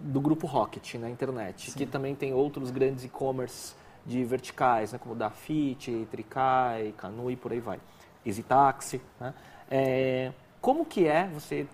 do 0.00 0.20
grupo 0.20 0.46
Rocket 0.46 0.94
na 0.94 1.10
internet, 1.10 1.72
que 1.72 1.84
também 1.84 2.14
tem 2.14 2.32
outros 2.32 2.70
grandes 2.70 3.04
e-commerce 3.04 3.74
de 4.06 4.24
verticais, 4.24 4.92
né, 4.92 4.98
como 4.98 5.14
Dafit, 5.14 6.08
Tricai, 6.10 6.94
Canu 6.96 7.30
e 7.30 7.36
por 7.36 7.52
aí 7.52 7.60
vai. 7.60 7.78
Easy 8.24 8.42
Taxi. 8.42 9.00
Né? 9.20 9.34
É, 9.70 10.32
como 10.60 10.84
que 10.84 11.06
é 11.06 11.28
você, 11.28 11.66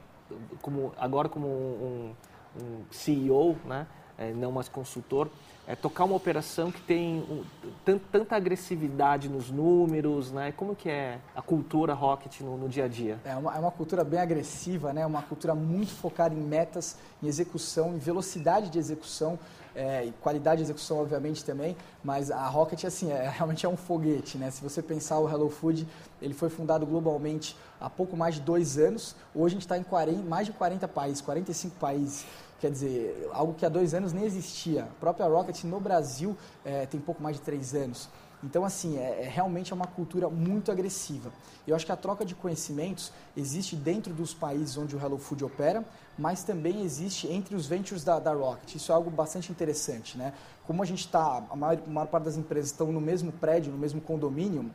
como, 0.61 0.93
agora 0.97 1.29
como 1.29 1.47
um, 1.47 2.15
um 2.61 2.85
CEO, 2.91 3.57
né, 3.65 3.87
é, 4.19 4.33
não 4.33 4.51
mais 4.51 4.69
consultor, 4.69 5.31
é, 5.67 5.75
tocar 5.75 6.05
uma 6.05 6.15
operação 6.15 6.71
que 6.71 6.81
tem 6.81 7.19
um, 7.29 7.43
tan- 7.85 7.99
tanta 8.13 8.37
agressividade 8.37 9.29
nos 9.29 9.51
números, 9.51 10.31
né? 10.31 10.53
Como 10.57 10.77
que 10.77 10.89
é 10.89 11.19
a 11.35 11.43
cultura 11.43 11.93
Rocket 11.93 12.41
no, 12.41 12.57
no 12.57 12.69
dia 12.69 12.85
a 12.85 12.89
dia? 12.89 13.19
É 13.25 13.35
uma, 13.37 13.55
é 13.55 13.59
uma 13.59 13.71
cultura 13.73 14.05
bem 14.05 14.21
agressiva, 14.21 14.93
né? 14.93 15.05
uma 15.05 15.23
cultura 15.23 15.55
muito 15.55 15.93
focada 15.93 16.35
em 16.35 16.39
metas, 16.41 16.97
em 17.23 17.27
execução, 17.27 17.95
em 17.95 17.99
velocidade 17.99 18.71
de 18.71 18.79
execução 18.79 19.39
é, 19.75 20.05
e 20.05 20.13
qualidade 20.23 20.59
de 20.59 20.63
execução, 20.67 21.01
obviamente, 21.01 21.45
também. 21.45 21.77
Mas 22.03 22.31
a 22.31 22.47
Rocket, 22.47 22.85
assim, 22.85 23.11
é, 23.11 23.29
realmente 23.35 23.67
é 23.67 23.69
um 23.69 23.77
foguete. 23.77 24.39
Né? 24.39 24.51
Se 24.51 24.63
você 24.63 24.81
pensar 24.81 25.19
o 25.19 25.29
Hello 25.29 25.51
Food, 25.51 25.87
ele 26.23 26.33
foi 26.33 26.49
fundado 26.49 26.87
globalmente 26.87 27.57
há 27.81 27.91
pouco 27.91 28.17
mais 28.17 28.37
de 28.37 28.41
dois 28.41 28.79
anos. 28.79 29.17
Hoje 29.35 29.55
a 29.55 29.57
gente 29.57 29.63
está 29.63 29.77
em 29.77 29.83
40, 29.83 30.23
mais 30.23 30.47
de 30.47 30.53
40 30.53 30.87
países, 30.89 31.21
45 31.21 31.77
países. 31.77 32.25
Quer 32.61 32.71
dizer, 32.71 33.29
algo 33.33 33.55
que 33.55 33.67
há 33.67 33.69
dois 33.69 33.93
anos 33.93 34.13
nem 34.13 34.25
existia. 34.25 34.85
A 34.85 35.01
própria 35.01 35.27
Rocket 35.27 35.65
no 35.65 35.79
Brasil 35.79 36.37
é, 36.65 36.87
tem 36.87 36.99
pouco 36.99 37.23
mais 37.23 37.37
de 37.37 37.43
três 37.43 37.75
anos. 37.75 38.09
Então, 38.43 38.65
assim, 38.65 38.99
é, 38.99 39.25
é 39.25 39.29
realmente 39.29 39.73
é 39.73 39.77
uma 39.77 39.87
cultura 39.87 40.29
muito 40.29 40.71
agressiva. 40.71 41.33
Eu 41.67 41.75
acho 41.75 41.85
que 41.85 41.93
a 41.93 41.97
troca 41.97 42.25
de 42.25 42.35
conhecimentos 42.35 43.13
existe 43.37 43.75
dentro 43.75 44.13
dos 44.13 44.33
países 44.35 44.77
onde 44.77 44.95
o 44.95 45.01
Hello 45.01 45.19
Food 45.19 45.45
opera, 45.45 45.85
mas 46.19 46.45
também 46.45 46.83
existe 46.83 47.27
entre 47.29 47.55
os 47.55 47.67
ventures 47.67 48.05
da, 48.05 48.19
da 48.19 48.33
Rocket. 48.33 48.75
Isso 48.75 48.93
é 48.93 48.95
algo 48.95 49.11
bastante 49.11 49.51
interessante, 49.51 50.17
né? 50.17 50.33
Como 50.67 50.83
a 50.83 50.87
gente 50.87 51.01
está, 51.01 51.45
a 51.51 51.57
maior, 51.57 51.83
a 51.87 51.91
maior 51.91 52.07
parte 52.07 52.25
das 52.25 52.37
empresas 52.37 52.71
estão 52.71 52.93
no 52.93 53.01
mesmo 53.01 53.33
prédio, 53.33 53.73
no 53.73 53.79
mesmo 53.79 54.01
condomínio, 54.01 54.71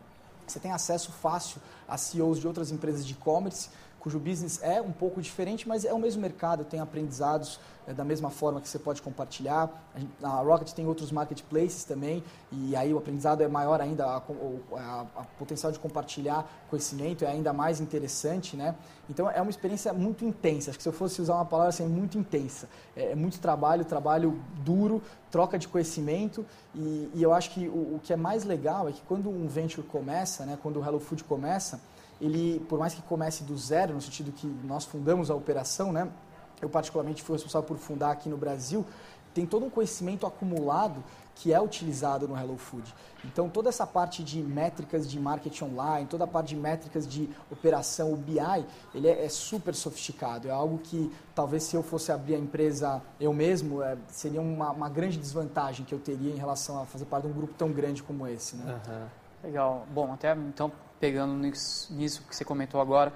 você 0.45 0.59
tem 0.59 0.71
acesso 0.71 1.11
fácil 1.11 1.61
a 1.87 1.97
CEOs 1.97 2.39
de 2.39 2.47
outras 2.47 2.71
empresas 2.71 3.05
de 3.05 3.13
e-commerce, 3.13 3.69
cujo 4.01 4.19
business 4.19 4.59
é 4.63 4.81
um 4.81 4.91
pouco 4.91 5.21
diferente, 5.21 5.67
mas 5.67 5.85
é 5.85 5.93
o 5.93 5.99
mesmo 5.99 6.21
mercado, 6.21 6.65
tem 6.65 6.79
aprendizados 6.79 7.59
é, 7.85 7.93
da 7.93 8.03
mesma 8.03 8.31
forma 8.31 8.59
que 8.59 8.67
você 8.67 8.79
pode 8.79 8.99
compartilhar. 8.99 9.69
A, 10.23 10.27
Rocket 10.41 10.71
tem 10.71 10.87
outros 10.87 11.11
marketplaces 11.11 11.83
também, 11.83 12.23
e 12.51 12.75
aí 12.75 12.91
o 12.93 12.97
aprendizado 12.97 13.41
é 13.41 13.47
maior 13.47 13.79
ainda, 13.79 14.05
a, 14.05 14.17
a, 14.17 15.05
a 15.17 15.23
potencial 15.37 15.71
de 15.71 15.77
compartilhar 15.77 16.49
conhecimento 16.67 17.23
é 17.23 17.27
ainda 17.27 17.53
mais 17.53 17.79
interessante, 17.79 18.57
né? 18.57 18.75
Então 19.07 19.29
é 19.29 19.39
uma 19.39 19.51
experiência 19.51 19.93
muito 19.93 20.25
intensa. 20.25 20.71
Acho 20.71 20.79
que 20.79 20.83
se 20.83 20.89
eu 20.89 20.93
fosse 20.93 21.21
usar 21.21 21.35
uma 21.35 21.45
palavra 21.45 21.69
assim, 21.69 21.85
muito 21.85 22.17
intensa. 22.17 22.67
É, 22.95 23.11
é 23.11 23.15
muito 23.15 23.39
trabalho, 23.39 23.85
trabalho 23.85 24.41
duro, 24.63 25.01
troca 25.29 25.59
de 25.59 25.67
conhecimento, 25.67 26.43
e, 26.73 27.11
e 27.13 27.21
eu 27.21 27.33
acho 27.33 27.51
que 27.51 27.67
o, 27.67 27.95
o 27.95 27.99
que 28.01 28.13
é 28.13 28.17
mais 28.17 28.45
legal 28.45 28.89
é 28.89 28.91
que 28.91 29.01
quando 29.03 29.29
um 29.29 29.47
venture 29.47 29.85
começa, 29.85 30.43
né, 30.43 30.57
quando 30.61 30.79
o 30.79 30.83
Hello 30.83 30.99
Food 30.99 31.23
começa, 31.23 31.79
ele, 32.21 32.59
por 32.69 32.77
mais 32.77 32.93
que 32.93 33.01
comece 33.01 33.43
do 33.43 33.57
zero, 33.57 33.93
no 33.93 34.01
sentido 34.01 34.31
que 34.31 34.47
nós 34.63 34.85
fundamos 34.85 35.31
a 35.31 35.35
operação, 35.35 35.91
né? 35.91 36.07
Eu 36.61 36.69
particularmente 36.69 37.23
fui 37.23 37.35
responsável 37.35 37.67
por 37.67 37.77
fundar 37.77 38.11
aqui 38.11 38.29
no 38.29 38.37
Brasil. 38.37 38.85
tem 39.33 39.45
todo 39.45 39.65
um 39.65 39.69
conhecimento 39.69 40.27
acumulado 40.27 41.01
que 41.35 41.53
é 41.53 41.59
utilizado 41.59 42.27
no 42.27 42.37
Hello 42.37 42.57
Food. 42.57 42.93
Então, 43.23 43.49
toda 43.49 43.69
essa 43.69 43.87
parte 43.87 44.23
de 44.23 44.41
métricas 44.41 45.09
de 45.09 45.19
marketing 45.19 45.63
online, 45.63 46.07
toda 46.07 46.25
a 46.25 46.27
parte 46.27 46.49
de 46.49 46.55
métricas 46.55 47.07
de 47.07 47.29
operação, 47.49 48.13
o 48.13 48.17
BI, 48.17 48.65
ele 48.93 49.07
é, 49.07 49.25
é 49.25 49.29
super 49.29 49.73
sofisticado. 49.73 50.47
É 50.47 50.51
algo 50.51 50.77
que, 50.79 51.11
talvez, 51.33 51.63
se 51.63 51.75
eu 51.75 51.81
fosse 51.81 52.11
abrir 52.11 52.35
a 52.35 52.37
empresa 52.37 53.01
eu 53.19 53.33
mesmo, 53.33 53.81
é, 53.81 53.97
seria 54.09 54.41
uma, 54.41 54.71
uma, 54.71 54.89
grande 54.89 55.17
desvantagem 55.17 55.85
que 55.85 55.93
eu 55.95 55.99
teria 55.99 56.31
em 56.31 56.37
relação 56.37 56.81
a 56.81 56.85
fazer 56.85 57.05
parte 57.05 57.25
de 57.25 57.31
um 57.31 57.35
grupo 57.35 57.53
tão 57.57 57.71
grande 57.71 58.03
como 58.03 58.27
esse. 58.27 58.57
Né? 58.57 58.79
Uhum. 58.87 59.07
Legal. 59.43 59.87
Bom, 59.91 60.11
até 60.11 60.35
então, 60.35 60.71
pegando 61.01 61.33
nisso, 61.33 62.23
que 62.29 62.35
você 62.35 62.45
comentou 62.45 62.79
agora, 62.79 63.11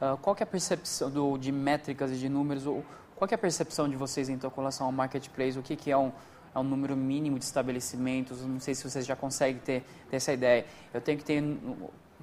uh, 0.00 0.16
qual 0.16 0.34
que 0.34 0.42
é 0.42 0.44
a 0.44 0.46
percepção 0.46 1.10
do, 1.10 1.38
de 1.38 1.52
métricas 1.52 2.10
e 2.10 2.16
de 2.16 2.28
números, 2.28 2.66
ou, 2.66 2.84
qual 3.14 3.28
que 3.28 3.34
é 3.34 3.36
a 3.36 3.38
percepção 3.38 3.88
de 3.88 3.96
vocês, 3.96 4.28
então, 4.28 4.50
com 4.50 4.60
relação 4.62 4.86
ao 4.86 4.92
marketplace? 4.92 5.58
O 5.58 5.62
que, 5.62 5.76
que 5.76 5.90
é 5.90 5.96
um 5.96 6.10
é 6.54 6.58
um 6.58 6.64
número 6.64 6.96
mínimo 6.96 7.38
de 7.38 7.44
estabelecimentos, 7.44 8.40
não 8.40 8.58
sei 8.58 8.74
se 8.74 8.82
vocês 8.82 9.04
já 9.04 9.14
conseguem 9.14 9.60
ter, 9.60 9.84
ter 10.08 10.16
essa 10.16 10.32
ideia. 10.32 10.64
Eu 10.94 11.02
tenho 11.02 11.18
que 11.18 11.24
ter 11.24 11.42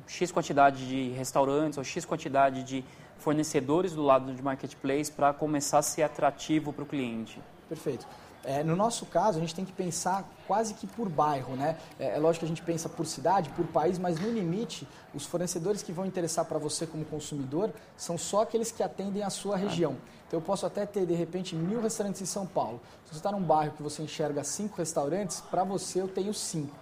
X 0.08 0.32
quantidade 0.32 0.88
de 0.88 1.10
restaurantes 1.12 1.78
ou 1.78 1.84
X 1.84 2.04
quantidade 2.04 2.64
de 2.64 2.84
fornecedores 3.20 3.94
do 3.94 4.02
lado 4.02 4.34
de 4.34 4.42
marketplace 4.42 5.12
para 5.12 5.34
começar 5.34 5.78
a 5.78 5.82
ser 5.84 6.02
atrativo 6.02 6.74
para 6.74 6.84
o 6.84 6.88
cliente. 6.88 7.40
Perfeito. 7.70 8.08
É, 8.46 8.62
no 8.62 8.76
nosso 8.76 9.06
caso, 9.06 9.38
a 9.38 9.42
gente 9.42 9.56
tem 9.56 9.64
que 9.64 9.72
pensar 9.72 10.30
quase 10.46 10.74
que 10.74 10.86
por 10.86 11.08
bairro, 11.08 11.56
né? 11.56 11.78
É, 11.98 12.16
é, 12.16 12.18
lógico 12.18 12.40
que 12.40 12.46
a 12.46 12.48
gente 12.50 12.62
pensa 12.62 12.90
por 12.90 13.06
cidade, 13.06 13.50
por 13.52 13.66
país, 13.68 13.98
mas 13.98 14.20
no 14.20 14.30
limite, 14.30 14.86
os 15.14 15.26
fornecedores 15.26 15.82
que 15.82 15.94
vão 15.94 16.06
interessar 16.06 16.44
para 16.44 16.60
você 16.60 16.86
como 16.86 17.06
consumidor 17.06 17.72
são 17.96 18.18
só 18.18 18.42
aqueles 18.42 18.70
que 18.72 18.84
atendem 18.84 19.24
a 19.24 19.30
sua 19.30 19.56
região. 19.56 19.96
Então 20.28 20.40
eu 20.40 20.46
posso 20.46 20.66
até 20.66 20.86
ter, 20.86 21.06
de 21.06 21.14
repente, 21.14 21.56
mil 21.56 21.82
restaurantes 21.82 22.22
em 22.22 22.26
São 22.26 22.46
Paulo. 22.46 22.82
Se 23.06 23.12
você 23.12 23.18
está 23.18 23.32
num 23.32 23.42
bairro 23.42 23.74
que 23.74 23.84
você 23.84 24.04
enxerga 24.04 24.44
cinco 24.44 24.78
restaurantes, 24.78 25.40
para 25.40 25.64
você 25.64 26.02
eu 26.02 26.08
tenho 26.08 26.34
cinco. 26.34 26.76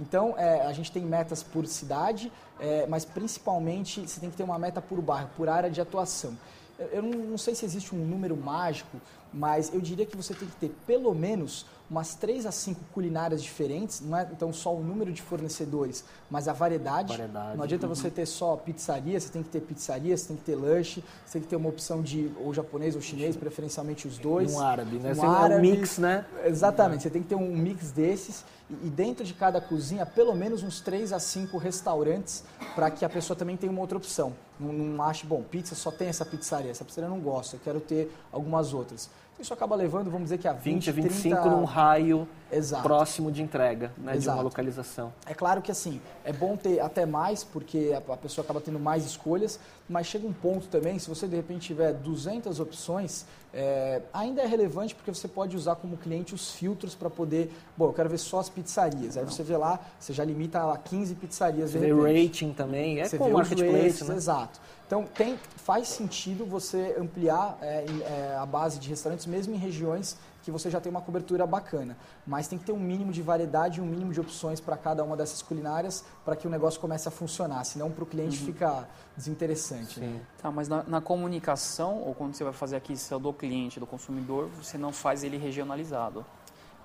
Então, 0.00 0.34
é, 0.36 0.62
a 0.62 0.72
gente 0.72 0.90
tem 0.90 1.04
metas 1.04 1.42
por 1.42 1.66
cidade, 1.66 2.32
é, 2.58 2.86
mas 2.88 3.04
principalmente 3.04 4.00
você 4.00 4.18
tem 4.18 4.30
que 4.30 4.36
ter 4.36 4.42
uma 4.42 4.58
meta 4.58 4.82
por 4.82 5.00
bairro, 5.00 5.30
por 5.36 5.48
área 5.48 5.70
de 5.70 5.80
atuação. 5.80 6.36
Eu 6.78 7.02
não, 7.02 7.38
sei 7.38 7.54
se 7.54 7.64
existe 7.64 7.94
um 7.94 7.98
número 7.98 8.36
mágico, 8.36 9.00
mas 9.32 9.72
eu 9.72 9.80
diria 9.80 10.04
que 10.04 10.16
você 10.16 10.34
tem 10.34 10.48
que 10.48 10.56
ter 10.56 10.74
pelo 10.86 11.14
menos 11.14 11.66
umas 11.90 12.14
3 12.14 12.46
a 12.46 12.52
5 12.52 12.80
culinárias 12.92 13.42
diferentes, 13.42 14.00
não 14.00 14.16
é 14.16 14.26
então 14.32 14.52
só 14.52 14.74
o 14.74 14.82
número 14.82 15.12
de 15.12 15.20
fornecedores, 15.20 16.04
mas 16.30 16.48
a 16.48 16.52
variedade. 16.52 17.08
variedade. 17.08 17.56
Não 17.56 17.64
adianta 17.64 17.86
uhum. 17.86 17.94
você 17.94 18.10
ter 18.10 18.26
só 18.26 18.56
pizzaria, 18.56 19.20
você 19.20 19.28
tem 19.28 19.42
que 19.42 19.50
ter 19.50 19.60
pizzaria, 19.60 20.16
você 20.16 20.28
tem 20.28 20.36
que 20.36 20.44
ter 20.44 20.56
lanche, 20.56 21.04
você 21.24 21.34
tem 21.34 21.42
que 21.42 21.48
ter 21.48 21.56
uma 21.56 21.68
opção 21.68 22.02
de 22.02 22.30
ou 22.40 22.54
japonês 22.54 22.94
ou 22.94 23.02
chinês, 23.02 23.36
preferencialmente 23.36 24.08
os 24.08 24.18
dois. 24.18 24.52
Um 24.54 24.60
árabe, 24.60 24.96
né? 24.96 25.12
Um 25.12 25.14
você 25.14 25.26
árabe, 25.26 25.54
é 25.54 25.56
um 25.56 25.60
mix, 25.60 25.98
né? 25.98 26.24
Exatamente, 26.44 27.02
você 27.02 27.10
tem 27.10 27.22
que 27.22 27.28
ter 27.28 27.34
um 27.34 27.54
mix 27.54 27.90
desses 27.90 28.44
e 28.70 28.88
dentro 28.88 29.24
de 29.24 29.34
cada 29.34 29.60
cozinha, 29.60 30.06
pelo 30.06 30.34
menos 30.34 30.62
uns 30.62 30.80
3 30.80 31.12
a 31.12 31.18
5 31.18 31.58
restaurantes 31.58 32.44
para 32.74 32.90
que 32.90 33.04
a 33.04 33.08
pessoa 33.10 33.36
também 33.36 33.56
tenha 33.56 33.70
uma 33.70 33.82
outra 33.82 33.98
opção. 33.98 34.32
Não, 34.58 34.72
não 34.72 35.02
ache, 35.02 35.26
bom, 35.26 35.42
pizza 35.42 35.74
só 35.74 35.90
tem 35.90 36.08
essa 36.08 36.24
pizzaria, 36.24 36.70
essa 36.70 36.84
pizzaria 36.84 37.06
eu 37.06 37.14
não 37.14 37.20
gosto, 37.20 37.56
eu 37.56 37.60
quero 37.62 37.80
ter 37.80 38.10
algumas 38.32 38.72
outras. 38.72 39.10
Isso 39.38 39.52
acaba 39.52 39.74
levando, 39.74 40.10
vamos 40.10 40.24
dizer 40.24 40.38
que 40.38 40.46
a 40.46 40.52
20, 40.52 40.90
20 40.90 40.90
a 40.90 40.92
25 40.92 41.40
30... 41.42 41.56
num 41.56 41.64
raio 41.64 42.28
Exato. 42.56 42.82
próximo 42.82 43.30
de 43.30 43.42
entrega, 43.42 43.92
né, 43.96 44.16
de 44.16 44.28
uma 44.28 44.42
localização. 44.42 45.12
É 45.26 45.34
claro 45.34 45.60
que 45.62 45.70
assim, 45.70 46.00
é 46.24 46.32
bom 46.32 46.56
ter 46.56 46.80
até 46.80 47.04
mais, 47.06 47.44
porque 47.44 47.92
a 47.96 48.16
pessoa 48.16 48.44
acaba 48.44 48.60
tendo 48.60 48.78
mais 48.78 49.04
escolhas, 49.04 49.58
mas 49.88 50.06
chega 50.06 50.26
um 50.26 50.32
ponto 50.32 50.66
também, 50.68 50.98
se 50.98 51.08
você 51.08 51.26
de 51.26 51.36
repente 51.36 51.66
tiver 51.66 51.92
200 51.92 52.60
opções, 52.60 53.26
é, 53.52 54.02
ainda 54.12 54.42
é 54.42 54.46
relevante 54.46 54.94
porque 54.94 55.12
você 55.12 55.28
pode 55.28 55.56
usar 55.56 55.76
como 55.76 55.96
cliente 55.96 56.34
os 56.34 56.52
filtros 56.52 56.94
para 56.94 57.08
poder, 57.08 57.52
bom, 57.76 57.86
eu 57.86 57.92
quero 57.92 58.08
ver 58.08 58.18
só 58.18 58.40
as 58.40 58.48
pizzarias. 58.48 59.16
Aí 59.16 59.24
você 59.24 59.42
vê 59.42 59.56
lá, 59.56 59.78
você 59.98 60.12
já 60.12 60.24
limita 60.24 60.72
a 60.72 60.76
15 60.76 61.14
pizzarias. 61.14 61.70
Você 61.70 61.78
vê 61.78 62.22
rating 62.22 62.52
também, 62.52 63.00
é 63.00 63.04
você 63.04 63.16
como 63.18 63.34
marketplace, 63.34 63.76
rates, 63.76 64.08
né? 64.08 64.16
Exato. 64.16 64.60
Então, 64.86 65.04
tem, 65.04 65.38
faz 65.56 65.88
sentido 65.88 66.44
você 66.44 66.96
ampliar 66.98 67.58
é, 67.62 67.84
é, 67.86 68.36
a 68.36 68.44
base 68.44 68.78
de 68.78 68.88
restaurantes, 68.88 69.26
mesmo 69.26 69.54
em 69.54 69.58
regiões 69.58 70.16
que 70.44 70.50
você 70.50 70.70
já 70.70 70.80
tem 70.80 70.90
uma 70.90 71.00
cobertura 71.00 71.46
bacana. 71.46 71.96
Mas 72.26 72.46
tem 72.46 72.58
que 72.58 72.64
ter 72.64 72.72
um 72.72 72.78
mínimo 72.78 73.10
de 73.10 73.22
variedade 73.22 73.78
e 73.78 73.82
um 73.82 73.86
mínimo 73.86 74.12
de 74.12 74.20
opções 74.20 74.60
para 74.60 74.76
cada 74.76 75.02
uma 75.02 75.16
dessas 75.16 75.40
culinárias 75.40 76.04
para 76.24 76.36
que 76.36 76.46
o 76.46 76.50
negócio 76.50 76.78
comece 76.78 77.08
a 77.08 77.10
funcionar. 77.10 77.64
Senão, 77.64 77.90
para 77.90 78.04
o 78.04 78.06
cliente 78.06 78.38
uhum. 78.40 78.46
fica 78.46 78.86
desinteressante. 79.16 80.00
Né? 80.00 80.20
Tá, 80.40 80.50
mas 80.50 80.68
na, 80.68 80.82
na, 80.82 81.00
comunicação, 81.00 82.02
ou 82.02 82.14
quando 82.14 82.34
você 82.34 82.44
vai 82.44 82.52
fazer 82.52 82.76
aquisição 82.76 83.18
do 83.18 83.32
cliente, 83.32 83.80
do 83.80 83.86
consumidor, 83.86 84.50
você 84.50 84.76
não 84.76 84.92
faz 84.92 85.24
ele 85.24 85.38
regionalizado. 85.38 86.24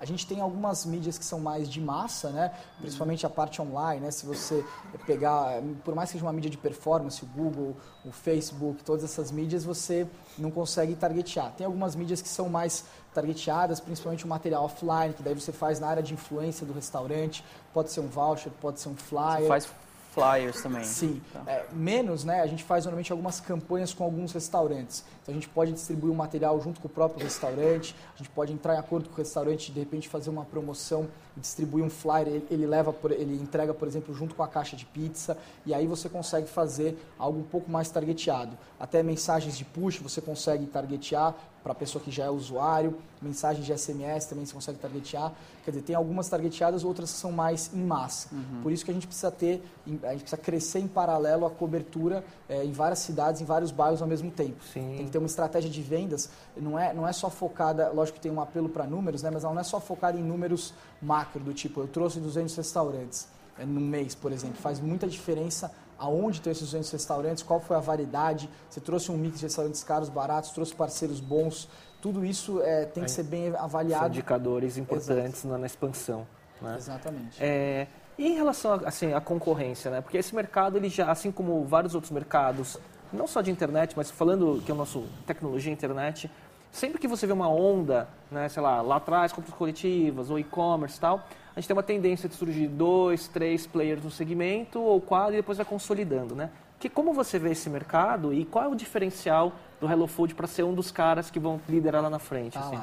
A 0.00 0.06
gente 0.06 0.26
tem 0.26 0.40
algumas 0.40 0.86
mídias 0.86 1.18
que 1.18 1.24
são 1.26 1.38
mais 1.38 1.68
de 1.68 1.78
massa, 1.78 2.30
né? 2.30 2.54
principalmente 2.78 3.26
a 3.26 3.28
parte 3.28 3.60
online. 3.60 4.00
Né? 4.00 4.10
Se 4.10 4.24
você 4.24 4.64
pegar, 5.04 5.60
por 5.84 5.94
mais 5.94 6.08
que 6.08 6.14
seja 6.14 6.24
uma 6.24 6.32
mídia 6.32 6.50
de 6.50 6.56
performance, 6.56 7.22
o 7.22 7.26
Google, 7.26 7.76
o 8.02 8.10
Facebook, 8.10 8.82
todas 8.82 9.04
essas 9.04 9.30
mídias, 9.30 9.62
você 9.62 10.08
não 10.38 10.50
consegue 10.50 10.94
targetear. 10.94 11.52
Tem 11.52 11.66
algumas 11.66 11.94
mídias 11.94 12.22
que 12.22 12.28
são 12.30 12.48
mais 12.48 12.86
targeteadas, 13.14 13.80
principalmente 13.80 14.24
o 14.24 14.28
material 14.28 14.64
offline, 14.64 15.14
que 15.14 15.22
daí 15.22 15.34
você 15.34 15.52
faz 15.52 15.80
na 15.80 15.88
área 15.88 16.02
de 16.02 16.14
influência 16.14 16.66
do 16.66 16.72
restaurante. 16.72 17.44
Pode 17.72 17.90
ser 17.90 18.00
um 18.00 18.08
voucher, 18.08 18.52
pode 18.60 18.80
ser 18.80 18.88
um 18.88 18.96
flyer. 18.96 19.42
Você 19.42 19.48
faz 19.48 19.68
flyers 20.12 20.62
também. 20.62 20.84
Sim. 20.84 21.20
Tá. 21.32 21.42
É, 21.46 21.66
menos, 21.72 22.24
né? 22.24 22.40
A 22.40 22.46
gente 22.46 22.64
faz 22.64 22.84
normalmente 22.84 23.12
algumas 23.12 23.40
campanhas 23.40 23.94
com 23.94 24.04
alguns 24.04 24.32
restaurantes. 24.32 25.04
Então 25.22 25.32
a 25.32 25.34
gente 25.34 25.48
pode 25.48 25.72
distribuir 25.72 26.12
o 26.12 26.16
material 26.16 26.60
junto 26.60 26.80
com 26.80 26.88
o 26.88 26.90
próprio 26.90 27.22
restaurante, 27.22 27.94
a 28.14 28.18
gente 28.18 28.30
pode 28.30 28.52
entrar 28.52 28.74
em 28.74 28.78
acordo 28.78 29.08
com 29.08 29.14
o 29.14 29.18
restaurante, 29.18 29.70
de 29.70 29.78
repente 29.78 30.08
fazer 30.08 30.30
uma 30.30 30.44
promoção 30.44 31.08
e 31.36 31.40
distribuir 31.40 31.84
um 31.84 31.90
flyer, 31.90 32.26
ele, 32.26 32.46
ele 32.50 32.66
leva, 32.66 32.92
por, 32.92 33.12
ele 33.12 33.40
entrega, 33.40 33.72
por 33.72 33.86
exemplo, 33.86 34.12
junto 34.14 34.34
com 34.34 34.42
a 34.42 34.48
caixa 34.48 34.76
de 34.76 34.84
pizza, 34.84 35.36
e 35.64 35.72
aí 35.72 35.86
você 35.86 36.08
consegue 36.08 36.48
fazer 36.48 36.98
algo 37.18 37.38
um 37.38 37.44
pouco 37.44 37.70
mais 37.70 37.88
targeteado. 37.88 38.56
Até 38.78 39.02
mensagens 39.02 39.56
de 39.56 39.64
push 39.64 39.98
você 39.98 40.20
consegue 40.20 40.66
targetear 40.66 41.34
para 41.62 41.72
a 41.72 41.74
pessoa 41.74 42.02
que 42.02 42.10
já 42.10 42.24
é 42.24 42.30
usuário, 42.30 42.96
mensagens 43.20 43.66
de 43.66 43.76
SMS 43.76 44.24
também 44.24 44.46
você 44.46 44.54
consegue 44.54 44.78
targetear. 44.78 45.32
Quer 45.64 45.72
dizer, 45.72 45.82
tem 45.82 45.94
algumas 45.94 46.28
targeteadas, 46.28 46.84
outras 46.84 47.12
que 47.12 47.18
são 47.18 47.30
mais 47.30 47.70
em 47.74 47.84
massa. 47.84 48.28
Uhum. 48.32 48.62
Por 48.62 48.72
isso 48.72 48.84
que 48.84 48.90
a 48.90 48.94
gente 48.94 49.06
precisa 49.06 49.30
ter, 49.30 49.62
a 50.02 50.12
gente 50.12 50.22
precisa 50.22 50.36
crescer 50.38 50.78
em 50.78 50.88
paralelo 50.88 51.44
a 51.44 51.50
cobertura 51.50 52.24
é, 52.48 52.64
em 52.64 52.72
várias 52.72 53.00
cidades, 53.00 53.42
em 53.42 53.44
vários 53.44 53.70
bairros 53.70 54.00
ao 54.00 54.08
mesmo 54.08 54.30
tempo. 54.30 54.62
Sim. 54.72 54.94
Tem 54.96 55.06
que 55.06 55.12
ter 55.12 55.18
uma 55.18 55.26
estratégia 55.26 55.70
de 55.70 55.82
vendas, 55.82 56.30
não 56.56 56.78
é, 56.78 56.94
não 56.94 57.06
é 57.06 57.12
só 57.12 57.28
focada, 57.28 57.90
lógico 57.90 58.16
que 58.16 58.22
tem 58.22 58.32
um 58.32 58.40
apelo 58.40 58.68
para 58.68 58.86
números, 58.86 59.22
né, 59.22 59.30
mas 59.30 59.44
ela 59.44 59.52
não 59.52 59.60
é 59.60 59.64
só 59.64 59.80
focada 59.80 60.18
em 60.18 60.22
números 60.22 60.72
macro, 61.00 61.42
do 61.42 61.52
tipo, 61.52 61.80
eu 61.80 61.88
trouxe 61.88 62.20
200 62.20 62.56
restaurantes 62.56 63.28
é, 63.58 63.66
no 63.66 63.80
mês, 63.80 64.14
por 64.14 64.32
exemplo. 64.32 64.56
Faz 64.56 64.80
muita 64.80 65.06
diferença 65.06 65.70
aonde 66.00 66.38
estão 66.38 66.50
esses 66.50 66.64
200 66.64 66.90
restaurantes, 66.90 67.42
qual 67.42 67.60
foi 67.60 67.76
a 67.76 67.80
variedade, 67.80 68.48
você 68.68 68.80
trouxe 68.80 69.12
um 69.12 69.18
mix 69.18 69.38
de 69.38 69.44
restaurantes 69.44 69.84
caros, 69.84 70.08
baratos, 70.08 70.50
trouxe 70.50 70.74
parceiros 70.74 71.20
bons, 71.20 71.68
tudo 72.00 72.24
isso 72.24 72.62
é, 72.62 72.86
tem 72.86 73.04
que 73.04 73.10
ser 73.10 73.24
bem 73.24 73.54
avaliado. 73.54 74.04
São 74.04 74.08
indicadores 74.08 74.78
importantes 74.78 75.44
na, 75.44 75.58
na, 75.58 75.66
expansão. 75.66 76.26
Né? 76.62 76.74
Exatamente. 76.78 77.36
É, 77.38 77.86
e 78.16 78.28
em 78.28 78.34
relação 78.34 78.72
assim, 78.86 79.12
à 79.12 79.20
concorrência, 79.20 79.90
né? 79.90 80.00
porque 80.00 80.16
esse 80.16 80.34
mercado, 80.34 80.78
ele 80.78 80.88
já, 80.88 81.10
assim 81.10 81.30
como 81.30 81.62
vários 81.64 81.94
outros 81.94 82.10
mercados, 82.10 82.78
não 83.12 83.26
só 83.26 83.42
de 83.42 83.50
internet, 83.50 83.92
mas 83.94 84.10
falando 84.10 84.62
que 84.64 84.70
é 84.70 84.74
o 84.74 84.76
nosso 84.76 85.04
tecnologia 85.26 85.70
internet, 85.70 86.30
sempre 86.72 86.98
que 86.98 87.06
você 87.06 87.26
vê 87.26 87.32
uma 87.34 87.48
onda, 87.48 88.08
né, 88.30 88.48
sei 88.48 88.62
lá, 88.62 88.80
lá 88.80 88.96
atrás, 88.96 89.32
compras 89.32 89.54
coletivas 89.54 90.30
ou 90.30 90.38
e-commerce 90.38 90.96
e 90.96 91.00
tal, 91.00 91.26
a 91.54 91.60
gente 91.60 91.66
tem 91.66 91.76
uma 91.76 91.82
tendência 91.82 92.28
de 92.28 92.34
surgir 92.34 92.68
dois, 92.68 93.28
três 93.28 93.66
players 93.66 94.02
no 94.04 94.10
segmento 94.10 94.80
ou 94.80 95.00
quatro 95.00 95.34
e 95.34 95.36
depois 95.36 95.58
vai 95.58 95.66
consolidando, 95.66 96.34
né? 96.34 96.50
Que 96.78 96.88
como 96.88 97.12
você 97.12 97.38
vê 97.38 97.50
esse 97.50 97.68
mercado 97.68 98.32
e 98.32 98.44
qual 98.44 98.64
é 98.64 98.68
o 98.68 98.74
diferencial 98.74 99.52
do 99.80 99.90
Hello 99.90 100.06
Food 100.06 100.34
para 100.34 100.46
ser 100.46 100.62
um 100.62 100.74
dos 100.74 100.90
caras 100.90 101.30
que 101.30 101.38
vão 101.38 101.60
liderar 101.68 102.02
lá 102.02 102.08
na 102.08 102.18
frente? 102.18 102.56
Ah, 102.56 102.60
assim? 102.60 102.78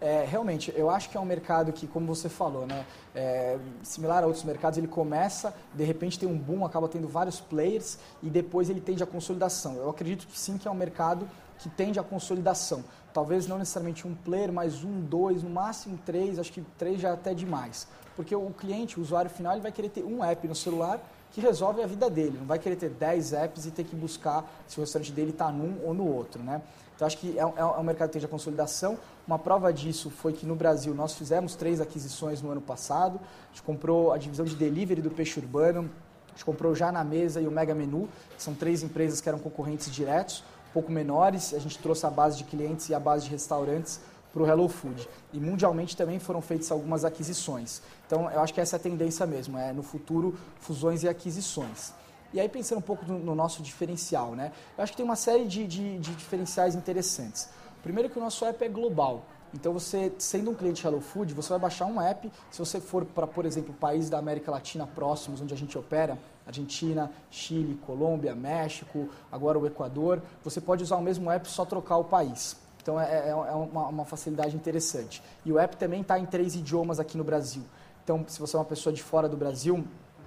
É, 0.00 0.26
realmente, 0.28 0.72
eu 0.76 0.90
acho 0.90 1.08
que 1.08 1.16
é 1.16 1.20
um 1.20 1.24
mercado 1.24 1.72
que, 1.72 1.86
como 1.86 2.06
você 2.06 2.28
falou, 2.28 2.66
né, 2.66 2.84
é, 3.14 3.58
similar 3.82 4.22
a 4.22 4.26
outros 4.26 4.44
mercados, 4.44 4.76
ele 4.78 4.86
começa, 4.86 5.54
de 5.74 5.84
repente 5.84 6.18
tem 6.18 6.28
um 6.28 6.36
boom, 6.36 6.66
acaba 6.66 6.86
tendo 6.86 7.08
vários 7.08 7.40
players 7.40 7.98
e 8.22 8.28
depois 8.28 8.68
ele 8.68 8.80
tende 8.80 9.02
a 9.02 9.06
consolidação. 9.06 9.74
Eu 9.76 9.88
acredito 9.88 10.26
que 10.26 10.38
sim 10.38 10.58
que 10.58 10.68
é 10.68 10.70
um 10.70 10.74
mercado 10.74 11.26
que 11.58 11.70
tende 11.70 11.98
à 11.98 12.02
consolidação. 12.02 12.84
Talvez 13.16 13.46
não 13.46 13.56
necessariamente 13.56 14.06
um 14.06 14.14
player, 14.14 14.52
mas 14.52 14.84
um, 14.84 15.00
dois, 15.00 15.42
no 15.42 15.48
máximo 15.48 15.98
três, 16.04 16.38
acho 16.38 16.52
que 16.52 16.60
três 16.76 17.00
já 17.00 17.08
é 17.08 17.12
até 17.12 17.32
demais. 17.32 17.88
Porque 18.14 18.36
o 18.36 18.50
cliente, 18.50 19.00
o 19.00 19.02
usuário 19.02 19.30
final, 19.30 19.54
ele 19.54 19.62
vai 19.62 19.72
querer 19.72 19.88
ter 19.88 20.04
um 20.04 20.22
app 20.22 20.46
no 20.46 20.54
celular 20.54 21.00
que 21.32 21.40
resolve 21.40 21.82
a 21.82 21.86
vida 21.86 22.10
dele. 22.10 22.36
Não 22.38 22.46
vai 22.46 22.58
querer 22.58 22.76
ter 22.76 22.90
10 22.90 23.32
apps 23.32 23.64
e 23.64 23.70
ter 23.70 23.84
que 23.84 23.96
buscar 23.96 24.44
se 24.68 24.76
o 24.76 24.82
restaurante 24.82 25.12
dele 25.12 25.30
está 25.30 25.50
num 25.50 25.78
ou 25.82 25.94
no 25.94 26.06
outro. 26.06 26.42
Né? 26.42 26.60
Então, 26.94 27.06
acho 27.06 27.16
que 27.16 27.38
é, 27.38 27.42
é, 27.42 27.60
é 27.60 27.64
um 27.64 27.82
mercado 27.82 28.08
que 28.08 28.12
tende 28.12 28.26
a 28.26 28.28
consolidação. 28.28 28.98
Uma 29.26 29.38
prova 29.38 29.72
disso 29.72 30.10
foi 30.10 30.34
que 30.34 30.44
no 30.44 30.54
Brasil 30.54 30.94
nós 30.94 31.14
fizemos 31.14 31.54
três 31.54 31.80
aquisições 31.80 32.42
no 32.42 32.50
ano 32.50 32.60
passado. 32.60 33.18
A 33.18 33.48
gente 33.48 33.62
comprou 33.62 34.12
a 34.12 34.18
divisão 34.18 34.44
de 34.44 34.54
delivery 34.54 35.00
do 35.00 35.10
Peixe 35.10 35.40
Urbano, 35.40 35.88
a 36.28 36.32
gente 36.32 36.44
comprou 36.44 36.74
Já 36.74 36.92
na 36.92 37.02
Mesa 37.02 37.40
e 37.40 37.48
o 37.48 37.50
Mega 37.50 37.74
Menu, 37.74 38.10
que 38.36 38.42
são 38.42 38.52
três 38.52 38.82
empresas 38.82 39.22
que 39.22 39.28
eram 39.30 39.38
concorrentes 39.38 39.90
diretos, 39.90 40.44
um 40.55 40.55
pouco 40.76 40.92
menores. 40.92 41.54
A 41.54 41.58
gente 41.58 41.78
trouxe 41.78 42.04
a 42.04 42.10
base 42.10 42.36
de 42.36 42.44
clientes 42.44 42.90
e 42.90 42.94
a 42.94 43.00
base 43.00 43.24
de 43.24 43.30
restaurantes 43.30 43.98
para 44.30 44.42
o 44.42 44.46
Hello 44.46 44.68
Food. 44.68 45.08
E 45.32 45.40
mundialmente 45.40 45.96
também 45.96 46.18
foram 46.18 46.42
feitas 46.42 46.70
algumas 46.70 47.02
aquisições. 47.02 47.80
Então, 48.06 48.30
eu 48.30 48.40
acho 48.40 48.52
que 48.52 48.60
essa 48.60 48.76
é 48.76 48.78
a 48.78 48.80
tendência 48.80 49.24
mesmo, 49.24 49.56
é 49.56 49.72
no 49.72 49.82
futuro 49.82 50.36
fusões 50.60 51.02
e 51.02 51.08
aquisições. 51.08 51.94
E 52.34 52.38
aí, 52.38 52.46
pensando 52.46 52.78
um 52.78 52.82
pouco 52.82 53.06
no, 53.06 53.18
no 53.18 53.34
nosso 53.34 53.62
diferencial, 53.62 54.34
né? 54.34 54.52
Eu 54.76 54.84
acho 54.84 54.92
que 54.92 54.98
tem 54.98 55.06
uma 55.06 55.16
série 55.16 55.46
de, 55.46 55.66
de, 55.66 55.98
de 55.98 56.14
diferenciais 56.14 56.74
interessantes. 56.74 57.48
Primeiro 57.82 58.10
que 58.10 58.18
o 58.18 58.20
nosso 58.20 58.44
app 58.44 58.62
é 58.62 58.68
global. 58.68 59.24
Então, 59.56 59.72
você, 59.72 60.12
sendo 60.18 60.50
um 60.50 60.54
cliente 60.54 60.86
Hello 60.86 61.00
Food, 61.00 61.32
você 61.32 61.48
vai 61.48 61.58
baixar 61.58 61.86
um 61.86 62.00
app. 62.00 62.30
Se 62.50 62.58
você 62.58 62.78
for 62.78 63.06
para, 63.06 63.26
por 63.26 63.46
exemplo, 63.46 63.72
países 63.72 64.10
da 64.10 64.18
América 64.18 64.50
Latina 64.50 64.86
próximos, 64.86 65.40
onde 65.40 65.54
a 65.54 65.56
gente 65.56 65.76
opera, 65.78 66.18
Argentina, 66.46 67.10
Chile, 67.30 67.74
Colômbia, 67.86 68.34
México, 68.34 69.08
agora 69.32 69.58
o 69.58 69.66
Equador, 69.66 70.22
você 70.44 70.60
pode 70.60 70.82
usar 70.82 70.96
o 70.96 71.02
mesmo 71.02 71.30
app 71.30 71.48
só 71.48 71.64
trocar 71.64 71.96
o 71.96 72.04
país. 72.04 72.56
Então, 72.82 73.00
é, 73.00 73.10
é, 73.10 73.28
é 73.30 73.34
uma, 73.34 73.88
uma 73.88 74.04
facilidade 74.04 74.54
interessante. 74.54 75.22
E 75.44 75.50
o 75.50 75.58
app 75.58 75.76
também 75.76 76.02
está 76.02 76.18
em 76.18 76.26
três 76.26 76.54
idiomas 76.54 77.00
aqui 77.00 77.16
no 77.16 77.24
Brasil. 77.24 77.62
Então, 78.04 78.24
se 78.28 78.38
você 78.38 78.54
é 78.54 78.58
uma 78.58 78.64
pessoa 78.64 78.92
de 78.92 79.02
fora 79.02 79.28
do 79.28 79.36
Brasil, 79.36 79.84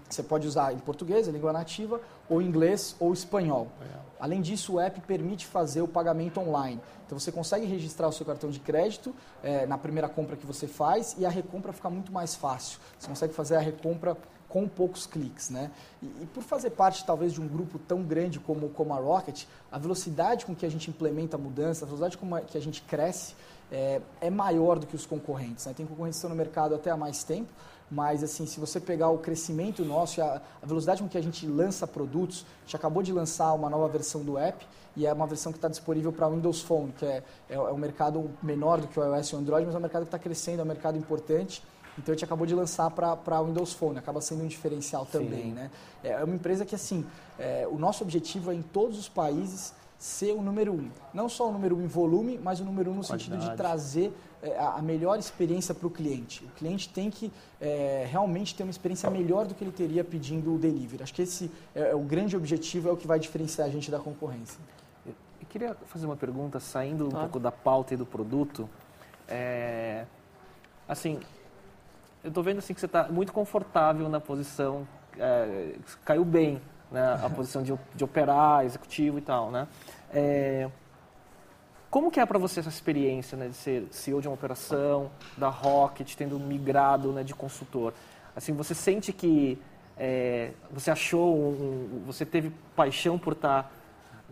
você 0.09 0.23
pode 0.23 0.47
usar 0.47 0.73
em 0.73 0.79
português, 0.79 1.27
a 1.27 1.31
língua 1.31 1.53
nativa, 1.53 2.01
ou 2.29 2.41
inglês 2.41 2.95
ou 2.99 3.13
espanhol. 3.13 3.67
Além 4.19 4.41
disso, 4.41 4.73
o 4.73 4.79
app 4.79 4.99
permite 5.01 5.45
fazer 5.45 5.81
o 5.81 5.87
pagamento 5.87 6.39
online. 6.39 6.81
Então 7.05 7.17
você 7.17 7.31
consegue 7.31 7.65
registrar 7.65 8.07
o 8.07 8.11
seu 8.11 8.25
cartão 8.25 8.49
de 8.49 8.59
crédito 8.59 9.15
é, 9.41 9.65
na 9.65 9.77
primeira 9.77 10.09
compra 10.09 10.35
que 10.35 10.45
você 10.45 10.67
faz 10.67 11.15
e 11.17 11.25
a 11.25 11.29
recompra 11.29 11.71
fica 11.71 11.89
muito 11.89 12.11
mais 12.11 12.35
fácil. 12.35 12.79
Você 12.99 13.07
consegue 13.07 13.33
fazer 13.33 13.55
a 13.55 13.59
recompra 13.59 14.17
com 14.49 14.67
poucos 14.67 15.05
cliques. 15.05 15.49
Né? 15.49 15.71
E, 16.01 16.05
e, 16.05 16.27
por 16.33 16.43
fazer 16.43 16.71
parte 16.71 17.05
talvez 17.05 17.31
de 17.31 17.39
um 17.39 17.47
grupo 17.47 17.79
tão 17.79 18.03
grande 18.03 18.39
como, 18.39 18.69
como 18.69 18.93
a 18.93 18.97
Rocket, 18.97 19.45
a 19.71 19.77
velocidade 19.77 20.45
com 20.45 20.53
que 20.53 20.65
a 20.65 20.69
gente 20.69 20.89
implementa 20.89 21.37
a 21.37 21.39
mudança, 21.39 21.85
a 21.85 21.87
velocidade 21.87 22.17
com 22.17 22.41
que 22.41 22.57
a 22.57 22.61
gente 22.61 22.81
cresce 22.81 23.35
é, 23.71 24.01
é 24.19 24.29
maior 24.29 24.79
do 24.79 24.87
que 24.87 24.95
os 24.95 25.05
concorrentes. 25.05 25.65
Né? 25.65 25.73
Tem 25.73 25.85
concorrentes 25.85 26.21
no 26.23 26.35
mercado 26.35 26.75
até 26.75 26.89
há 26.89 26.97
mais 26.97 27.23
tempo, 27.23 27.53
mas 27.91 28.23
assim, 28.23 28.45
se 28.45 28.59
você 28.59 28.79
pegar 28.79 29.09
o 29.09 29.17
crescimento 29.17 29.83
nosso, 29.83 30.21
a, 30.21 30.41
a, 30.61 30.65
velocidade 30.65 31.01
com 31.01 31.09
que 31.09 31.17
a 31.17 31.21
gente 31.21 31.47
lança 31.47 31.87
produtos, 31.87 32.45
a 32.61 32.65
gente 32.65 32.75
acabou 32.75 33.01
de 33.01 33.11
lançar 33.11 33.53
uma 33.53 33.69
nova 33.69 33.87
versão 33.87 34.23
do 34.23 34.37
app 34.37 34.65
e 34.95 35.05
é 35.05 35.13
uma 35.13 35.25
versão 35.25 35.51
que 35.51 35.57
está 35.57 35.67
disponível 35.67 36.11
para 36.11 36.27
Windows 36.27 36.61
Phone, 36.61 36.91
que 36.91 37.05
é, 37.05 37.23
é, 37.49 37.55
é, 37.55 37.59
um 37.59 37.77
mercado 37.77 38.29
menor 38.43 38.81
do 38.81 38.87
que 38.87 38.99
o 38.99 39.03
iOS 39.03 39.29
e 39.29 39.35
o 39.35 39.37
Android, 39.39 39.65
mas 39.65 39.75
é 39.75 39.77
um 39.77 39.81
mercado 39.81 40.01
que 40.03 40.07
está 40.07 40.19
crescendo, 40.19 40.59
é 40.59 40.63
um 40.63 40.67
mercado 40.67 40.97
importante. 40.97 41.63
Então 41.97 42.13
a 42.13 42.15
gente 42.15 42.23
acabou 42.23 42.45
de 42.45 42.55
lançar 42.55 42.89
para 42.91 43.41
Windows 43.41 43.73
Phone, 43.73 43.97
acaba 43.97 44.21
sendo 44.21 44.43
um 44.43 44.47
diferencial 44.47 45.05
também. 45.05 45.51
Né? 45.51 45.69
É 46.03 46.23
uma 46.23 46.35
empresa 46.35 46.65
que 46.65 46.75
assim, 46.75 47.05
é, 47.37 47.67
o 47.69 47.77
nosso 47.77 48.03
objetivo 48.03 48.51
é 48.51 48.55
em 48.55 48.61
todos 48.61 48.97
os 48.97 49.09
países 49.09 49.73
ser 49.97 50.31
o 50.31 50.41
número 50.41 50.71
um. 50.71 50.89
Não 51.13 51.27
só 51.27 51.49
o 51.49 51.51
número 51.51 51.75
um 51.75 51.81
em 51.81 51.87
volume, 51.87 52.39
mas 52.41 52.61
o 52.61 52.63
número 52.63 52.89
um 52.89 52.95
no 52.95 53.01
Qualidade. 53.01 53.23
sentido 53.25 53.51
de 53.51 53.57
trazer 53.57 54.13
é, 54.13 54.28
a 54.57 54.81
melhor 54.81 55.19
experiência 55.19 55.73
para 55.75 55.85
o 55.85 55.89
cliente. 55.89 56.45
O 56.45 56.49
cliente 56.49 56.87
tem 56.89 57.09
que 57.09 57.31
é, 57.59 58.07
realmente 58.09 58.55
ter 58.55 58.63
uma 58.63 58.71
experiência 58.71 59.09
melhor 59.09 59.45
do 59.45 59.53
que 59.53 59.63
ele 59.63 59.71
teria 59.71 60.03
pedindo 60.03 60.53
o 60.53 60.57
delivery. 60.57 61.03
Acho 61.03 61.13
que 61.13 61.21
esse 61.21 61.51
é, 61.75 61.89
é 61.89 61.95
o 61.95 61.99
grande 61.99 62.37
objetivo, 62.37 62.89
é 62.89 62.91
o 62.91 62.97
que 62.97 63.05
vai 63.05 63.19
diferenciar 63.19 63.67
a 63.67 63.71
gente 63.71 63.91
da 63.91 63.99
concorrência. 63.99 64.59
Eu, 65.05 65.13
eu 65.41 65.47
queria 65.47 65.75
fazer 65.85 66.05
uma 66.05 66.15
pergunta, 66.15 66.59
saindo 66.59 67.07
um 67.07 67.11
pouco 67.11 67.39
da 67.39 67.51
pauta 67.51 67.93
e 67.93 67.97
do 67.97 68.05
produto. 68.05 68.69
É, 69.27 70.05
assim, 70.87 71.19
eu 72.23 72.29
estou 72.29 72.43
vendo 72.43 72.59
assim, 72.59 72.73
que 72.73 72.79
você 72.79 72.85
está 72.85 73.07
muito 73.09 73.33
confortável 73.33 74.07
na 74.07 74.21
posição, 74.21 74.87
é, 75.17 75.75
caiu 76.05 76.23
bem 76.23 76.61
né, 76.91 77.19
a 77.23 77.29
posição 77.29 77.61
de, 77.61 77.77
de 77.93 78.03
operar, 78.03 78.65
executivo 78.65 79.17
e 79.17 79.21
tal, 79.21 79.51
né? 79.51 79.67
É, 80.11 80.69
como 81.89 82.11
que 82.11 82.19
é 82.19 82.25
para 82.25 82.37
você 82.37 82.59
essa 82.59 82.69
experiência 82.69 83.37
né, 83.37 83.47
de 83.47 83.55
ser 83.55 83.87
CEO 83.91 84.21
de 84.21 84.27
uma 84.27 84.33
operação, 84.33 85.09
da 85.37 85.49
Rocket, 85.49 86.15
tendo 86.15 86.39
migrado 86.39 87.11
né, 87.11 87.23
de 87.23 87.33
consultor? 87.33 87.93
Assim, 88.35 88.53
você 88.53 88.75
sente 88.75 89.11
que 89.11 89.59
é, 89.97 90.51
você 90.71 90.91
achou, 90.91 91.35
um, 91.35 92.03
você 92.05 92.25
teve 92.25 92.51
paixão 92.75 93.17
por 93.17 93.33
estar 93.33 93.63
tá 93.63 93.69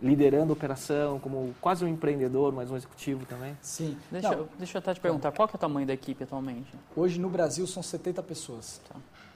liderando 0.00 0.52
a 0.52 0.54
operação, 0.54 1.18
como 1.18 1.54
quase 1.60 1.84
um 1.84 1.88
empreendedor, 1.88 2.52
mas 2.52 2.70
um 2.70 2.76
executivo 2.76 3.26
também? 3.26 3.56
Sim. 3.60 3.96
Deixa, 4.10 4.32
eu, 4.32 4.48
deixa 4.56 4.78
eu 4.78 4.80
até 4.80 4.94
te 4.94 5.00
perguntar, 5.00 5.32
qual 5.32 5.48
é 5.52 5.54
o 5.54 5.58
tamanho 5.58 5.86
da 5.86 5.92
equipe 5.92 6.22
atualmente? 6.22 6.72
Hoje 6.94 7.20
no 7.20 7.28
Brasil 7.28 7.66
são 7.66 7.82
70 7.82 8.22
pessoas. 8.22 8.80
Tá. 8.88 8.94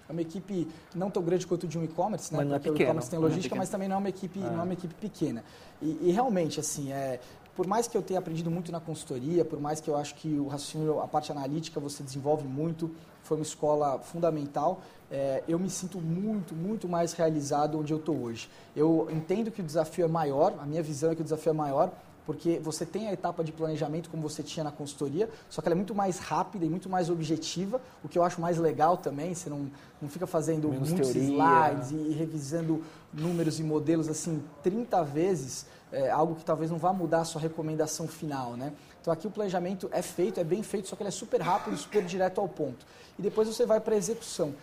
É 0.09 0.13
uma 0.13 0.23
equipe 0.23 0.69
não 0.95 1.11
tão 1.11 1.23
grande 1.23 1.47
quanto 1.47 1.67
de 1.67 1.79
um 1.79 1.85
e-commerce, 1.85 2.33
né? 2.33 2.39
Mas 2.39 2.49
não 2.49 2.57
é 2.57 2.59
Porque 2.59 2.71
pequeno. 2.71 2.85
o 2.85 2.91
e-commerce 2.91 3.11
tem 3.11 3.19
logística, 3.19 3.55
mas 3.57 3.69
também 3.69 3.89
não 3.89 3.97
é 3.97 3.99
uma 3.99 4.09
equipe, 4.09 4.39
não 4.39 4.61
é 4.61 4.63
uma 4.63 4.73
equipe 4.73 4.95
pequena. 4.95 5.45
E, 5.81 5.99
e, 6.03 6.13
realmente, 6.13 6.61
assim, 6.61 6.93
é, 6.93 7.21
por 7.55 7.67
mais 7.67 7.87
que 7.87 7.97
eu 7.97 8.03
tenha 8.03 8.19
aprendido 8.19 8.51
muito 8.51 8.73
na 8.73 8.81
consultoria, 8.81 9.45
por 9.45 9.61
mais 9.61 9.81
que 9.81 9.89
eu 9.89 9.97
acho 9.97 10.15
que 10.15 10.29
o 10.39 10.49
raciocínio, 10.49 11.01
a 11.01 11.09
parte 11.09 11.31
analítica 11.31 11.79
você 11.79 12.03
desenvolve 12.03 12.47
muito, 12.47 12.91
foi 13.23 13.37
uma 13.37 13.43
escola 13.43 13.99
fundamental, 13.99 14.81
é, 15.11 15.43
eu 15.47 15.59
me 15.59 15.69
sinto 15.69 16.01
muito, 16.01 16.55
muito 16.55 16.89
mais 16.89 17.13
realizado 17.13 17.79
onde 17.79 17.93
eu 17.93 17.99
estou 17.99 18.17
hoje. 18.17 18.49
Eu 18.75 19.09
entendo 19.11 19.51
que 19.51 19.61
o 19.61 19.65
desafio 19.65 20.07
é 20.07 20.09
maior, 20.09 20.55
a 20.59 20.65
minha 20.65 20.83
visão 20.83 21.11
é 21.11 21.15
que 21.15 21.21
o 21.21 21.25
desafio 21.25 21.51
é 21.51 21.53
maior, 21.53 21.93
porque 22.25 22.59
você 22.63 22.87
tem 22.87 23.09
a 23.09 23.13
etapa 23.13 23.43
de 23.43 23.53
planejamento 23.53 24.09
como 24.09 24.23
você 24.23 24.43
tinha 24.43 24.65
na 24.65 24.71
consultoria, 24.71 25.29
só 25.51 25.61
que 25.61 25.69
ela 25.69 25.75
é 25.75 25.77
muito 25.77 25.95
mais 25.95 26.19
rápida 26.19 26.65
e 26.65 26.71
muito 26.71 26.89
mais 26.89 27.11
objetiva, 27.11 27.81
o 28.03 28.09
que 28.09 28.19
eu 28.19 28.23
acho 28.23 28.41
mais 28.41 28.59
legal 28.59 28.97
também, 28.97 29.35
você 29.35 29.51
não, 29.51 29.71
não 30.01 30.09
fica 30.09 30.27
fazendo 30.27 30.69
Menos 30.69 30.91
muitos 30.91 31.13
teoria. 31.13 31.31
slides 31.31 31.91
e 31.91 32.13
revisando 32.13 32.83
números 33.13 33.59
e 33.59 33.63
modelos 33.63 34.09
assim 34.09 34.43
30 34.63 35.03
vezes, 35.05 35.67
é, 35.93 36.11
algo 36.11 36.35
que 36.35 36.45
talvez 36.45 36.71
não 36.71 36.79
vá 36.79 36.93
mudar 36.93 37.21
a 37.21 37.25
sua 37.25 37.41
recomendação 37.41 38.09
final, 38.09 38.57
né? 38.57 38.73
Então 39.01 39.13
aqui 39.13 39.27
o 39.27 39.31
planejamento 39.31 39.89
é 39.93 40.01
feito, 40.01 40.41
é 40.41 40.45
bem 40.45 40.63
feito, 40.63 40.89
só 40.89 40.97
que 40.97 41.03
ele 41.03 41.09
é 41.09 41.13
super 41.13 41.41
rápido, 41.41 41.77
super 41.77 42.05
direto 42.05 42.41
ao 42.41 42.49
ponto. 42.49 42.87
E 43.19 43.23
depois 43.23 43.49
você 43.49 43.67
vai 43.67 43.81
para 43.81 43.95
a 43.95 43.99
execução. 43.99 44.55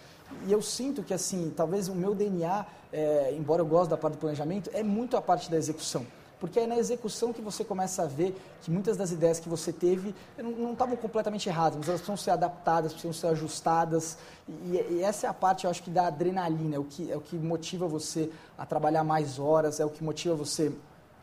E 0.47 0.51
eu 0.51 0.61
sinto 0.61 1.03
que 1.03 1.13
assim, 1.13 1.53
talvez 1.55 1.87
o 1.87 1.95
meu 1.95 2.15
DNA, 2.15 2.65
é, 2.91 3.33
embora 3.37 3.61
eu 3.61 3.65
goste 3.65 3.89
da 3.89 3.97
parte 3.97 4.15
do 4.15 4.19
planejamento, 4.19 4.69
é 4.73 4.83
muito 4.83 5.17
a 5.17 5.21
parte 5.21 5.49
da 5.49 5.57
execução 5.57 6.05
porque 6.39 6.59
é 6.59 6.65
na 6.67 6.77
execução 6.77 7.33
que 7.33 7.41
você 7.41 7.63
começa 7.63 8.03
a 8.03 8.05
ver 8.05 8.35
que 8.61 8.71
muitas 8.71 8.95
das 8.95 9.11
ideias 9.11 9.39
que 9.39 9.49
você 9.49 9.73
teve 9.73 10.15
não 10.37 10.71
estavam 10.71 10.95
completamente 10.95 11.49
erradas, 11.49 11.77
mas 11.77 11.89
elas 11.89 11.99
precisam 11.99 12.17
ser 12.17 12.31
adaptadas, 12.31 12.93
precisam 12.93 13.13
ser 13.13 13.27
ajustadas. 13.27 14.17
E, 14.47 14.85
e, 14.89 15.03
essa 15.03 15.27
é 15.27 15.29
a 15.29 15.33
parte, 15.33 15.65
eu 15.65 15.71
acho, 15.71 15.83
que 15.83 15.89
da 15.89 16.07
adrenalina, 16.07 16.77
é 16.77 16.79
o 16.79 16.85
que, 16.85 17.11
é 17.11 17.17
o 17.17 17.21
que 17.21 17.35
motiva 17.35 17.87
você 17.87 18.31
a 18.57 18.65
trabalhar 18.65 19.03
mais 19.03 19.37
horas, 19.37 19.79
é 19.79 19.85
o 19.85 19.89
que 19.89 20.03
motiva 20.03 20.33
você 20.33 20.71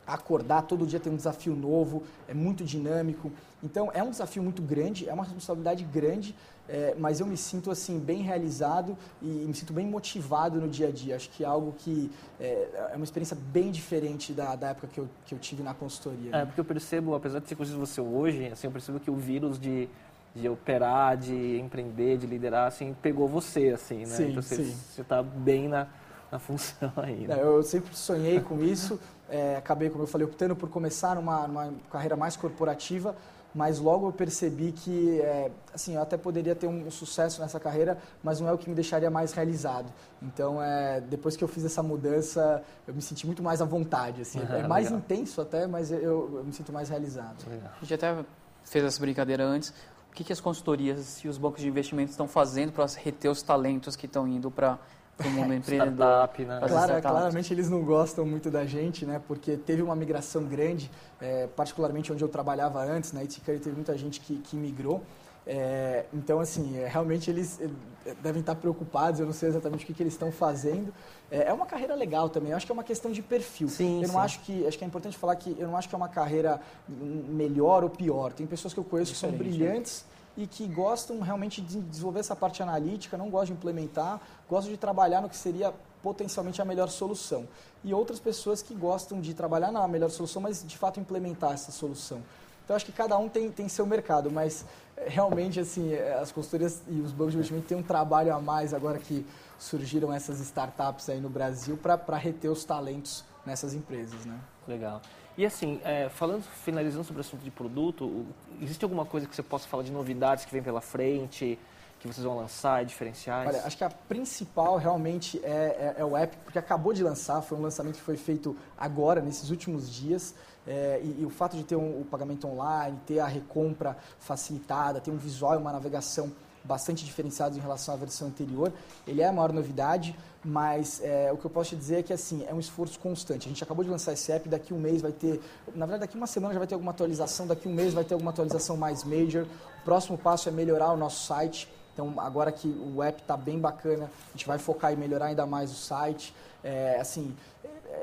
acordar, 0.06 0.62
todo 0.62 0.86
dia 0.86 1.00
tem 1.00 1.12
um 1.12 1.16
desafio 1.16 1.54
novo, 1.54 2.02
é 2.28 2.34
muito 2.34 2.64
dinâmico. 2.64 3.32
Então, 3.62 3.90
é 3.92 4.02
um 4.02 4.10
desafio 4.10 4.42
muito 4.42 4.62
grande, 4.62 5.08
é 5.08 5.12
uma 5.12 5.24
responsabilidade 5.24 5.82
grande, 5.84 6.34
é, 6.68 6.94
mas 6.98 7.20
eu 7.20 7.26
me 7.26 7.36
sinto 7.36 7.70
assim 7.70 7.98
bem 7.98 8.22
realizado 8.22 8.96
e 9.22 9.26
me 9.26 9.54
sinto 9.54 9.72
bem 9.72 9.86
motivado 9.86 10.60
no 10.60 10.68
dia 10.68 10.88
a 10.88 10.90
dia. 10.90 11.16
Acho 11.16 11.30
que 11.30 11.44
é 11.44 11.46
algo 11.46 11.74
que 11.78 12.10
é, 12.40 12.88
é 12.92 12.96
uma 12.96 13.04
experiência 13.04 13.36
bem 13.52 13.70
diferente 13.70 14.32
da, 14.32 14.56
da 14.56 14.68
época 14.68 14.88
que 14.88 14.98
eu, 14.98 15.08
que 15.24 15.34
eu 15.34 15.38
tive 15.38 15.62
na 15.62 15.74
consultoria. 15.74 16.34
É, 16.34 16.44
porque 16.44 16.60
eu 16.60 16.64
percebo, 16.64 17.14
apesar 17.14 17.40
de 17.40 17.48
ser 17.48 17.54
conhecido 17.54 17.78
você 17.78 18.00
hoje, 18.00 18.46
assim, 18.48 18.66
eu 18.66 18.72
percebo 18.72 18.98
que 18.98 19.10
o 19.10 19.16
vírus 19.16 19.58
de, 19.58 19.88
de 20.34 20.48
operar, 20.48 21.16
de 21.16 21.58
empreender, 21.58 22.18
de 22.18 22.26
liderar, 22.26 22.66
assim, 22.66 22.94
pegou 23.00 23.28
você, 23.28 23.68
assim, 23.68 24.00
né? 24.00 24.06
Sim, 24.06 24.30
então 24.30 24.42
você 24.42 24.74
está 25.00 25.22
bem 25.22 25.68
na, 25.68 25.86
na 26.30 26.38
função 26.40 26.92
aí. 26.96 27.26
Né? 27.26 27.38
É, 27.38 27.42
eu 27.42 27.62
sempre 27.62 27.96
sonhei 27.96 28.40
com 28.40 28.62
isso, 28.62 28.98
é, 29.28 29.56
acabei, 29.56 29.90
como 29.90 30.04
eu 30.04 30.08
falei, 30.08 30.26
optando 30.26 30.54
por 30.54 30.68
começar 30.68 31.14
numa, 31.16 31.46
numa 31.46 31.74
carreira 31.90 32.16
mais 32.16 32.36
corporativa, 32.36 33.16
mas 33.56 33.78
logo 33.78 34.08
eu 34.08 34.12
percebi 34.12 34.70
que, 34.70 35.18
é, 35.22 35.50
assim, 35.72 35.94
eu 35.94 36.02
até 36.02 36.18
poderia 36.18 36.54
ter 36.54 36.66
um, 36.66 36.90
sucesso 36.90 37.40
nessa 37.40 37.58
carreira, 37.58 37.96
mas 38.22 38.38
não 38.38 38.46
é 38.46 38.52
o 38.52 38.58
que 38.58 38.68
me 38.68 38.74
deixaria 38.74 39.10
mais 39.10 39.32
realizado. 39.32 39.90
Então, 40.22 40.62
é, 40.62 41.00
depois 41.00 41.36
que 41.36 41.42
eu 41.42 41.48
fiz 41.48 41.64
essa 41.64 41.82
mudança, 41.82 42.62
eu 42.86 42.92
me 42.92 43.00
senti 43.00 43.24
muito 43.24 43.42
mais 43.42 43.62
à 43.62 43.64
vontade, 43.64 44.20
assim. 44.20 44.40
Uhum, 44.40 44.56
é 44.56 44.68
mais 44.68 44.86
legal. 44.86 44.98
intenso 44.98 45.40
até, 45.40 45.66
mas 45.66 45.90
eu, 45.90 46.00
eu, 46.02 46.44
me 46.44 46.52
sinto 46.52 46.70
mais 46.70 46.90
realizado. 46.90 47.48
Legal. 47.48 47.70
A 47.74 47.80
gente 47.80 47.94
até 47.94 48.24
fez 48.62 48.84
essa 48.84 49.00
brincadeira 49.00 49.42
antes. 49.42 49.70
O 50.10 50.14
que, 50.14 50.22
que 50.22 50.34
as 50.34 50.40
consultorias 50.40 51.24
e 51.24 51.28
os 51.28 51.38
bancos 51.38 51.62
de 51.62 51.68
investimento 51.68 52.10
estão 52.10 52.28
fazendo 52.28 52.72
para 52.72 52.84
reter 53.02 53.30
os 53.30 53.40
talentos 53.40 53.96
que 53.96 54.04
estão 54.04 54.28
indo 54.28 54.50
para 54.50 54.78
o 55.24 55.30
mundo 55.30 55.52
empreendedor? 55.54 55.94
Startup, 55.94 56.44
né? 56.44 56.60
Startups. 56.64 57.02
claramente 57.02 57.52
eles 57.52 57.70
não 57.70 57.82
gostam 57.82 58.26
muito 58.26 58.50
da 58.50 58.64
gente, 58.66 59.06
né? 59.06 59.20
Porque 59.26 59.56
teve 59.56 59.82
uma 59.82 59.96
migração 59.96 60.44
grande, 60.44 60.90
é, 61.20 61.46
particularmente 61.48 62.12
onde 62.12 62.22
eu 62.22 62.28
trabalhava 62.28 62.82
antes, 62.82 63.12
na 63.12 63.20
né? 63.20 63.24
Iticari 63.24 63.58
teve 63.58 63.74
muita 63.74 63.96
gente 63.96 64.20
que, 64.20 64.36
que 64.38 64.56
migrou. 64.56 65.02
É, 65.48 66.06
então, 66.12 66.40
assim, 66.40 66.76
é, 66.76 66.88
realmente 66.88 67.30
eles 67.30 67.60
é, 67.60 68.14
devem 68.20 68.40
estar 68.40 68.56
preocupados, 68.56 69.20
eu 69.20 69.26
não 69.26 69.32
sei 69.32 69.48
exatamente 69.48 69.84
o 69.84 69.86
que, 69.86 69.94
que 69.94 70.02
eles 70.02 70.14
estão 70.14 70.32
fazendo. 70.32 70.92
É, 71.30 71.44
é 71.44 71.52
uma 71.52 71.66
carreira 71.66 71.94
legal 71.94 72.28
também, 72.28 72.50
eu 72.50 72.56
acho 72.56 72.66
que 72.66 72.72
é 72.72 72.74
uma 72.74 72.82
questão 72.82 73.12
de 73.12 73.22
perfil. 73.22 73.68
Sim, 73.68 74.02
eu 74.02 74.08
não 74.08 74.14
sim. 74.14 74.20
acho 74.20 74.40
que, 74.40 74.66
acho 74.66 74.76
que 74.76 74.82
é 74.82 74.86
importante 74.86 75.16
falar 75.16 75.36
que 75.36 75.54
eu 75.56 75.68
não 75.68 75.76
acho 75.76 75.88
que 75.88 75.94
é 75.94 75.98
uma 75.98 76.08
carreira 76.08 76.60
melhor 76.88 77.84
ou 77.84 77.90
pior. 77.90 78.32
Tem 78.32 78.44
pessoas 78.44 78.74
que 78.74 78.80
eu 78.80 78.84
conheço 78.84 79.12
que 79.12 79.18
são 79.18 79.30
Diferente, 79.30 79.56
brilhantes 79.56 80.04
e 80.36 80.46
que 80.46 80.66
gostam 80.66 81.20
realmente 81.20 81.60
de 81.60 81.80
desenvolver 81.80 82.20
essa 82.20 82.36
parte 82.36 82.62
analítica, 82.62 83.16
não 83.16 83.30
gostam 83.30 83.46
de 83.46 83.52
implementar, 83.54 84.20
gostam 84.48 84.72
de 84.72 84.78
trabalhar 84.78 85.20
no 85.20 85.28
que 85.28 85.36
seria 85.36 85.72
potencialmente 86.02 86.60
a 86.60 86.64
melhor 86.64 86.88
solução. 86.88 87.48
E 87.82 87.94
outras 87.94 88.20
pessoas 88.20 88.62
que 88.62 88.74
gostam 88.74 89.20
de 89.20 89.34
trabalhar 89.34 89.72
na 89.72 89.86
melhor 89.88 90.10
solução, 90.10 90.42
mas 90.42 90.64
de 90.66 90.76
fato 90.76 91.00
implementar 91.00 91.52
essa 91.52 91.72
solução. 91.72 92.22
Então 92.64 92.74
acho 92.74 92.84
que 92.84 92.92
cada 92.92 93.16
um 93.16 93.28
tem, 93.28 93.50
tem 93.50 93.68
seu 93.68 93.86
mercado, 93.86 94.30
mas 94.30 94.66
é, 94.96 95.08
realmente 95.08 95.60
assim 95.60 95.94
as 95.94 96.32
consultorias 96.32 96.82
e 96.88 97.00
os 97.00 97.12
bancos 97.12 97.32
de 97.32 97.38
investimento 97.38 97.66
têm 97.68 97.78
um 97.78 97.82
trabalho 97.82 98.34
a 98.34 98.40
mais 98.40 98.74
agora 98.74 98.98
que 98.98 99.24
surgiram 99.56 100.12
essas 100.12 100.40
startups 100.40 101.08
aí 101.08 101.20
no 101.20 101.30
Brasil 101.30 101.76
para 101.76 102.16
reter 102.16 102.50
os 102.50 102.64
talentos 102.64 103.24
nessas 103.44 103.72
empresas, 103.72 104.24
né? 104.26 104.38
Legal. 104.66 105.00
E 105.36 105.44
assim, 105.44 105.80
é, 105.84 106.08
falando, 106.08 106.42
finalizando 106.42 107.04
sobre 107.04 107.20
o 107.20 107.24
assunto 107.24 107.42
de 107.42 107.50
produto, 107.50 108.26
existe 108.60 108.82
alguma 108.84 109.04
coisa 109.04 109.26
que 109.26 109.36
você 109.36 109.42
possa 109.42 109.68
falar 109.68 109.82
de 109.82 109.92
novidades 109.92 110.44
que 110.44 110.52
vem 110.52 110.62
pela 110.62 110.80
frente? 110.80 111.58
que 111.98 112.06
vocês 112.06 112.24
vão 112.24 112.36
lançar, 112.36 112.84
diferenciais? 112.84 113.48
Olha, 113.48 113.62
acho 113.64 113.76
que 113.76 113.84
a 113.84 113.90
principal 113.90 114.76
realmente 114.76 115.40
é, 115.42 115.48
é, 115.48 115.94
é, 115.98 116.04
o 116.04 116.16
app, 116.16 116.36
porque 116.44 116.58
acabou 116.58 116.92
de 116.92 117.02
lançar, 117.02 117.40
foi 117.42 117.58
um 117.58 117.62
lançamento 117.62 117.96
que 117.96 118.02
foi 118.02 118.16
feito 118.16 118.56
agora, 118.76 119.20
nesses 119.20 119.50
últimos 119.50 119.90
dias. 119.90 120.34
É, 120.66 121.00
e, 121.02 121.22
e, 121.22 121.24
o 121.24 121.30
fato 121.30 121.56
de 121.56 121.62
ter 121.62 121.76
um, 121.76 122.00
o 122.00 122.04
pagamento 122.04 122.46
online, 122.46 122.98
ter 123.06 123.20
a 123.20 123.26
recompra 123.26 123.96
facilitada, 124.18 125.00
ter 125.00 125.10
um 125.10 125.16
visual 125.16 125.54
e 125.54 125.58
uma 125.58 125.72
navegação 125.72 126.32
bastante 126.66 127.04
diferenciados 127.04 127.56
em 127.56 127.60
relação 127.60 127.94
à 127.94 127.96
versão 127.96 128.28
anterior, 128.28 128.72
ele 129.06 129.22
é 129.22 129.28
a 129.28 129.32
maior 129.32 129.52
novidade, 129.52 130.16
mas 130.44 131.00
é, 131.02 131.32
o 131.32 131.36
que 131.36 131.44
eu 131.44 131.50
posso 131.50 131.70
te 131.70 131.76
dizer 131.76 132.00
é 132.00 132.02
que 132.02 132.12
assim, 132.12 132.44
é 132.48 132.54
um 132.54 132.60
esforço 132.60 132.98
constante. 132.98 133.46
A 133.46 133.48
gente 133.48 133.62
acabou 133.62 133.84
de 133.84 133.90
lançar 133.90 134.12
esse 134.12 134.30
app, 134.32 134.48
daqui 134.48 134.74
um 134.74 134.78
mês 134.78 135.00
vai 135.00 135.12
ter, 135.12 135.40
na 135.74 135.86
verdade 135.86 136.00
daqui 136.00 136.16
uma 136.16 136.26
semana 136.26 136.52
já 136.52 136.58
vai 136.58 136.66
ter 136.66 136.74
alguma 136.74 136.90
atualização, 136.90 137.46
daqui 137.46 137.68
um 137.68 137.74
mês 137.74 137.94
vai 137.94 138.04
ter 138.04 138.14
alguma 138.14 138.30
atualização 138.30 138.76
mais 138.76 139.04
major. 139.04 139.46
O 139.80 139.84
próximo 139.84 140.18
passo 140.18 140.48
é 140.48 140.52
melhorar 140.52 140.92
o 140.92 140.96
nosso 140.96 141.26
site, 141.26 141.68
então, 141.96 142.12
agora 142.18 142.52
que 142.52 142.68
o 142.94 143.02
app 143.02 143.22
está 143.22 143.38
bem 143.38 143.58
bacana, 143.58 144.04
a 144.04 144.32
gente 144.32 144.46
vai 144.46 144.58
focar 144.58 144.92
em 144.92 144.96
melhorar 144.96 145.26
ainda 145.26 145.46
mais 145.46 145.72
o 145.72 145.74
site. 145.74 146.34
É, 146.62 146.98
assim, 147.00 147.34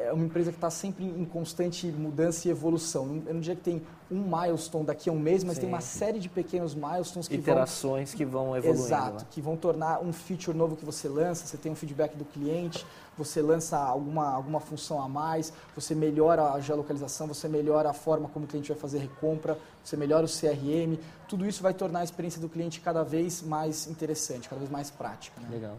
é 0.02 0.12
uma 0.12 0.26
empresa 0.26 0.52
que 0.52 0.58
está 0.58 0.72
sempre 0.72 1.06
em 1.06 1.24
constante 1.26 1.86
mudança 1.88 2.48
e 2.48 2.52
evolução. 2.52 3.22
Eu 3.28 3.36
não 3.36 3.40
diria 3.40 3.56
que 3.56 3.62
tem 3.62 3.84
um 4.14 4.24
milestone 4.24 4.86
daqui 4.86 5.10
a 5.10 5.14
um 5.14 5.20
mês, 5.20 5.44
mas 5.44 5.56
Sim. 5.56 5.62
tem 5.62 5.70
uma 5.70 5.82
série 5.82 6.20
de 6.20 6.30
pequenos 6.30 6.76
milestones 6.76 7.28
que 7.28 7.36
Iterações 7.36 8.10
vão... 8.12 8.18
que 8.18 8.26
vão 8.26 8.56
evoluindo. 8.56 8.86
Exato, 8.86 9.20
né? 9.20 9.28
que 9.32 9.42
vão 9.42 9.58
tornar 9.58 10.02
um 10.02 10.14
feature 10.14 10.56
novo 10.56 10.76
que 10.76 10.86
você 10.86 11.08
lança, 11.08 11.46
você 11.46 11.58
tem 11.58 11.72
um 11.72 11.76
feedback 11.76 12.16
do 12.16 12.24
cliente, 12.24 12.86
você 13.18 13.42
lança 13.42 13.78
alguma, 13.78 14.32
alguma 14.32 14.60
função 14.60 15.02
a 15.02 15.10
mais, 15.10 15.52
você 15.76 15.96
melhora 15.96 16.52
a 16.54 16.60
geolocalização, 16.60 17.28
você 17.28 17.48
melhora 17.48 17.90
a 17.90 17.94
forma 17.94 18.30
como 18.30 18.46
o 18.46 18.48
cliente 18.48 18.70
vai 18.72 18.78
fazer 18.78 19.00
recompra, 19.00 19.58
você 19.84 19.98
melhora 19.98 20.26
o 20.26 20.30
CRM, 20.30 21.00
tudo 21.28 21.46
isso 21.46 21.64
vai 21.64 21.74
tornar 21.74 22.00
a 22.00 22.04
experiência 22.04 22.40
do 22.40 22.50
cliente 22.50 22.80
cada 22.80 23.04
vez 23.04 23.42
mais 23.42 23.88
interessante, 23.88 24.48
cada 24.48 24.60
vez 24.60 24.72
mais 24.72 24.92
prática. 24.92 25.42
Né? 25.42 25.48
Legal. 25.52 25.78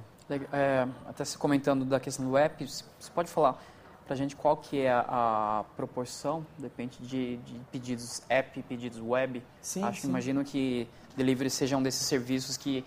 É, 0.53 0.88
até 1.07 1.25
se 1.25 1.37
comentando 1.37 1.85
da 1.85 2.01
questão 2.01 2.27
do 2.27 2.37
app, 2.37 2.66
você 2.66 3.11
pode 3.14 3.31
falar 3.31 3.62
para 4.04 4.14
a 4.14 4.16
gente 4.16 4.36
qual 4.36 4.56
que 4.56 4.80
é 4.80 4.92
a, 4.92 5.04
a 5.08 5.64
proporção, 5.76 6.46
depende 6.58 6.98
de, 7.00 7.36
de, 7.38 7.58
pedidos 7.72 8.22
app 8.28 8.62
pedidos 8.62 9.00
web. 9.00 9.42
Sim, 9.60 9.82
Acho, 9.82 10.02
sim. 10.02 10.08
Imagino 10.08 10.44
que 10.44 10.86
delivery 11.16 11.50
seja 11.50 11.76
um 11.76 11.82
desses 11.82 12.06
serviços 12.06 12.56
que 12.56 12.84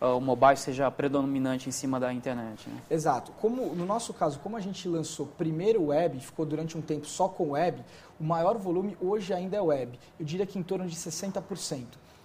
uh, 0.00 0.16
o 0.16 0.20
mobile 0.20 0.56
seja 0.56 0.90
predominante 0.90 1.68
em 1.68 1.72
cima 1.72 1.98
da 1.98 2.12
internet. 2.12 2.68
Né? 2.68 2.80
Exato. 2.90 3.32
Como 3.40 3.74
no 3.74 3.86
nosso 3.86 4.12
caso, 4.12 4.38
como 4.40 4.56
a 4.56 4.60
gente 4.60 4.86
lançou 4.88 5.26
primeiro 5.26 5.86
web, 5.86 6.20
ficou 6.20 6.44
durante 6.44 6.76
um 6.76 6.82
tempo 6.82 7.06
só 7.06 7.28
com 7.28 7.50
web, 7.50 7.82
o 8.20 8.24
maior 8.24 8.58
volume 8.58 8.96
hoje 9.00 9.32
ainda 9.32 9.56
é 9.56 9.60
web. 9.60 9.98
Eu 10.18 10.26
diria 10.26 10.46
que 10.46 10.58
em 10.58 10.62
torno 10.62 10.86
de 10.86 10.96
60% 10.96 11.84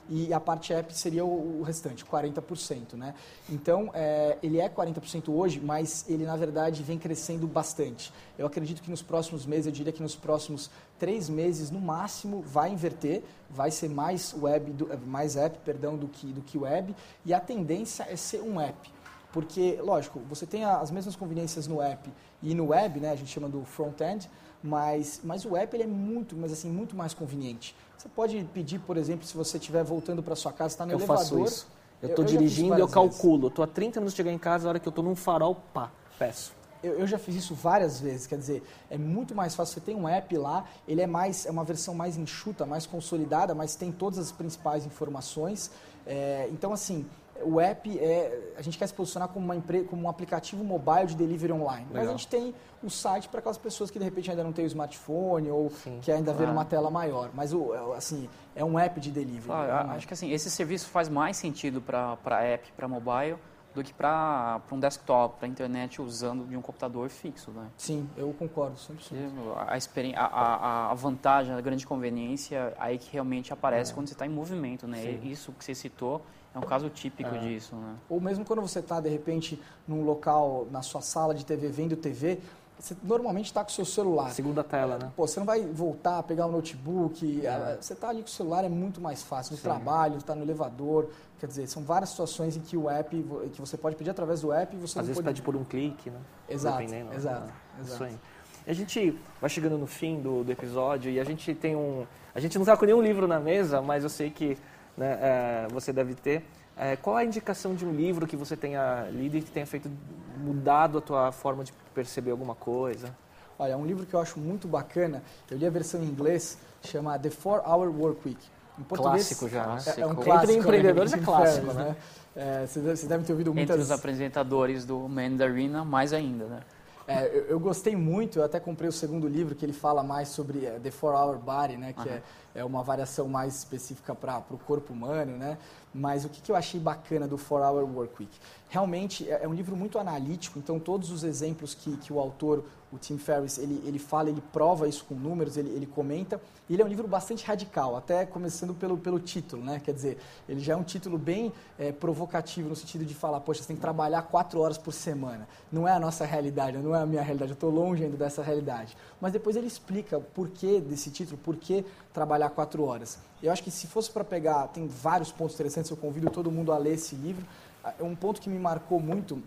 e 0.10 0.34
a 0.34 0.40
parte 0.40 0.74
app 0.74 0.96
seria 0.96 1.24
o, 1.24 1.62
restante, 1.64 2.04
40%. 2.06 2.94
Né? 2.94 3.14
Então, 3.50 3.90
é, 3.94 4.38
ele 4.44 4.60
é 4.60 4.70
40% 4.70 5.30
hoje, 5.30 5.60
mas 5.60 6.06
ele, 6.08 6.26
na 6.26 6.36
verdade, 6.36 6.84
vem 6.84 6.98
crescendo 6.98 7.48
bastante. 7.48 8.14
Eu 8.38 8.46
acredito 8.46 8.82
que 8.82 8.90
nos 8.90 9.02
próximos 9.02 9.46
meses, 9.46 9.68
eu 9.68 9.72
diria 9.72 9.94
que 9.94 10.02
nos 10.02 10.16
próximos 10.16 10.70
três 11.00 11.30
meses, 11.30 11.72
no 11.72 11.80
máximo, 11.80 12.42
vai 12.42 12.72
inverter, 12.72 13.24
vai 13.50 13.72
ser 13.72 13.90
mais, 13.90 14.36
web 14.40 14.72
do, 14.72 14.98
mais 15.06 15.36
app 15.36 15.58
perdão, 15.60 15.98
do, 15.98 16.08
que, 16.08 16.28
do 16.28 16.42
que 16.42 16.58
web, 16.58 16.96
e 17.26 17.34
a 17.34 17.40
tendência 17.40 18.06
é 18.10 18.16
ser 18.16 18.42
um 18.42 18.60
app. 18.60 18.92
Porque, 19.32 19.80
lógico, 19.82 20.20
você 20.30 20.46
tem 20.46 20.64
as 20.64 20.92
mesmas 20.92 21.16
conveniências 21.16 21.68
no 21.68 21.82
app 21.82 22.08
e 22.42 22.54
no 22.54 22.68
web, 22.68 23.00
né, 23.00 23.10
a 23.10 23.16
gente 23.16 23.32
chama 23.32 23.50
do 23.50 23.66
front-end, 23.66 24.30
mas, 24.64 25.20
mas 25.24 25.46
o 25.46 25.58
app 25.58 25.76
ele 25.76 25.84
é 25.84 25.88
muito, 25.88 26.36
mas 26.38 26.54
assim, 26.54 26.72
muito 26.72 26.96
mais 26.96 27.14
conveniente. 27.14 27.76
Você 27.98 28.08
pode 28.08 28.42
pedir, 28.54 28.80
por 28.80 28.96
exemplo, 28.96 29.26
se 29.26 29.36
você 29.36 29.58
estiver 29.58 29.84
voltando 29.84 30.24
para 30.24 30.36
sua 30.36 30.54
casa, 30.54 30.74
está 30.74 30.86
no 30.86 30.94
eu 30.94 30.98
elevador. 30.98 31.18
Faço 31.18 31.44
isso. 31.44 31.68
Eu 32.02 32.10
estou 32.10 32.26
dirigindo 32.26 32.78
e 32.78 32.82
eu 32.82 32.88
calculo. 32.88 33.48
Estou 33.48 33.64
há 33.64 33.68
30 33.68 34.00
minutos 34.00 34.14
de 34.14 34.18
chegar 34.18 34.32
em 34.32 34.38
casa, 34.38 34.68
a 34.68 34.70
hora 34.70 34.80
que 34.80 34.88
eu 34.88 34.90
estou 34.90 35.04
num 35.04 35.16
farol, 35.16 35.56
pá, 35.74 35.92
peço. 36.18 36.54
Eu, 36.84 37.00
eu, 37.00 37.08
já 37.08 37.18
fiz 37.18 37.36
isso 37.36 37.56
várias 37.56 38.02
vezes, 38.02 38.28
quer 38.28 38.38
dizer, 38.38 38.62
é 38.90 38.98
muito 38.98 39.34
mais 39.34 39.56
fácil. 39.56 39.76
Você 39.76 39.80
tem 39.80 39.96
um 39.96 40.08
app 40.08 40.38
lá, 40.38 40.66
ele 40.86 41.02
é 41.02 41.08
mais 41.08 41.46
é 41.46 41.52
uma 41.52 41.64
versão 41.64 41.96
mais 41.96 42.18
enxuta, 42.18 42.66
mais 42.66 42.86
consolidada, 42.86 43.56
mas 43.56 43.76
tem 43.76 43.90
todas 43.90 44.20
as 44.20 44.34
principais 44.34 44.86
informações. 44.86 45.72
É, 46.06 46.50
então, 46.52 46.74
assim, 46.74 47.06
o 47.42 47.60
app 47.60 48.00
é 48.00 48.54
a 48.56 48.62
gente 48.62 48.78
quer 48.78 48.88
se 48.88 48.94
posicionar 48.94 49.30
como 49.30 49.46
uma 49.46 49.56
empresa, 49.56 49.88
como 49.88 50.04
um 50.04 50.10
aplicativo 50.10 50.64
mobile 50.64 51.08
de 51.08 51.16
delivery 51.16 51.52
online. 51.52 51.86
Legal. 51.88 52.04
Mas 52.04 52.08
a 52.08 52.12
gente 52.12 52.28
tem 52.28 52.54
o 52.82 52.90
site 52.90 53.28
para 53.28 53.40
aquelas 53.40 53.58
pessoas 53.58 53.90
que 53.90 53.98
de 53.98 54.06
repente 54.06 54.30
ainda 54.30 54.44
não 54.44 54.54
têm 54.54 54.66
o 54.66 54.68
smartphone 54.68 55.50
ou 55.50 55.70
Sim, 55.70 56.00
que 56.02 56.12
ainda 56.12 56.34
claro. 56.34 56.52
uma 56.52 56.66
tela 56.66 56.90
maior. 56.90 57.32
Mas 57.34 57.54
o 57.54 57.74
assim 57.94 58.30
é 58.56 58.64
um 58.64 58.78
app 58.78 59.00
de 59.00 59.12
delivery. 59.12 59.46
Claro, 59.46 59.72
é 59.72 59.92
um 59.92 59.92
acho 59.96 60.08
que 60.08 60.14
assim 60.14 60.32
esse 60.32 60.50
serviço 60.50 60.90
faz 60.90 61.10
mais 61.10 61.38
sentido 61.38 61.82
para 61.82 62.16
para 62.18 62.44
app, 62.44 62.72
para 62.74 62.88
mobile 62.88 63.38
do 63.74 63.84
que 63.84 63.94
para 63.94 64.62
um 64.72 64.80
desktop, 64.80 65.40
para 65.40 65.48
internet 65.48 66.02
usando 66.02 66.48
de 66.48 66.56
um 66.56 66.62
computador 66.62 67.10
fixo, 67.10 67.52
né? 67.52 67.68
Sim, 67.76 68.08
eu 68.16 68.32
concordo 68.38 68.76
100%. 68.76 70.16
A, 70.16 70.26
a, 70.26 70.56
a, 70.56 70.92
a 70.92 70.94
vantagem, 70.94 71.54
a 71.54 71.62
grande 71.62 71.86
conveniência 71.88 72.74
aí 72.78 73.00
que 73.00 73.12
realmente 73.12 73.52
aparece 73.52 73.92
é. 73.92 73.96
quando 73.96 74.08
você 74.08 74.14
está 74.14 74.26
em 74.26 74.30
movimento, 74.30 74.88
né? 74.88 75.02
Sim. 75.02 75.20
Isso 75.24 75.52
que 75.54 75.66
você 75.66 75.74
citou 75.74 76.22
é 76.56 76.60
um 76.60 76.64
caso 76.64 76.90
típico 76.90 77.34
é. 77.34 77.40
disso, 77.40 77.76
né? 77.76 77.96
Ou 78.08 78.22
mesmo 78.22 78.46
quando 78.46 78.62
você 78.62 78.80
está, 78.80 79.00
de 79.00 79.10
repente, 79.10 79.60
num 79.88 80.04
local, 80.04 80.68
na 80.70 80.82
sua 80.82 81.02
sala 81.02 81.34
de 81.34 81.46
TV, 81.46 81.68
vendo 81.70 81.96
TV, 81.96 82.40
você 82.78 82.96
normalmente 83.02 83.46
está 83.46 83.64
com 83.64 83.70
o 83.70 83.74
seu 83.74 83.86
celular. 83.86 84.30
Segunda 84.32 84.64
tela, 84.64 84.98
né? 84.98 85.12
Pô, 85.16 85.26
você 85.26 85.40
não 85.40 85.48
vai 85.48 85.62
voltar 85.62 86.20
a 86.20 86.24
pegar 86.24 86.46
o 86.46 86.50
um 86.50 86.52
notebook. 86.52 87.46
É. 87.46 87.78
Você 87.80 87.94
está 87.94 88.10
ali 88.10 88.22
com 88.22 88.28
o 88.28 88.32
celular, 88.32 88.66
é 88.66 88.70
muito 88.70 89.00
mais 89.00 89.24
fácil. 89.24 89.54
No 89.54 89.58
Sim. 89.58 89.64
trabalho, 89.64 90.18
está 90.18 90.36
no 90.36 90.44
elevador. 90.44 91.10
Quer 91.40 91.48
dizer, 91.48 91.68
são 91.68 91.84
várias 91.84 92.10
situações 92.10 92.58
em 92.58 92.60
que 92.60 92.76
o 92.76 92.90
app, 92.90 93.16
que 93.54 93.60
você 93.60 93.78
pode 93.78 93.96
pedir 93.96 94.10
através 94.10 94.42
do 94.42 94.52
app 94.52 94.76
e 94.76 94.80
você 94.80 95.00
Às 95.00 95.08
vezes 95.08 95.22
pode... 95.22 95.28
pede 95.28 95.42
por 95.42 95.56
um 95.56 95.64
clique, 95.64 96.10
né? 96.10 96.20
Exato, 96.48 96.78
Dependendo, 96.78 97.14
exato, 97.14 97.46
né? 97.46 97.54
exato. 97.80 97.94
Isso 97.94 98.04
aí. 98.04 98.20
A 98.66 98.74
gente 98.74 99.20
vai 99.42 99.50
chegando 99.50 99.78
no 99.78 99.88
fim 99.88 100.22
do, 100.22 100.44
do 100.44 100.52
episódio 100.52 101.12
e 101.12 101.20
a 101.20 101.24
gente 101.24 101.54
tem 101.54 101.76
um... 101.76 102.06
A 102.34 102.40
gente 102.40 102.56
não 102.56 102.64
está 102.64 102.76
com 102.76 102.86
nenhum 102.86 103.02
livro 103.02 103.28
na 103.28 103.40
mesa, 103.40 103.82
mas 103.82 104.04
eu 104.04 104.10
sei 104.10 104.30
que 104.30 104.58
né, 104.98 105.18
é, 105.22 105.68
você 105.72 105.92
deve 105.92 106.16
ter. 106.16 106.44
É, 106.76 106.96
qual 106.96 107.16
a 107.16 107.24
indicação 107.24 107.76
de 107.76 107.86
um 107.86 107.92
livro 107.92 108.26
que 108.26 108.36
você 108.36 108.58
tenha 108.58 109.08
lido 109.12 109.38
e 109.38 109.42
que 109.42 109.52
tenha 109.52 109.66
feito 109.66 109.90
mudado 110.38 110.98
a 110.98 111.02
tua 111.02 111.32
forma 111.32 111.64
de 111.64 111.72
perceber 111.94 112.32
alguma 112.32 112.56
coisa? 112.56 113.16
Olha, 113.58 113.78
um 113.78 113.86
livro 113.86 114.06
que 114.06 114.14
eu 114.14 114.20
acho 114.20 114.40
muito 114.40 114.68
bacana, 114.68 115.22
eu 115.50 115.58
li 115.58 115.66
a 115.66 115.70
versão 115.70 116.02
em 116.02 116.06
inglês, 116.06 116.58
chama 116.82 117.18
The 117.20 117.30
Four 117.30 117.62
Hour 117.66 117.90
Work 117.90 118.28
Week. 118.28 118.48
Em 118.80 118.84
português, 118.84 119.28
clássico 119.28 119.48
já. 119.48 119.78
É, 119.96 120.02
é 120.02 120.06
um 120.08 120.16
clássico. 120.16 120.52
Entre 120.52 120.56
empreendedores 120.56 121.14
é 121.14 121.18
clássico, 121.20 121.68
né? 121.74 121.84
né? 121.84 121.96
É, 122.36 122.66
vocês 122.66 123.04
devem 123.04 123.24
ter 123.24 123.32
ouvido 123.32 123.54
muitas... 123.54 123.76
Entre 123.76 123.84
os 123.84 123.92
apresentadores 123.92 124.84
do 124.84 125.08
Mandarina, 125.08 125.86
mais 125.86 126.12
ainda, 126.12 126.46
né? 126.46 126.60
É, 127.08 127.28
eu, 127.28 127.44
eu, 127.50 127.60
gostei 127.60 127.96
muito, 127.96 128.40
eu 128.40 128.44
até 128.44 128.60
comprei 128.60 128.88
o 128.88 128.92
segundo 128.92 129.28
livro 129.28 129.56
que 129.56 129.66
ele 129.66 129.74
fala 129.74 130.02
mais 130.02 130.30
sobre 130.30 130.60
uh, 130.60 130.80
The 130.82 130.90
Four 130.90 131.14
Hour 131.14 131.38
Body, 131.38 131.76
né, 131.76 131.94
que 131.94 132.08
uhum. 132.08 132.16
é, 132.16 132.22
é 132.56 132.64
uma 132.64 132.84
variação 132.84 133.28
mais 133.28 133.56
específica 133.58 134.14
para 134.14 134.44
o 134.50 134.58
corpo 134.58 134.94
humano, 134.94 135.38
né? 135.38 135.58
Mas 135.94 136.26
o 136.26 136.30
que, 136.30 136.42
que 136.42 136.52
eu 136.52 136.56
achei 136.56 136.80
bacana 136.80 137.28
do 137.28 137.38
4 137.38 137.56
Hour 137.56 137.96
Work 137.96 138.16
Week? 138.20 138.40
Realmente 138.70 139.30
é, 139.30 139.44
é 139.44 139.48
um 139.48 139.54
livro 139.54 139.76
muito 139.76 140.00
analítico, 140.00 140.58
então 140.58 140.80
todos 140.80 141.12
os 141.12 141.24
exemplos 141.24 141.76
que, 141.76 141.96
que 141.98 142.12
o 142.12 142.20
autor, 142.20 142.64
o 142.92 142.98
Tim 142.98 143.20
Ferriss, 143.20 143.60
ele, 143.60 143.82
ele 143.86 144.00
fala, 144.00 144.30
ele 144.30 144.42
prova 144.52 144.88
isso 144.88 145.06
com 145.06 145.14
números, 145.14 145.58
ele, 145.58 145.70
ele 145.70 145.86
comenta. 145.86 146.42
Ele 146.68 146.82
é 146.82 146.86
um 146.86 146.88
livro 146.88 147.08
bastante 147.08 147.46
radical, 147.46 147.96
até 147.96 148.26
começando 148.26 148.74
pelo, 148.74 148.98
pelo 148.98 149.20
título, 149.20 149.64
né? 149.64 149.80
Quer 149.84 149.94
dizer, 149.94 150.18
ele 150.50 150.60
já 150.60 150.74
é 150.74 150.76
um 150.76 150.84
título 150.84 151.18
bem 151.18 151.54
é, 151.78 151.92
provocativo 151.92 152.70
no 152.70 152.76
sentido 152.76 153.06
de 153.06 153.14
falar, 153.14 153.40
poxa, 153.42 153.62
você 153.62 153.68
tem 153.68 153.76
que 153.76 153.82
trabalhar 153.82 154.24
quatro 154.24 154.60
horas 154.60 154.78
por 154.78 154.94
semana. 154.94 155.48
Não 155.72 155.88
é 155.88 155.92
a 155.92 156.00
nossa 156.00 156.26
realidade, 156.26 156.78
não 156.78 156.96
é 156.96 157.02
a 157.02 157.06
minha 157.06 157.22
realidade, 157.22 157.52
eu 157.52 157.56
estou 157.56 157.70
longe 157.70 158.04
ainda 158.04 158.18
dessa 158.18 158.42
realidade. 158.42 158.98
Mas 159.22 159.32
depois 159.34 159.56
ele 159.56 159.68
explica 159.68 160.18
o 160.18 160.22
porquê 160.22 160.80
desse 160.80 161.12
título, 161.12 161.38
por 161.38 161.56
que 161.58 161.86
trabalhar 162.12 162.43
quatro 162.50 162.84
horas. 162.84 163.20
Eu 163.42 163.52
acho 163.52 163.64
que 163.64 163.72
se 163.72 163.88
fosse 163.88 164.10
para 164.12 164.24
pegar, 164.24 164.68
tem 164.68 164.88
vários 164.88 165.32
pontos 165.32 165.56
interessantes, 165.56 165.92
eu 165.92 165.98
convido 165.98 166.30
todo 166.30 166.52
mundo 166.52 166.72
a 166.72 166.78
ler 166.78 166.94
esse 166.94 167.16
livro. 167.16 167.46
Ah, 167.84 167.94
um 168.02 168.16
ponto 168.16 168.42
que 168.42 168.50
me 168.50 168.58
marcou 168.58 169.00
muito 169.00 169.42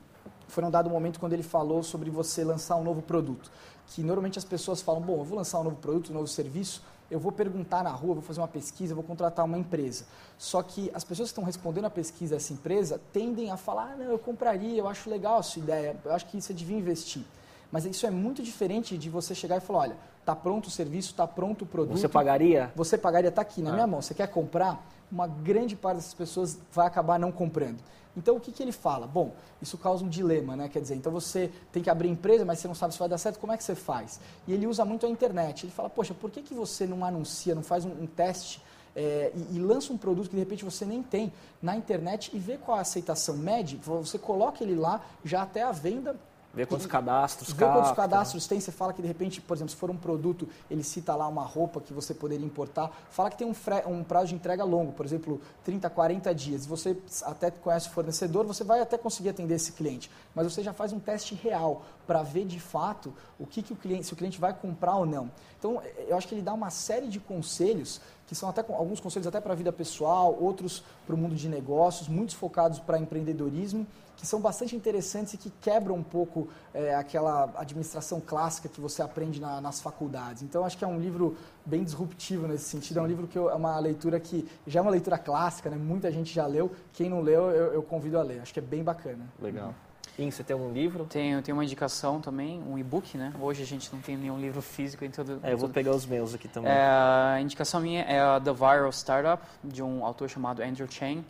foi 0.48 0.64
um 0.64 0.70
dado 0.70 0.88
momento 0.88 1.18
quando 1.18 1.32
ele 1.32 1.42
falou 1.42 1.82
sobre 1.82 2.11
você 2.11 2.44
lançar 2.44 2.76
um 2.76 2.85
novo 2.85 3.02
produto. 3.02 3.50
Que 3.88 4.02
normalmente 4.02 4.38
as 4.38 4.44
pessoas 4.44 4.80
falam, 4.80 5.00
bom, 5.00 5.18
eu 5.18 5.24
vou 5.24 5.38
lançar 5.38 5.61
um 5.61 5.64
novo 5.64 5.76
produto, 5.76 6.11
um 6.11 6.14
novo 6.14 6.26
serviço, 6.26 6.82
eu 7.11 7.20
vou 7.20 7.30
perguntar 7.30 7.85
na 7.85 7.90
rua, 7.90 8.14
vou 8.14 8.22
fazer 8.22 8.40
uma 8.40 8.49
pesquisa, 8.49 8.94
vou 8.94 9.05
contratar 9.05 9.44
uma 9.44 9.59
empresa. 9.59 10.05
Só 10.38 10.62
que 10.62 10.90
as 10.92 11.05
pessoas 11.05 11.28
que 11.28 11.32
estão 11.32 11.44
respondendo 11.44 11.84
a 11.84 11.90
pesquisa 11.90 12.34
dessa 12.34 12.53
empresa 12.53 13.01
tendem 13.12 13.51
a 13.51 13.57
falar, 13.57 13.92
ah, 13.92 13.97
não, 13.97 14.07
eu 14.07 14.18
compraria, 14.18 14.76
eu 14.76 14.88
acho 14.88 15.09
legal 15.09 15.38
a 15.38 15.42
sua 15.42 15.62
ideia, 15.62 15.97
eu 16.05 16.12
acho 16.12 16.26
que 16.26 16.40
você 16.40 16.53
devia 16.53 16.76
investir. 16.76 17.22
Mas 17.70 17.84
isso 17.84 18.07
é 18.07 18.11
muito 18.11 18.42
diferente 18.42 18.97
de 18.99 19.09
você 19.09 19.34
chegar 19.34 19.57
e 19.57 19.61
falar, 19.61 19.80
olha, 19.80 19.97
Tá 20.27 20.35
pronto 20.35 20.66
o 20.66 20.70
serviço, 20.70 21.14
tá 21.14 21.24
pronto 21.24 21.62
o 21.62 21.66
produto. 21.66 21.97
Você 21.97 22.09
pagaria? 22.09 22.72
Você 22.74 22.99
pagaria, 22.99 23.31
tá 23.31 23.43
aqui 23.43 23.62
na 23.62 23.70
Ah. 23.70 23.74
minha 23.74 23.87
mão. 23.87 24.03
Você 24.03 24.12
quer 24.12 24.27
comprar? 24.27 24.85
Uma 25.11 25.29
grande 25.29 25.77
parte 25.77 25.99
dessas 25.99 26.14
pessoas 26.14 26.59
vai 26.72 26.85
acabar 26.85 27.16
não 27.16 27.31
comprando. 27.31 27.79
Então, 28.16 28.35
o 28.35 28.41
que, 28.41 28.51
que 28.51 28.61
ele 28.61 28.72
fala? 28.72 29.07
Bom, 29.07 29.31
isso 29.62 29.79
causa 29.79 30.05
um 30.05 30.09
dilema, 30.09 30.57
né? 30.57 30.68
Quer 30.68 30.81
dizer, 30.81 30.97
então 30.97 31.12
você 31.12 31.53
tem 31.70 31.81
que 31.81 31.89
abrir 31.89 32.09
empresa, 32.09 32.45
mas 32.45 32.59
você 32.59 32.66
não 32.66 32.74
sabe 32.74 32.93
se 32.95 32.99
vai 32.99 33.09
dar 33.09 33.18
certo, 33.18 33.39
como 33.39 33.53
é 33.53 33.57
que 33.57 33.62
você 33.62 33.77
faz? 33.77 34.18
E 34.49 34.53
ele 34.53 34.66
usa 34.66 34.85
muito 34.85 35.07
a 35.07 35.09
internet. 35.09 35.64
Ele 35.64 35.70
fala, 35.72 35.89
poxa, 35.89 36.12
por 36.12 36.29
que, 36.29 36.43
que 36.43 36.55
você 36.55 36.87
não 36.89 37.05
anuncia, 37.05 37.55
não 37.55 37.62
faz 37.62 37.85
um, 37.85 37.91
um 37.91 38.07
teste 38.07 38.61
é, 38.97 39.31
e, 39.33 39.57
e 39.57 39.59
lança 39.61 39.93
um 39.93 39.99
produto 39.99 40.29
que 40.31 40.35
de 40.35 40.41
repente 40.41 40.64
você 40.64 40.85
nem 40.85 41.05
tem 41.05 41.33
na 41.62 41.77
internet 41.77 42.31
e 42.35 42.39
vê 42.41 42.57
qual 42.57 42.79
a 42.79 42.81
aceitação 42.81 43.37
média? 43.37 43.79
Você 43.81 44.18
coloca 44.18 44.64
ele 44.64 44.74
lá, 44.74 45.03
já 45.24 45.43
até 45.43 45.62
a 45.62 45.70
venda, 45.70 46.16
Ver 46.57 46.66
quantos 46.66 46.86
cadastros 46.86 47.50
Vê 47.52 47.64
quantos 47.66 47.92
cadastros 47.92 48.46
tem, 48.46 48.59
você 48.59 48.72
fala 48.72 48.92
que 48.94 49.02
de 49.02 49.07
repente, 49.09 49.42
por 49.42 49.54
exemplo, 49.54 49.70
se 49.70 49.76
for 49.76 49.90
um 49.90 49.96
produto, 49.96 50.48
ele 50.70 50.82
cita 50.82 51.14
lá 51.14 51.28
uma 51.28 51.44
roupa 51.44 51.82
que 51.82 51.92
você 51.92 52.14
poderia 52.14 52.46
importar, 52.46 52.90
fala 53.11 53.28
que 53.30 53.36
tem 53.36 53.46
um, 53.46 53.52
fre- 53.52 53.84
um 53.86 54.02
prazo 54.02 54.28
de 54.28 54.34
entrega 54.36 54.64
longo, 54.64 54.90
por 54.92 55.04
exemplo, 55.04 55.38
30, 55.64 55.90
40 55.90 56.34
dias. 56.34 56.64
Você 56.64 56.96
até 57.24 57.50
conhece 57.50 57.88
o 57.88 57.90
fornecedor, 57.90 58.46
você 58.46 58.64
vai 58.64 58.80
até 58.80 58.96
conseguir 58.96 59.28
atender 59.28 59.54
esse 59.54 59.72
cliente, 59.72 60.11
mas 60.34 60.50
você 60.50 60.62
já 60.62 60.72
faz 60.72 60.92
um 60.94 60.98
teste 60.98 61.34
real 61.34 61.82
para 62.07 62.22
ver 62.22 62.46
de 62.46 62.59
fato 62.59 63.12
o 63.38 63.46
que, 63.46 63.62
que 63.62 63.72
o 63.74 63.76
cliente, 63.76 64.07
se 64.07 64.12
o 64.14 64.16
cliente 64.16 64.40
vai 64.40 64.54
comprar 64.54 64.96
ou 64.96 65.04
não. 65.04 65.30
Então, 65.59 65.82
eu 66.09 66.16
acho 66.16 66.26
que 66.26 66.34
ele 66.34 66.42
dá 66.42 66.54
uma 66.54 66.70
série 66.70 67.09
de 67.09 67.20
conselhos 67.20 68.00
que 68.27 68.35
são 68.35 68.49
até 68.49 68.64
alguns 68.74 68.99
conselhos 69.01 69.27
até 69.27 69.41
para 69.41 69.53
a 69.53 69.57
vida 69.57 69.72
pessoal, 69.72 70.37
outros 70.41 70.83
para 71.07 71.14
o 71.14 71.18
mundo 71.18 71.35
de 71.35 71.49
negócios, 71.49 72.09
muitos 72.09 72.35
focados 72.35 72.79
para 72.81 72.99
empreendedorismo, 72.99 73.87
que 74.16 74.27
são 74.27 74.41
bastante 74.41 74.74
interessantes 74.74 75.35
e 75.35 75.37
que 75.37 75.51
quebram 75.61 75.95
um 75.95 76.03
pouco 76.03 76.49
é, 76.72 76.95
aquela 76.95 77.53
administração 77.57 78.18
clássica 78.20 78.66
que 78.68 78.81
você 78.81 79.03
aprende 79.03 79.39
na- 79.41 79.61
nas 79.61 79.81
faculdades. 79.81 80.43
Então, 80.43 80.64
acho 80.64 80.77
que 80.79 80.85
é 80.85 80.89
um 80.89 80.99
livro 80.99 81.37
bem 81.66 81.85
disruptivo 81.85 82.47
nesse 82.49 82.64
sentido. 82.64 82.99
É 82.99 83.03
um 83.03 83.07
livro 83.07 83.27
que 83.27 83.39
eu- 83.39 83.51
é 83.51 83.55
uma 83.55 83.79
leitura 83.79 84.18
que 84.18 84.49
já 84.66 84.81
é 84.81 84.83
uma 84.83 84.91
leitura 84.91 85.18
clássica, 85.18 85.68
né? 85.68 85.77
muita 85.77 86.11
gente 86.11 86.33
já 86.35 86.47
leu. 86.47 86.70
Quem 86.95 87.11
não 87.11 87.20
leu, 87.20 87.51
eu, 87.51 87.74
eu 87.74 87.83
convido 87.83 88.18
a 88.18 88.22
ler. 88.22 88.41
Acho 88.41 88.55
que 88.55 88.59
é 88.59 88.62
bem 88.62 88.83
bacana. 88.83 89.27
Legal. 89.39 89.74
In, 90.19 90.31
você 90.31 90.43
tem 90.43 90.55
algum 90.55 90.73
livro? 90.73 91.05
Tenho, 91.05 91.43
tenho 91.43 91.57
uma 91.57 91.64
indicação 91.64 92.21
também, 92.23 92.62
um 92.62 92.79
e-book, 92.79 93.19
né? 93.19 93.35
Hoje 93.39 93.62
a 93.62 93.67
gente 93.67 93.93
não 93.93 94.01
tem 94.01 94.17
nenhum 94.17 94.41
livro 94.41 94.62
físico 94.62 95.05
em 95.05 95.11
todo. 95.11 95.39
É, 95.43 95.53
eu 95.53 95.59
vou 95.59 95.69
todo- 95.69 95.75
pegar 95.75 95.91
os 95.95 96.07
meus 96.07 96.35
aqui 96.35 96.49
também. 96.49 96.73
É, 96.73 96.87
a 97.35 97.39
indicação 97.41 97.81
minha 97.83 98.03
é 98.03 98.19
a 98.19 98.41
The 98.41 98.53
Viral 98.53 98.91
Startup, 98.93 99.43
de 99.62 99.83
um 99.83 100.05
autor 100.07 100.31
chamado 100.31 100.62
Andrew 100.62 100.91
Chang. 100.91 101.23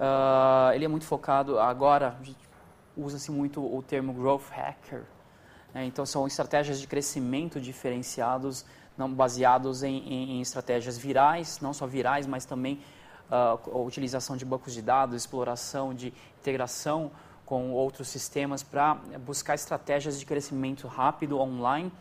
Ah, 0.00 0.72
ele 0.74 0.84
é 0.84 0.88
muito 0.88 1.04
focado, 1.06 1.60
agora 1.60 2.16
usa-se 2.96 3.30
muito 3.30 3.60
o 3.60 3.80
termo 3.82 4.12
growth 4.12 4.48
hacker. 4.50 5.02
né? 5.72 5.84
Então 5.84 6.04
são 6.04 6.26
estratégias 6.26 6.80
de 6.80 6.86
crescimento 6.88 7.60
diferenciados, 7.60 8.64
não 8.98 9.12
baseados 9.12 9.82
em, 9.84 9.96
em- 9.98 10.30
em 10.38 10.40
estratégias 10.40 10.98
virais, 10.98 11.60
não 11.60 11.72
só 11.72 11.86
virais, 11.86 12.26
mas 12.26 12.44
também 12.44 12.80
ah, 13.30 13.56
a 13.72 13.78
utilização 13.78 14.36
de 14.36 14.44
bancos 14.44 14.72
de 14.72 14.82
dados, 14.82 15.14
exploração 15.14 15.94
de 15.94 16.12
integração 16.40 17.12
com 17.44 17.72
outros 17.72 18.08
sistemas 18.08 18.62
para 18.62 18.94
buscar 19.24 19.54
estratégias 19.54 20.18
de 20.18 20.24
crescimento 20.24 20.86
rápido 20.86 21.38
online, 21.38 21.92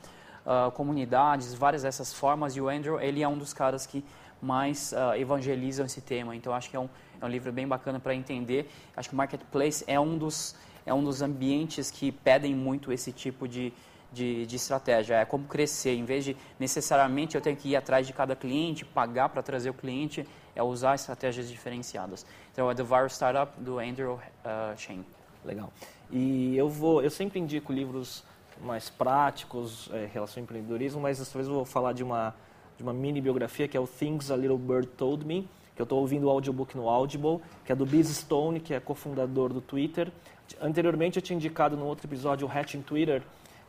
ah, 0.46 0.72
comunidades, 0.74 1.54
várias 1.54 1.84
dessas 1.84 2.14
formas. 2.14 2.56
E 2.56 2.62
o 2.62 2.70
Andrew, 2.70 3.00
ele 3.00 3.22
é 3.22 3.28
um 3.28 3.38
dos 3.38 3.54
caras 3.54 3.86
que 3.86 4.04
mais 4.42 4.94
ah, 4.94 5.18
evangelizam 5.18 5.86
esse 5.86 6.02
tema. 6.02 6.36
Então, 6.36 6.54
acho 6.54 6.70
que 6.70 6.76
é 6.76 6.80
um, 6.80 6.90
é 7.22 7.26
um 7.26 7.30
livro 7.30 7.52
bem 7.52 7.68
bacana 7.68 8.00
para 8.00 8.14
entender. 8.14 8.70
Acho 8.96 9.10
que 9.10 9.16
o 9.16 9.18
Marketplace 9.18 9.84
é 9.88 10.00
um 10.00 10.18
dos, 10.18 10.56
é 10.86 10.94
um 10.94 11.04
dos 11.04 11.22
ambientes 11.22 11.90
que 11.92 12.12
pedem 12.12 12.54
muito 12.56 12.92
esse 12.92 13.12
tipo 13.12 13.48
de, 13.48 13.74
de, 14.12 14.46
de 14.46 14.56
estratégia. 14.56 15.16
É 15.16 15.26
como 15.26 15.46
crescer. 15.46 15.96
Em 15.96 16.06
vez 16.06 16.26
de 16.26 16.36
necessariamente 16.60 17.36
eu 17.36 17.42
ter 17.42 17.56
que 17.56 17.70
ir 17.70 17.76
atrás 17.76 18.06
de 18.06 18.14
cada 18.14 18.36
cliente, 18.36 18.84
pagar 18.84 19.30
para 19.30 19.42
trazer 19.42 19.70
o 19.70 19.74
cliente, 19.74 20.28
é 20.56 20.62
usar 20.62 20.96
estratégias 20.96 21.50
diferenciadas. 21.50 22.26
Então, 22.52 22.70
é 22.70 22.76
The 22.76 22.84
Viral 22.84 23.08
Startup, 23.08 23.60
do 23.62 23.80
Andrew 23.80 24.16
uh, 24.16 24.78
Chen. 24.78 25.04
Legal. 25.46 25.72
E 26.12 26.56
eu 26.56 26.70
vou, 26.70 27.02
eu 27.02 27.10
sempre 27.10 27.40
indico 27.40 27.74
livros 27.74 28.24
mais 28.62 28.90
práticos 28.90 29.90
é, 29.92 30.06
em 30.06 30.08
relação 30.08 30.42
ao 30.42 30.44
empreendedorismo, 30.44 31.02
mas 31.02 31.20
dessa 31.20 31.38
vez 31.38 31.48
eu 31.48 31.54
vou 31.54 31.66
falar 31.66 31.94
de 31.94 32.04
uma 32.04 32.34
de 32.76 32.82
uma 32.82 32.94
mini 32.94 33.22
biografia 33.22 33.68
que 33.68 33.78
é 33.78 33.80
o 33.80 33.88
Things 33.88 34.32
a 34.32 34.36
Little 34.36 34.58
Bird 34.58 34.88
Told 34.88 35.24
Me, 35.26 35.48
que 35.76 35.82
eu 35.82 35.84
estou 35.84 36.00
ouvindo 36.00 36.26
o 36.26 36.30
audiobook 36.30 36.76
no 36.76 36.90
Audible, 36.90 37.40
que 37.64 37.72
é 37.72 37.76
do 37.76 37.86
Biz 37.86 38.08
Stone, 38.08 38.60
que 38.60 38.74
é 38.74 38.80
cofundador 38.80 39.54
do 39.54 39.62
Twitter. 39.62 40.12
Anteriormente 40.60 41.18
eu 41.18 41.22
tinha 41.22 41.36
indicado 41.36 41.78
no 41.78 41.86
outro 41.86 42.08
episódio 42.08 42.48
o 42.48 42.52
Hatching 42.52 42.82
Twitter, 42.82 43.22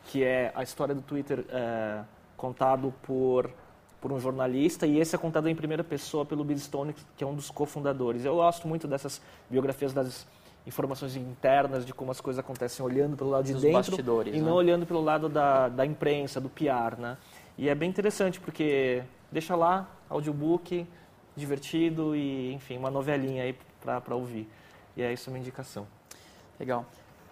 que 0.05 0.23
é 0.23 0.51
a 0.55 0.63
história 0.63 0.95
do 0.95 1.01
Twitter 1.01 1.45
é, 1.49 2.01
contado 2.35 2.93
por 3.03 3.51
por 4.05 4.11
um 4.11 4.19
jornalista 4.19 4.85
e 4.85 4.99
esse 4.99 5.15
é 5.15 5.17
contado 5.17 5.49
em 5.49 5.55
primeira 5.55 5.83
pessoa 5.83 6.23
pelo 6.23 6.43
Biz 6.43 6.61
Stone, 6.61 6.93
que 7.17 7.23
é 7.23 7.27
um 7.27 7.33
dos 7.33 7.49
cofundadores. 7.49 8.23
Eu 8.23 8.35
gosto 8.35 8.67
muito 8.67 8.87
dessas 8.87 9.19
biografias 9.49 9.93
das 9.93 10.27
informações 10.67 11.15
internas 11.15 11.85
de 11.85 11.93
como 11.93 12.11
as 12.11 12.19
coisas 12.19 12.39
acontecem 12.39 12.83
olhando 12.85 13.15
pelo 13.15 13.29
lado 13.29 13.45
de 13.45 13.53
Dos 13.53 13.61
dentro 13.61 13.77
bastidores, 13.77 14.33
e 14.33 14.37
né? 14.39 14.43
não 14.43 14.53
olhando 14.55 14.85
pelo 14.85 15.01
lado 15.01 15.29
da, 15.29 15.69
da 15.69 15.85
imprensa, 15.85 16.41
do 16.41 16.49
PR, 16.49 16.97
né? 16.97 17.17
E 17.57 17.69
é 17.69 17.75
bem 17.75 17.89
interessante 17.89 18.39
porque 18.39 19.03
deixa 19.31 19.55
lá 19.55 19.87
audiobook 20.09 20.85
divertido 21.35 22.15
e 22.15 22.53
enfim 22.53 22.77
uma 22.77 22.89
novelinha 22.89 23.43
aí 23.43 23.55
para 23.81 24.15
ouvir. 24.15 24.49
E 24.97 25.01
é 25.03 25.11
isso 25.13 25.29
a 25.29 25.31
minha 25.31 25.41
indicação. 25.41 25.85
Legal. 26.59 26.85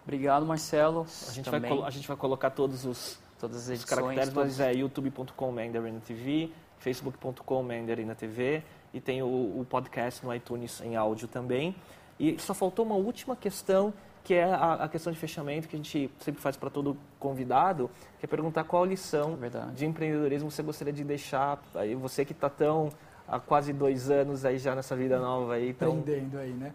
Obrigado, 0.03 0.45
Marcelo. 0.45 1.05
A 1.27 1.31
gente, 1.31 1.49
vai, 1.49 1.61
Também, 1.61 1.83
a 1.83 1.89
gente 1.89 2.07
vai 2.07 2.17
colocar 2.17 2.49
todos 2.49 2.85
os, 2.85 3.17
todas 3.39 3.55
as 3.57 3.63
os 3.63 3.69
edições. 3.69 3.89
caracteres, 3.89 4.33
todos- 4.33 4.57
mas 4.57 4.59
é 4.59 4.73
youtube.com 4.73 5.51
Mandarin 5.51 5.99
TV, 6.01 6.51
facebook.com 6.77 7.63
Mandarin 7.63 8.13
TV 8.13 8.61
e 8.93 8.99
tem 8.99 9.23
o, 9.23 9.25
o 9.25 9.65
podcast 9.69 10.23
no 10.25 10.35
iTunes 10.35 10.81
em 10.81 10.95
áudio 10.97 11.27
também. 11.27 11.73
E 12.19 12.39
só 12.39 12.53
faltou 12.53 12.85
uma 12.85 12.95
última 12.95 13.35
questão, 13.35 13.93
que 14.23 14.33
é 14.33 14.43
a, 14.43 14.73
a 14.75 14.89
questão 14.89 15.11
de 15.11 15.19
fechamento 15.19 15.67
que 15.67 15.75
a 15.75 15.79
gente 15.79 16.09
sempre 16.19 16.41
faz 16.41 16.55
para 16.55 16.69
todo 16.69 16.95
convidado, 17.19 17.89
que 18.19 18.25
é 18.25 18.27
perguntar 18.27 18.63
qual 18.63 18.85
lição 18.85 19.35
Verdade. 19.35 19.73
de 19.73 19.85
empreendedorismo 19.85 20.49
você 20.49 20.63
gostaria 20.63 20.93
de 20.93 21.03
deixar, 21.03 21.61
aí 21.75 21.95
você 21.95 22.23
que 22.23 22.31
está 22.31 22.49
tão 22.49 22.89
há 23.27 23.39
quase 23.39 23.73
dois 23.73 24.09
anos 24.09 24.45
aí 24.45 24.57
já 24.57 24.75
nessa 24.75 24.95
vida 24.95 25.19
nova 25.19 25.55
aí, 25.55 25.69
então 25.69 25.91
Aprendendo 25.91 26.37
aí, 26.37 26.51
né? 26.51 26.73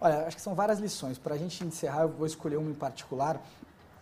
Olha, 0.00 0.26
acho 0.26 0.36
que 0.36 0.42
são 0.42 0.54
várias 0.54 0.78
lições. 0.78 1.18
Para 1.18 1.34
a 1.34 1.38
gente 1.38 1.64
encerrar, 1.64 2.02
eu 2.02 2.08
vou 2.08 2.26
escolher 2.26 2.56
uma 2.56 2.70
em 2.70 2.74
particular, 2.74 3.40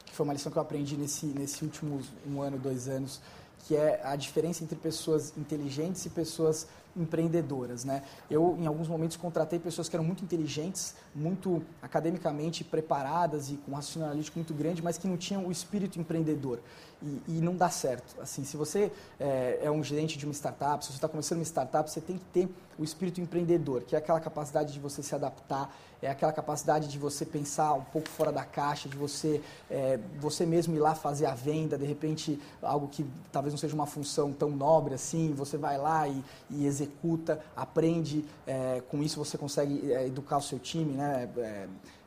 que 0.04 0.14
foi 0.14 0.24
uma 0.24 0.32
lição 0.32 0.52
que 0.52 0.58
eu 0.58 0.62
aprendi 0.62 0.96
nesse, 0.96 1.26
nesse 1.26 1.64
último 1.64 2.00
um 2.26 2.40
ano, 2.42 2.58
dois 2.58 2.86
anos, 2.86 3.20
que 3.66 3.74
é 3.74 4.00
a 4.04 4.14
diferença 4.14 4.62
entre 4.62 4.76
pessoas 4.76 5.32
inteligentes 5.36 6.04
e 6.04 6.10
pessoas 6.10 6.66
empreendedoras, 6.96 7.84
né? 7.84 8.02
Eu, 8.30 8.56
em 8.58 8.66
alguns 8.66 8.88
momentos, 8.88 9.16
contratei 9.16 9.58
pessoas 9.58 9.88
que 9.88 9.96
eram 9.96 10.04
muito 10.04 10.24
inteligentes, 10.24 10.94
muito 11.14 11.62
academicamente 11.82 12.64
preparadas 12.64 13.50
e 13.50 13.56
com 13.56 13.72
um 13.72 13.74
raciocínio 13.74 14.06
analítico 14.06 14.38
muito 14.38 14.54
grande, 14.54 14.82
mas 14.82 14.98
que 14.98 15.06
não 15.06 15.16
tinham 15.16 15.46
o 15.46 15.52
espírito 15.52 15.98
empreendedor. 16.00 16.60
E, 17.02 17.22
e 17.28 17.40
não 17.40 17.54
dá 17.54 17.68
certo. 17.68 18.20
Assim, 18.20 18.42
se 18.44 18.56
você 18.56 18.90
é, 19.20 19.60
é 19.62 19.70
um 19.70 19.84
gerente 19.84 20.16
de 20.16 20.24
uma 20.24 20.32
startup, 20.32 20.84
se 20.84 20.90
você 20.90 20.96
está 20.96 21.08
começando 21.08 21.38
uma 21.38 21.44
startup, 21.44 21.90
você 21.90 22.00
tem 22.00 22.16
que 22.16 22.24
ter 22.32 22.48
o 22.78 22.84
espírito 22.84 23.20
empreendedor, 23.20 23.82
que 23.82 23.94
é 23.94 23.98
aquela 23.98 24.20
capacidade 24.20 24.72
de 24.72 24.80
você 24.80 25.02
se 25.02 25.14
adaptar, 25.14 25.74
é 26.00 26.10
aquela 26.10 26.32
capacidade 26.32 26.88
de 26.88 26.98
você 26.98 27.24
pensar 27.24 27.72
um 27.74 27.84
pouco 27.84 28.08
fora 28.08 28.30
da 28.30 28.44
caixa, 28.44 28.88
de 28.88 28.96
você, 28.96 29.42
é, 29.70 29.98
você 30.18 30.44
mesmo 30.44 30.74
ir 30.74 30.78
lá 30.78 30.94
fazer 30.94 31.26
a 31.26 31.34
venda, 31.34 31.78
de 31.78 31.84
repente 31.84 32.40
algo 32.62 32.88
que 32.88 33.06
talvez 33.32 33.52
não 33.52 33.58
seja 33.58 33.74
uma 33.74 33.86
função 33.86 34.32
tão 34.32 34.50
nobre 34.50 34.94
assim, 34.94 35.32
você 35.32 35.56
vai 35.56 35.78
lá 35.78 36.06
e, 36.06 36.22
e 36.50 36.66
executa, 36.66 37.40
aprende, 37.54 38.24
é, 38.46 38.82
com 38.88 39.02
isso 39.02 39.18
você 39.22 39.38
consegue 39.38 39.92
é, 39.92 40.06
educar 40.06 40.38
o 40.38 40.42
seu 40.42 40.58
time, 40.58 40.92
né? 40.92 41.28
É, 41.38 41.66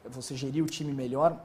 você 0.09 0.35
gerir 0.35 0.63
o 0.63 0.67
time 0.67 0.93
melhor. 0.93 1.37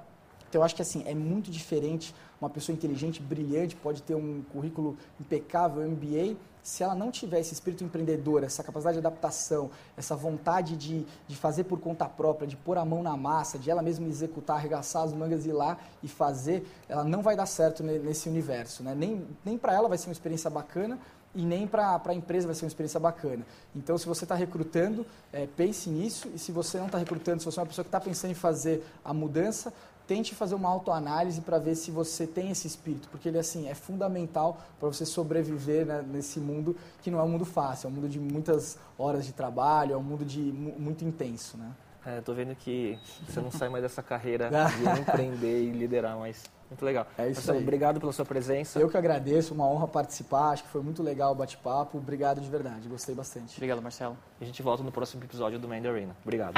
Então 0.55 0.61
eu 0.61 0.65
acho 0.65 0.77
que 0.77 0.83
assim, 0.83 1.03
é 1.05 1.15
muito 1.17 1.51
diferente 1.51 2.15
uma 2.41 2.49
pessoa 2.49 2.73
inteligente, 2.73 3.21
brilhante, 3.21 3.75
pode 3.75 4.01
ter 4.05 4.15
um 4.15 4.41
currículo 4.53 4.97
impecável, 5.21 5.83
MBA, 5.83 6.37
se 6.63 6.85
ela 6.85 6.95
não 6.95 7.11
tiver 7.11 7.41
esse 7.41 7.53
espírito 7.53 7.83
empreendedor, 7.83 8.45
essa 8.45 8.63
capacidade 8.63 8.95
de 8.95 9.05
adaptação, 9.05 9.69
essa 9.97 10.15
vontade 10.15 10.77
de, 10.77 11.05
de 11.27 11.35
fazer 11.35 11.65
por 11.65 11.81
conta 11.81 12.09
própria, 12.09 12.47
de 12.47 12.57
pôr 12.57 12.79
a 12.79 12.85
mão 12.85 13.03
na 13.03 13.17
massa, 13.17 13.59
de 13.59 13.69
ela 13.69 13.83
mesma 13.83 14.07
executar, 14.07 14.59
arregaçar 14.59 15.03
as 15.03 15.13
mangas 15.13 15.45
e 15.45 15.49
ir 15.49 15.53
lá 15.53 15.77
e 16.05 16.07
fazer, 16.07 16.65
ela 16.89 17.03
não 17.03 17.21
vai 17.21 17.35
dar 17.35 17.47
certo 17.47 17.83
ne- 17.83 17.99
nesse 17.99 18.29
universo. 18.29 18.85
Né? 18.85 18.95
Nem, 18.95 19.27
nem 19.45 19.59
para 19.59 19.75
ela 19.75 19.89
vai 19.89 19.99
ser 19.99 20.07
uma 20.07 20.13
experiência 20.13 20.49
bacana 20.49 21.01
e 21.35 21.45
nem 21.45 21.67
para 21.67 22.01
a 22.05 22.15
empresa 22.15 22.47
vai 22.47 22.55
ser 22.55 22.65
uma 22.65 22.69
experiência 22.69 23.01
bacana. 23.01 23.45
Então, 23.75 23.99
se 23.99 24.07
você 24.07 24.25
está 24.25 24.35
recrutando, 24.35 25.05
é, 25.33 25.47
pense 25.47 25.91
nisso. 25.91 26.29
E 26.33 26.39
se 26.39 26.53
você 26.53 26.79
não 26.79 26.87
está 26.87 26.97
recrutando, 26.97 27.41
se 27.41 27.47
você 27.47 27.59
é 27.59 27.63
uma 27.63 27.67
pessoa 27.67 27.85
que 27.85 27.89
está 27.89 28.01
pensando 28.01 28.31
em 28.31 28.35
fazer 28.35 28.85
a 29.05 29.13
mudança, 29.13 29.73
tente 30.07 30.35
fazer 30.35 30.55
uma 30.55 30.69
autoanálise 30.69 31.41
para 31.41 31.59
ver 31.59 31.75
se 31.75 31.91
você 31.91 32.27
tem 32.27 32.51
esse 32.51 32.67
espírito, 32.67 33.09
porque 33.09 33.29
ele 33.29 33.39
assim 33.39 33.69
é 33.69 33.75
fundamental 33.75 34.59
para 34.79 34.89
você 34.89 35.05
sobreviver 35.07 35.87
né, 35.87 36.05
nesse 36.07 36.39
mundo 36.39 36.77
que 37.03 37.11
não 37.11 37.19
é 37.19 37.23
um 37.23 37.29
mundo 37.29 37.45
fácil, 37.45 37.87
é 37.87 37.91
um 37.91 37.95
mundo 37.95 38.09
de 38.09 38.19
muitas 38.21 38.79
horas 38.99 39.25
de 39.25 39.33
trabalho, 39.33 39.95
é 39.95 39.97
um 39.97 40.03
mundo 40.03 40.25
de 40.25 40.41
mu- 40.41 40.75
muito 40.79 41.05
intenso, 41.05 41.57
né? 41.57 41.71
é, 42.07 42.21
tô 42.21 42.35
vendo 42.35 42.55
que 42.55 42.99
você 43.27 43.41
não 43.41 43.51
sai 43.51 43.71
mais 43.71 43.83
dessa 43.83 44.03
carreira 44.03 44.51
de 44.95 45.01
empreender 45.01 45.63
e 45.63 45.71
liderar, 45.71 46.19
mas 46.19 46.45
Muito 46.69 46.85
legal. 46.85 47.07
É 47.17 47.29
isso 47.29 47.37
Marcelo, 47.41 47.59
aí. 47.59 47.63
obrigado 47.63 47.99
pela 47.99 48.13
sua 48.13 48.27
presença. 48.27 48.79
Eu 48.79 48.91
que 48.91 48.97
agradeço, 48.99 49.55
uma 49.55 49.67
honra 49.67 49.89
participar, 49.89 50.51
acho 50.51 50.65
que 50.65 50.69
foi 50.69 50.83
muito 50.83 51.03
legal 51.03 51.33
o 51.33 51.35
bate-papo. 51.35 51.97
Obrigado 51.97 52.43
de 52.43 52.51
verdade, 52.51 52.89
gostei 52.89 53.15
bastante. 53.15 53.55
Obrigado, 53.57 53.81
Marcelo. 53.81 54.19
A 54.39 54.45
gente 54.45 54.63
volta 54.63 54.83
no 54.83 54.93
próximo 54.93 55.25
episódio 55.25 55.59
do 55.59 55.67
Mandarina. 55.67 56.15
Obrigado. 56.23 56.55